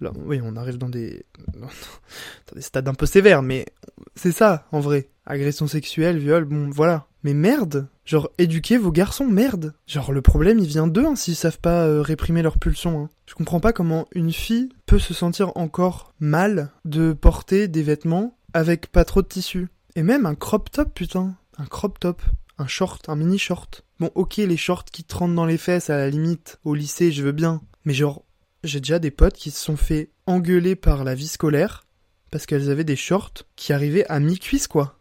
là, 0.00 0.12
oui, 0.24 0.40
on 0.42 0.56
arrive 0.56 0.78
dans 0.78 0.88
des, 0.88 1.24
dans 1.58 2.54
des 2.54 2.62
stades 2.62 2.88
un 2.88 2.94
peu 2.94 3.06
sévères, 3.06 3.42
mais 3.42 3.66
c'est 4.14 4.32
ça, 4.32 4.66
en 4.72 4.80
vrai. 4.80 5.08
Agression 5.24 5.66
sexuelle, 5.66 6.18
viol, 6.18 6.44
bon, 6.44 6.70
voilà. 6.70 7.06
Mais 7.22 7.34
merde 7.34 7.88
Genre, 8.04 8.30
éduquez 8.36 8.78
vos 8.78 8.90
garçons, 8.90 9.28
merde 9.28 9.74
Genre, 9.86 10.10
le 10.10 10.22
problème, 10.22 10.58
il 10.58 10.66
vient 10.66 10.88
d'eux, 10.88 11.06
hein, 11.06 11.14
s'ils 11.14 11.36
savent 11.36 11.60
pas 11.60 11.86
euh, 11.86 12.02
réprimer 12.02 12.42
leurs 12.42 12.58
pulsions. 12.58 13.04
Hein. 13.04 13.10
Je 13.26 13.34
comprends 13.34 13.60
pas 13.60 13.72
comment 13.72 14.08
une 14.12 14.32
fille 14.32 14.70
peut 14.86 14.98
se 14.98 15.14
sentir 15.14 15.56
encore 15.56 16.12
mal 16.18 16.72
de 16.84 17.12
porter 17.12 17.68
des 17.68 17.84
vêtements 17.84 18.36
avec 18.54 18.88
pas 18.88 19.04
trop 19.04 19.22
de 19.22 19.28
tissu. 19.28 19.68
Et 19.94 20.02
même 20.02 20.26
un 20.26 20.34
crop 20.34 20.70
top, 20.70 20.92
putain. 20.94 21.36
Un 21.58 21.66
crop 21.66 22.00
top. 22.00 22.22
Un 22.58 22.66
short, 22.66 23.08
un 23.08 23.16
mini 23.16 23.38
short. 23.38 23.84
Bon, 23.98 24.10
ok, 24.14 24.36
les 24.36 24.56
shorts 24.56 24.84
qui 24.84 25.04
te 25.04 25.14
rentrent 25.16 25.34
dans 25.34 25.46
les 25.46 25.58
fesses, 25.58 25.90
à 25.90 25.96
la 25.96 26.10
limite, 26.10 26.58
au 26.64 26.74
lycée, 26.74 27.12
je 27.12 27.22
veux 27.22 27.32
bien. 27.32 27.62
Mais 27.84 27.94
genre, 27.94 28.24
j'ai 28.64 28.80
déjà 28.80 28.98
des 28.98 29.10
potes 29.10 29.34
qui 29.34 29.50
se 29.50 29.62
sont 29.62 29.76
fait 29.76 30.10
engueuler 30.26 30.76
par 30.76 31.04
la 31.04 31.14
vie 31.14 31.28
scolaire 31.28 31.84
parce 32.30 32.46
qu'elles 32.46 32.70
avaient 32.70 32.84
des 32.84 32.96
shorts 32.96 33.44
qui 33.56 33.72
arrivaient 33.72 34.06
à 34.06 34.18
mi-cuisse, 34.18 34.66
quoi. 34.66 34.98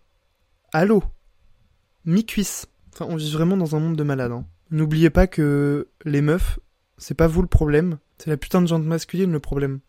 Allô? 0.73 1.03
Mi-cuisse. 2.05 2.67
Enfin, 2.93 3.05
on 3.09 3.15
vit 3.15 3.31
vraiment 3.31 3.57
dans 3.57 3.75
un 3.75 3.79
monde 3.79 3.95
de 3.95 4.03
malades. 4.03 4.31
Hein. 4.31 4.45
N'oubliez 4.69 5.09
pas 5.09 5.27
que 5.27 5.87
les 6.05 6.21
meufs, 6.21 6.59
c'est 6.97 7.13
pas 7.13 7.27
vous 7.27 7.41
le 7.41 7.47
problème, 7.47 7.97
c'est 8.17 8.29
la 8.29 8.37
putain 8.37 8.61
de 8.61 8.67
gente 8.67 8.83
masculine 8.83 9.31
le 9.31 9.39
problème. 9.39 9.79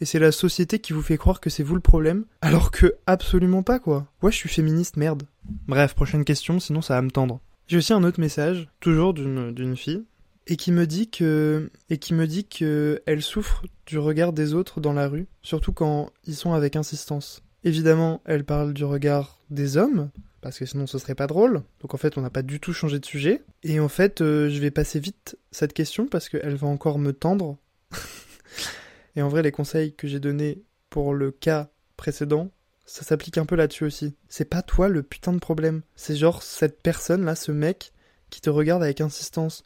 Et 0.00 0.06
c'est 0.06 0.18
la 0.18 0.32
société 0.32 0.78
qui 0.78 0.92
vous 0.92 1.02
fait 1.02 1.18
croire 1.18 1.40
que 1.40 1.50
c'est 1.50 1.62
vous 1.62 1.74
le 1.74 1.80
problème, 1.80 2.24
alors 2.40 2.70
que 2.70 2.94
absolument 3.06 3.62
pas 3.62 3.78
quoi. 3.78 4.06
Ouais, 4.22 4.32
je 4.32 4.36
suis 4.36 4.48
féministe, 4.48 4.96
merde. 4.96 5.24
Bref, 5.66 5.94
prochaine 5.94 6.24
question, 6.24 6.58
sinon 6.58 6.80
ça 6.80 6.94
va 6.94 7.02
me 7.02 7.10
tendre. 7.10 7.40
J'ai 7.66 7.76
aussi 7.76 7.92
un 7.92 8.02
autre 8.02 8.20
message, 8.20 8.68
toujours 8.80 9.14
d'une 9.14 9.76
fille, 9.76 10.02
et 10.46 10.56
qui 10.56 10.72
me 10.72 10.86
dit 10.86 11.08
que 11.08 11.70
et 11.90 11.98
qui 11.98 12.14
me 12.14 12.26
dit 12.26 12.46
que 12.46 13.02
elle 13.06 13.22
souffre 13.22 13.64
du 13.86 13.98
regard 13.98 14.32
des 14.32 14.54
autres 14.54 14.80
dans 14.80 14.92
la 14.92 15.06
rue, 15.06 15.28
surtout 15.42 15.72
quand 15.72 16.10
ils 16.24 16.34
sont 16.34 16.54
avec 16.54 16.76
insistance. 16.76 17.42
Évidemment, 17.62 18.22
elle 18.24 18.44
parle 18.44 18.72
du 18.72 18.84
regard 18.84 19.38
des 19.50 19.76
hommes, 19.76 20.10
parce 20.40 20.58
que 20.58 20.66
sinon 20.66 20.86
ce 20.86 20.98
serait 20.98 21.14
pas 21.14 21.26
drôle. 21.26 21.62
Donc 21.80 21.94
en 21.94 21.98
fait, 21.98 22.16
on 22.16 22.22
n'a 22.22 22.30
pas 22.30 22.42
du 22.42 22.58
tout 22.58 22.72
changé 22.72 22.98
de 22.98 23.06
sujet. 23.06 23.42
Et 23.62 23.80
en 23.80 23.88
fait, 23.88 24.20
euh, 24.20 24.48
je 24.48 24.58
vais 24.60 24.70
passer 24.70 24.98
vite 24.98 25.36
cette 25.50 25.74
question 25.74 26.06
parce 26.06 26.28
qu'elle 26.28 26.56
va 26.56 26.66
encore 26.66 26.98
me 26.98 27.12
tendre. 27.12 27.58
Et 29.16 29.22
en 29.22 29.28
vrai, 29.28 29.42
les 29.42 29.52
conseils 29.52 29.94
que 29.94 30.08
j'ai 30.08 30.20
donnés 30.20 30.62
pour 30.88 31.14
le 31.14 31.30
cas 31.30 31.70
précédent, 31.96 32.50
ça 32.86 33.04
s'applique 33.04 33.38
un 33.38 33.46
peu 33.46 33.56
là-dessus 33.56 33.84
aussi. 33.84 34.16
C'est 34.28 34.44
pas 34.44 34.62
toi 34.62 34.88
le 34.88 35.02
putain 35.02 35.32
de 35.32 35.38
problème. 35.38 35.82
C'est 35.94 36.16
genre 36.16 36.42
cette 36.42 36.82
personne 36.82 37.24
là, 37.24 37.34
ce 37.34 37.52
mec, 37.52 37.92
qui 38.30 38.40
te 38.40 38.50
regarde 38.50 38.82
avec 38.82 39.00
insistance. 39.00 39.62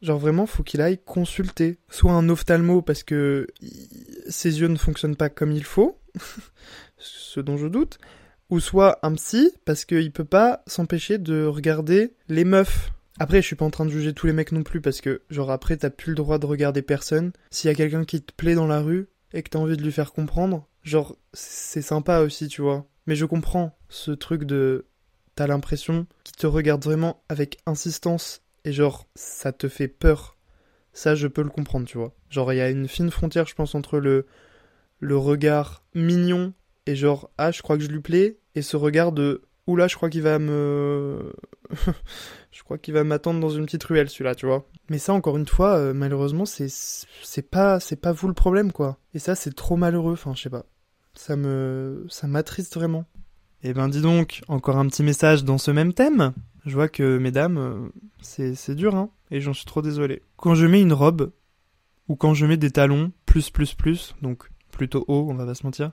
Genre 0.00 0.18
vraiment, 0.18 0.46
faut 0.46 0.62
qu'il 0.62 0.80
aille 0.80 0.98
consulter. 0.98 1.78
Soit 1.90 2.12
un 2.12 2.28
ophtalmo 2.28 2.82
parce 2.82 3.02
que 3.02 3.46
ses 4.28 4.60
yeux 4.60 4.68
ne 4.68 4.76
fonctionnent 4.76 5.16
pas 5.16 5.28
comme 5.28 5.52
il 5.52 5.64
faut, 5.64 5.98
ce 6.98 7.40
dont 7.40 7.56
je 7.56 7.66
doute, 7.66 7.98
ou 8.50 8.58
soit 8.58 8.98
un 9.02 9.14
psy 9.14 9.52
parce 9.64 9.84
qu'il 9.84 10.10
peut 10.10 10.24
pas 10.24 10.62
s'empêcher 10.66 11.18
de 11.18 11.44
regarder 11.44 12.14
les 12.28 12.44
meufs. 12.44 12.92
Après, 13.18 13.42
je 13.42 13.46
suis 13.46 13.56
pas 13.56 13.64
en 13.64 13.70
train 13.70 13.84
de 13.84 13.90
juger 13.90 14.14
tous 14.14 14.26
les 14.26 14.32
mecs 14.32 14.52
non 14.52 14.62
plus 14.62 14.80
parce 14.80 15.00
que, 15.00 15.22
genre, 15.30 15.50
après, 15.50 15.76
t'as 15.76 15.90
plus 15.90 16.10
le 16.10 16.16
droit 16.16 16.38
de 16.38 16.46
regarder 16.46 16.82
personne. 16.82 17.32
S'il 17.50 17.68
y 17.68 17.72
a 17.72 17.76
quelqu'un 17.76 18.04
qui 18.04 18.22
te 18.22 18.32
plaît 18.32 18.54
dans 18.54 18.66
la 18.66 18.80
rue 18.80 19.08
et 19.32 19.42
que 19.42 19.50
t'as 19.50 19.58
envie 19.58 19.76
de 19.76 19.82
lui 19.82 19.92
faire 19.92 20.12
comprendre, 20.12 20.66
genre, 20.82 21.16
c'est 21.32 21.82
sympa 21.82 22.20
aussi, 22.20 22.48
tu 22.48 22.62
vois. 22.62 22.86
Mais 23.06 23.14
je 23.14 23.26
comprends 23.26 23.76
ce 23.88 24.10
truc 24.10 24.44
de. 24.44 24.86
T'as 25.34 25.46
l'impression 25.46 26.06
qu'il 26.24 26.36
te 26.36 26.46
regarde 26.46 26.84
vraiment 26.84 27.22
avec 27.28 27.58
insistance 27.64 28.42
et 28.64 28.72
genre, 28.72 29.06
ça 29.14 29.52
te 29.52 29.68
fait 29.68 29.88
peur. 29.88 30.36
Ça, 30.92 31.14
je 31.14 31.26
peux 31.26 31.42
le 31.42 31.48
comprendre, 31.48 31.86
tu 31.86 31.96
vois. 31.96 32.14
Genre, 32.28 32.52
il 32.52 32.56
y 32.56 32.60
a 32.60 32.68
une 32.68 32.86
fine 32.86 33.10
frontière, 33.10 33.46
je 33.46 33.54
pense, 33.54 33.74
entre 33.74 33.98
le, 33.98 34.26
le 35.00 35.16
regard 35.16 35.84
mignon 35.94 36.52
et 36.86 36.96
genre, 36.96 37.30
ah, 37.38 37.50
je 37.50 37.62
crois 37.62 37.76
que 37.76 37.82
je 37.82 37.88
lui 37.88 38.00
plais, 38.00 38.38
et 38.54 38.62
ce 38.62 38.76
regard 38.76 39.12
de, 39.12 39.42
oula, 39.66 39.88
je 39.88 39.96
crois 39.96 40.10
qu'il 40.10 40.22
va 40.22 40.38
me. 40.38 41.32
je 42.50 42.62
crois 42.62 42.78
qu'il 42.78 42.94
va 42.94 43.04
m'attendre 43.04 43.40
dans 43.40 43.50
une 43.50 43.64
petite 43.64 43.84
ruelle, 43.84 44.08
celui-là, 44.08 44.34
tu 44.34 44.46
vois. 44.46 44.66
Mais 44.90 44.98
ça, 44.98 45.12
encore 45.12 45.36
une 45.36 45.46
fois, 45.46 45.76
euh, 45.76 45.92
malheureusement, 45.94 46.44
c'est, 46.44 46.68
c'est 46.68 47.50
pas, 47.50 47.80
c'est 47.80 47.96
pas 47.96 48.12
vous 48.12 48.28
le 48.28 48.34
problème, 48.34 48.72
quoi. 48.72 48.98
Et 49.14 49.18
ça, 49.18 49.34
c'est 49.34 49.54
trop 49.54 49.76
malheureux, 49.76 50.12
enfin, 50.12 50.32
je 50.34 50.42
sais 50.42 50.50
pas. 50.50 50.66
Ça 51.14 51.36
me, 51.36 52.06
ça 52.08 52.26
m'attriste 52.26 52.74
vraiment. 52.74 53.04
Eh 53.62 53.74
ben, 53.74 53.88
dis 53.88 54.00
donc, 54.00 54.42
encore 54.48 54.78
un 54.78 54.86
petit 54.88 55.02
message 55.02 55.44
dans 55.44 55.58
ce 55.58 55.70
même 55.70 55.92
thème. 55.92 56.32
Je 56.66 56.74
vois 56.74 56.88
que, 56.88 57.18
mesdames, 57.18 57.58
euh, 57.58 57.88
c'est, 58.20 58.54
c'est 58.54 58.74
dur, 58.74 58.94
hein. 58.94 59.10
Et 59.30 59.40
j'en 59.40 59.52
suis 59.52 59.64
trop 59.64 59.82
désolé. 59.82 60.22
Quand 60.36 60.54
je 60.54 60.66
mets 60.66 60.80
une 60.80 60.92
robe, 60.92 61.32
ou 62.08 62.16
quand 62.16 62.34
je 62.34 62.46
mets 62.46 62.56
des 62.56 62.70
talons, 62.70 63.12
plus, 63.24 63.50
plus, 63.50 63.74
plus, 63.74 64.14
donc 64.20 64.48
plutôt 64.70 65.04
haut, 65.08 65.26
on 65.30 65.34
va 65.34 65.46
pas 65.46 65.54
se 65.54 65.64
mentir. 65.64 65.92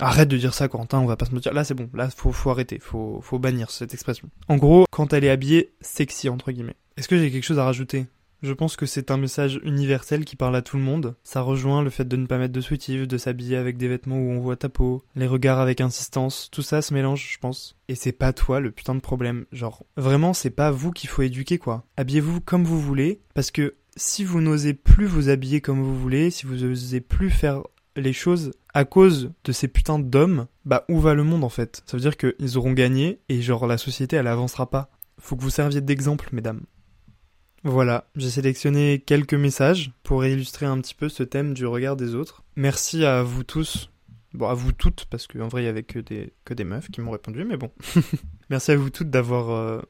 Arrête 0.00 0.28
de 0.28 0.36
dire 0.36 0.54
ça, 0.54 0.68
Quentin, 0.68 0.98
on 0.98 1.06
va 1.06 1.16
pas 1.16 1.26
se 1.26 1.34
mentir. 1.34 1.52
Là, 1.52 1.64
c'est 1.64 1.74
bon, 1.74 1.88
là, 1.94 2.08
faut, 2.10 2.32
faut 2.32 2.50
arrêter, 2.50 2.78
faut, 2.80 3.20
faut 3.22 3.38
bannir 3.38 3.70
cette 3.70 3.94
expression. 3.94 4.28
En 4.48 4.56
gros, 4.56 4.84
quand 4.90 5.12
elle 5.12 5.24
est 5.24 5.30
habillée, 5.30 5.72
sexy, 5.80 6.28
entre 6.28 6.52
guillemets. 6.52 6.76
Est-ce 6.96 7.08
que 7.08 7.18
j'ai 7.18 7.30
quelque 7.30 7.44
chose 7.44 7.58
à 7.58 7.64
rajouter? 7.64 8.06
Je 8.42 8.52
pense 8.52 8.74
que 8.74 8.86
c'est 8.86 9.12
un 9.12 9.16
message 9.18 9.60
universel 9.62 10.24
qui 10.24 10.34
parle 10.34 10.56
à 10.56 10.62
tout 10.62 10.76
le 10.76 10.82
monde. 10.82 11.14
Ça 11.22 11.42
rejoint 11.42 11.80
le 11.80 11.90
fait 11.90 12.08
de 12.08 12.16
ne 12.16 12.26
pas 12.26 12.38
mettre 12.38 12.52
de 12.52 12.60
soutif, 12.60 13.06
de 13.06 13.16
s'habiller 13.16 13.56
avec 13.56 13.76
des 13.76 13.86
vêtements 13.86 14.18
où 14.18 14.32
on 14.32 14.40
voit 14.40 14.56
ta 14.56 14.68
peau, 14.68 15.04
les 15.14 15.28
regards 15.28 15.60
avec 15.60 15.80
insistance, 15.80 16.48
tout 16.50 16.62
ça 16.62 16.82
se 16.82 16.92
mélange, 16.92 17.30
je 17.34 17.38
pense. 17.38 17.76
Et 17.88 17.94
c'est 17.94 18.10
pas 18.10 18.32
toi 18.32 18.58
le 18.58 18.72
putain 18.72 18.96
de 18.96 19.00
problème. 19.00 19.44
Genre, 19.52 19.84
vraiment, 19.96 20.32
c'est 20.32 20.50
pas 20.50 20.72
vous 20.72 20.90
qu'il 20.90 21.08
faut 21.08 21.22
éduquer, 21.22 21.58
quoi. 21.58 21.84
Habillez-vous 21.96 22.40
comme 22.40 22.64
vous 22.64 22.80
voulez, 22.80 23.20
parce 23.34 23.52
que 23.52 23.76
si 23.96 24.24
vous 24.24 24.40
n'osez 24.40 24.74
plus 24.74 25.06
vous 25.06 25.28
habiller 25.28 25.60
comme 25.60 25.80
vous 25.80 25.96
voulez, 25.96 26.30
si 26.30 26.46
vous 26.46 26.56
n'osez 26.56 27.00
plus 27.00 27.30
faire 27.30 27.62
les 27.96 28.12
choses 28.12 28.52
à 28.74 28.84
cause 28.84 29.32
de 29.44 29.52
ces 29.52 29.68
putains 29.68 29.98
d'hommes, 29.98 30.46
bah 30.64 30.84
où 30.88 31.00
va 31.00 31.14
le 31.14 31.24
monde 31.24 31.44
en 31.44 31.48
fait? 31.48 31.82
Ça 31.86 31.96
veut 31.96 32.00
dire 32.00 32.16
qu'ils 32.16 32.56
auront 32.56 32.72
gagné 32.72 33.20
et 33.28 33.42
genre 33.42 33.66
la 33.66 33.78
société 33.78 34.16
elle 34.16 34.26
avancera 34.26 34.70
pas. 34.70 34.90
Faut 35.18 35.36
que 35.36 35.42
vous 35.42 35.50
serviez 35.50 35.80
d'exemple, 35.80 36.28
mesdames. 36.32 36.62
Voilà, 37.64 38.10
j'ai 38.16 38.30
sélectionné 38.30 38.98
quelques 38.98 39.34
messages 39.34 39.92
pour 40.02 40.24
illustrer 40.24 40.66
un 40.66 40.80
petit 40.80 40.94
peu 40.94 41.08
ce 41.08 41.22
thème 41.22 41.54
du 41.54 41.64
regard 41.64 41.96
des 41.96 42.16
autres. 42.16 42.42
Merci 42.56 43.04
à 43.04 43.22
vous 43.22 43.44
tous, 43.44 43.90
bon 44.34 44.48
à 44.48 44.54
vous 44.54 44.72
toutes 44.72 45.04
parce 45.04 45.28
qu'en 45.28 45.46
vrai 45.46 45.62
il 45.62 45.66
y 45.66 45.68
avait 45.68 45.84
que 45.84 46.00
des 46.00 46.32
que 46.44 46.54
des 46.54 46.64
meufs 46.64 46.90
qui 46.90 47.00
m'ont 47.00 47.12
répondu, 47.12 47.44
mais 47.44 47.56
bon. 47.56 47.70
Merci 48.50 48.72
à 48.72 48.76
vous 48.76 48.90
toutes 48.90 49.10
d'avoir 49.10 49.50
euh, 49.50 49.80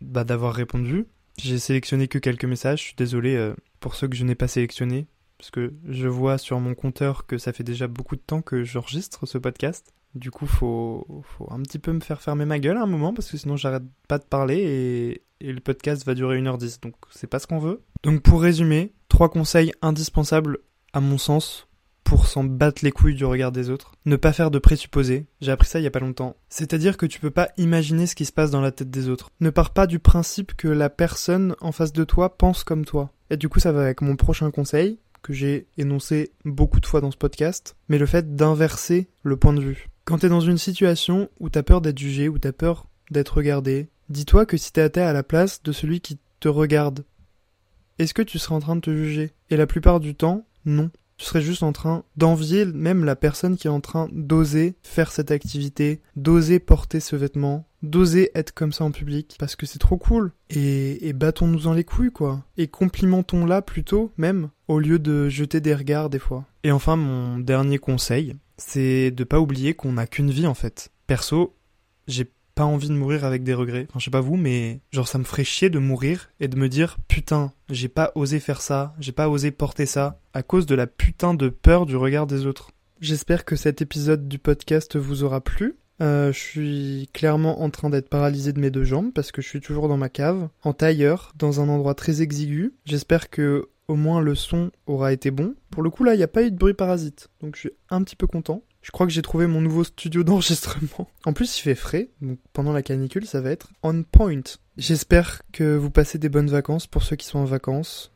bah, 0.00 0.22
d'avoir 0.22 0.54
répondu. 0.54 1.06
J'ai 1.36 1.58
sélectionné 1.58 2.06
que 2.06 2.18
quelques 2.18 2.44
messages. 2.44 2.78
Je 2.78 2.84
suis 2.84 2.96
désolé 2.96 3.34
euh, 3.34 3.54
pour 3.80 3.96
ceux 3.96 4.06
que 4.06 4.16
je 4.16 4.24
n'ai 4.24 4.36
pas 4.36 4.48
sélectionnés 4.48 5.08
parce 5.38 5.50
que 5.50 5.74
je 5.88 6.08
vois 6.08 6.38
sur 6.38 6.60
mon 6.60 6.74
compteur 6.74 7.26
que 7.26 7.38
ça 7.38 7.52
fait 7.52 7.64
déjà 7.64 7.88
beaucoup 7.88 8.16
de 8.16 8.20
temps 8.20 8.42
que 8.42 8.64
j'enregistre 8.64 9.26
ce 9.26 9.38
podcast. 9.38 9.92
Du 10.14 10.30
coup, 10.30 10.46
faut, 10.46 11.22
faut 11.22 11.46
un 11.52 11.60
petit 11.60 11.78
peu 11.78 11.92
me 11.92 12.00
faire 12.00 12.22
fermer 12.22 12.46
ma 12.46 12.58
gueule 12.58 12.78
à 12.78 12.82
un 12.82 12.86
moment 12.86 13.12
parce 13.12 13.30
que 13.30 13.36
sinon 13.36 13.56
j'arrête 13.56 13.82
pas 14.08 14.18
de 14.18 14.24
parler 14.24 15.22
et, 15.40 15.52
le 15.52 15.60
podcast 15.60 16.06
va 16.06 16.14
durer 16.14 16.40
1h10. 16.40 16.80
Donc 16.80 16.94
c'est 17.10 17.26
pas 17.26 17.38
ce 17.38 17.46
qu'on 17.46 17.58
veut. 17.58 17.82
Donc 18.02 18.22
pour 18.22 18.40
résumer, 18.40 18.94
trois 19.08 19.28
conseils 19.28 19.72
indispensables 19.82 20.58
à 20.94 21.00
mon 21.00 21.18
sens 21.18 21.68
pour 22.06 22.28
s'en 22.28 22.44
battre 22.44 22.84
les 22.84 22.92
couilles 22.92 23.16
du 23.16 23.24
regard 23.24 23.52
des 23.52 23.68
autres. 23.68 23.92
Ne 24.06 24.16
pas 24.16 24.32
faire 24.32 24.50
de 24.50 24.60
présupposés. 24.60 25.26
J'ai 25.40 25.50
appris 25.50 25.68
ça 25.68 25.80
il 25.80 25.82
y 25.82 25.88
a 25.88 25.90
pas 25.90 25.98
longtemps. 25.98 26.36
C'est-à-dire 26.48 26.96
que 26.96 27.04
tu 27.04 27.18
peux 27.20 27.32
pas 27.32 27.50
imaginer 27.58 28.06
ce 28.06 28.14
qui 28.14 28.24
se 28.24 28.32
passe 28.32 28.52
dans 28.52 28.60
la 28.60 28.70
tête 28.70 28.90
des 28.90 29.08
autres. 29.08 29.30
Ne 29.40 29.50
pars 29.50 29.70
pas 29.70 29.88
du 29.88 29.98
principe 29.98 30.54
que 30.54 30.68
la 30.68 30.88
personne 30.88 31.56
en 31.60 31.72
face 31.72 31.92
de 31.92 32.04
toi 32.04 32.38
pense 32.38 32.64
comme 32.64 32.84
toi. 32.84 33.10
Et 33.28 33.36
du 33.36 33.48
coup, 33.48 33.58
ça 33.58 33.72
va 33.72 33.82
avec 33.82 34.02
mon 34.02 34.14
prochain 34.14 34.52
conseil 34.52 35.00
que 35.26 35.32
j'ai 35.32 35.66
énoncé 35.76 36.30
beaucoup 36.44 36.78
de 36.78 36.86
fois 36.86 37.00
dans 37.00 37.10
ce 37.10 37.16
podcast, 37.16 37.74
mais 37.88 37.98
le 37.98 38.06
fait 38.06 38.36
d'inverser 38.36 39.08
le 39.24 39.36
point 39.36 39.52
de 39.52 39.60
vue. 39.60 39.88
Quand 40.04 40.18
t'es 40.18 40.28
dans 40.28 40.40
une 40.40 40.56
situation 40.56 41.28
où 41.40 41.50
t'as 41.50 41.64
peur 41.64 41.80
d'être 41.80 41.98
jugé, 41.98 42.28
où 42.28 42.38
t'as 42.38 42.52
peur 42.52 42.86
d'être 43.10 43.38
regardé, 43.38 43.88
dis-toi 44.08 44.46
que 44.46 44.56
si 44.56 44.72
t'étais 44.72 45.00
à 45.00 45.12
la 45.12 45.24
place 45.24 45.64
de 45.64 45.72
celui 45.72 46.00
qui 46.00 46.18
te 46.38 46.48
regarde, 46.48 47.04
est-ce 47.98 48.14
que 48.14 48.22
tu 48.22 48.38
serais 48.38 48.54
en 48.54 48.60
train 48.60 48.76
de 48.76 48.82
te 48.82 48.94
juger? 48.94 49.32
Et 49.50 49.56
la 49.56 49.66
plupart 49.66 49.98
du 49.98 50.14
temps, 50.14 50.46
non. 50.64 50.90
Tu 51.16 51.24
serais 51.24 51.42
juste 51.42 51.64
en 51.64 51.72
train 51.72 52.04
d'envier 52.16 52.64
même 52.64 53.04
la 53.04 53.16
personne 53.16 53.56
qui 53.56 53.66
est 53.66 53.70
en 53.70 53.80
train 53.80 54.08
d'oser 54.12 54.76
faire 54.84 55.10
cette 55.10 55.32
activité, 55.32 56.02
d'oser 56.14 56.60
porter 56.60 57.00
ce 57.00 57.16
vêtement, 57.16 57.66
d'oser 57.86 58.30
être 58.34 58.52
comme 58.52 58.72
ça 58.72 58.84
en 58.84 58.90
public, 58.90 59.36
parce 59.38 59.56
que 59.56 59.66
c'est 59.66 59.78
trop 59.78 59.96
cool. 59.96 60.32
Et, 60.50 61.12
battons-nous 61.12 61.60
dans 61.60 61.72
les 61.72 61.84
couilles, 61.84 62.12
quoi. 62.12 62.44
Et 62.56 62.68
complimentons-la 62.68 63.62
plutôt, 63.62 64.12
même, 64.16 64.50
au 64.68 64.78
lieu 64.78 64.98
de 64.98 65.28
jeter 65.28 65.60
des 65.60 65.74
regards 65.74 66.10
des 66.10 66.18
fois. 66.18 66.44
Et 66.64 66.72
enfin, 66.72 66.96
mon 66.96 67.38
dernier 67.38 67.78
conseil, 67.78 68.34
c'est 68.58 69.10
de 69.10 69.24
pas 69.24 69.40
oublier 69.40 69.74
qu'on 69.74 69.92
n'a 69.92 70.06
qu'une 70.06 70.30
vie 70.30 70.46
en 70.46 70.54
fait. 70.54 70.90
Perso, 71.06 71.54
j'ai 72.08 72.30
pas 72.54 72.64
envie 72.64 72.88
de 72.88 72.94
mourir 72.94 73.24
avec 73.24 73.44
des 73.44 73.54
regrets. 73.54 73.86
Enfin, 73.90 73.98
je 73.98 74.06
sais 74.06 74.10
pas 74.10 74.20
vous, 74.20 74.36
mais 74.36 74.80
genre 74.90 75.06
ça 75.06 75.18
me 75.18 75.24
ferait 75.24 75.44
chier 75.44 75.70
de 75.70 75.78
mourir 75.78 76.30
et 76.40 76.48
de 76.48 76.56
me 76.56 76.68
dire 76.68 76.96
putain, 77.06 77.52
j'ai 77.68 77.88
pas 77.88 78.12
osé 78.14 78.40
faire 78.40 78.62
ça, 78.62 78.94
j'ai 78.98 79.12
pas 79.12 79.28
osé 79.28 79.50
porter 79.50 79.86
ça 79.86 80.20
à 80.32 80.42
cause 80.42 80.66
de 80.66 80.74
la 80.74 80.86
putain 80.86 81.34
de 81.34 81.50
peur 81.50 81.86
du 81.86 81.96
regard 81.96 82.26
des 82.26 82.46
autres. 82.46 82.70
J'espère 83.00 83.44
que 83.44 83.56
cet 83.56 83.82
épisode 83.82 84.26
du 84.26 84.38
podcast 84.38 84.96
vous 84.96 85.22
aura 85.22 85.42
plu. 85.42 85.76
Euh, 86.00 86.32
je 86.32 86.38
suis 86.38 87.08
clairement 87.12 87.62
en 87.62 87.70
train 87.70 87.90
d'être 87.90 88.08
paralysé 88.08 88.52
de 88.52 88.60
mes 88.60 88.70
deux 88.70 88.84
jambes 88.84 89.12
parce 89.12 89.32
que 89.32 89.40
je 89.40 89.48
suis 89.48 89.60
toujours 89.60 89.88
dans 89.88 89.96
ma 89.96 90.08
cave, 90.08 90.48
en 90.62 90.72
tailleur, 90.72 91.32
dans 91.36 91.60
un 91.60 91.68
endroit 91.68 91.94
très 91.94 92.22
exigu. 92.22 92.74
J'espère 92.84 93.30
que 93.30 93.68
au 93.88 93.94
moins 93.94 94.20
le 94.20 94.34
son 94.34 94.70
aura 94.86 95.12
été 95.12 95.30
bon. 95.30 95.54
Pour 95.70 95.82
le 95.82 95.90
coup 95.90 96.04
là, 96.04 96.14
il 96.14 96.18
n'y 96.18 96.24
a 96.24 96.28
pas 96.28 96.42
eu 96.42 96.50
de 96.50 96.56
bruit 96.56 96.74
parasite, 96.74 97.28
donc 97.40 97.54
je 97.54 97.60
suis 97.60 97.72
un 97.90 98.02
petit 98.02 98.16
peu 98.16 98.26
content. 98.26 98.62
Je 98.82 98.90
crois 98.92 99.06
que 99.06 99.12
j'ai 99.12 99.22
trouvé 99.22 99.46
mon 99.46 99.60
nouveau 99.60 99.84
studio 99.84 100.22
d'enregistrement. 100.24 101.08
En 101.24 101.32
plus, 101.32 101.58
il 101.58 101.62
fait 101.62 101.74
frais, 101.74 102.10
donc 102.20 102.38
pendant 102.52 102.72
la 102.72 102.82
canicule, 102.82 103.26
ça 103.26 103.40
va 103.40 103.50
être 103.50 103.70
on 103.82 104.02
point. 104.02 104.42
J'espère 104.76 105.42
que 105.52 105.76
vous 105.76 105.90
passez 105.90 106.18
des 106.18 106.28
bonnes 106.28 106.50
vacances 106.50 106.86
pour 106.86 107.02
ceux 107.02 107.16
qui 107.16 107.26
sont 107.26 107.38
en 107.38 107.44
vacances. 107.44 108.12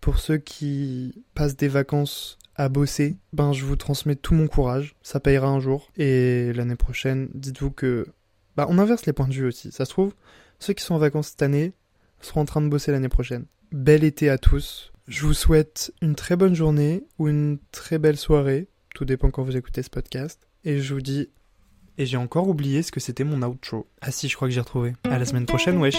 Pour 0.00 0.18
ceux 0.18 0.36
qui 0.36 1.24
passent 1.34 1.56
des 1.56 1.68
vacances 1.68 2.38
à 2.56 2.68
bosser, 2.68 3.16
ben 3.32 3.52
je 3.52 3.64
vous 3.64 3.76
transmets 3.76 4.16
tout 4.16 4.34
mon 4.34 4.46
courage. 4.46 4.94
Ça 5.02 5.20
payera 5.20 5.48
un 5.48 5.60
jour. 5.60 5.90
Et 5.96 6.52
l'année 6.52 6.76
prochaine, 6.76 7.28
dites-vous 7.34 7.70
que... 7.70 8.06
Bah 8.56 8.66
on 8.68 8.78
inverse 8.78 9.06
les 9.06 9.12
points 9.12 9.28
de 9.28 9.34
vue 9.34 9.46
aussi. 9.46 9.72
Ça 9.72 9.84
se 9.84 9.90
trouve, 9.90 10.14
ceux 10.60 10.74
qui 10.74 10.84
sont 10.84 10.94
en 10.94 10.98
vacances 10.98 11.28
cette 11.28 11.42
année 11.42 11.72
seront 12.20 12.42
en 12.42 12.44
train 12.44 12.60
de 12.60 12.68
bosser 12.68 12.92
l'année 12.92 13.08
prochaine. 13.08 13.46
Bel 13.72 14.04
été 14.04 14.30
à 14.30 14.38
tous. 14.38 14.92
Je 15.08 15.26
vous 15.26 15.34
souhaite 15.34 15.92
une 16.00 16.14
très 16.14 16.36
bonne 16.36 16.54
journée 16.54 17.04
ou 17.18 17.28
une 17.28 17.58
très 17.72 17.98
belle 17.98 18.16
soirée 18.16 18.68
tout 18.94 19.04
dépend 19.04 19.30
quand 19.30 19.42
vous 19.42 19.56
écoutez 19.56 19.82
ce 19.82 19.90
podcast. 19.90 20.48
Et 20.62 20.80
je 20.80 20.94
vous 20.94 21.00
dis. 21.00 21.28
Et 21.98 22.06
j'ai 22.06 22.16
encore 22.16 22.48
oublié 22.48 22.82
ce 22.82 22.92
que 22.92 23.00
c'était 23.00 23.24
mon 23.24 23.42
outro. 23.42 23.86
Ah 24.00 24.10
si, 24.10 24.28
je 24.28 24.36
crois 24.36 24.48
que 24.48 24.54
j'ai 24.54 24.60
retrouvé. 24.60 24.94
À 25.04 25.18
la 25.18 25.24
semaine 25.24 25.46
prochaine, 25.46 25.78
wesh. 25.78 25.98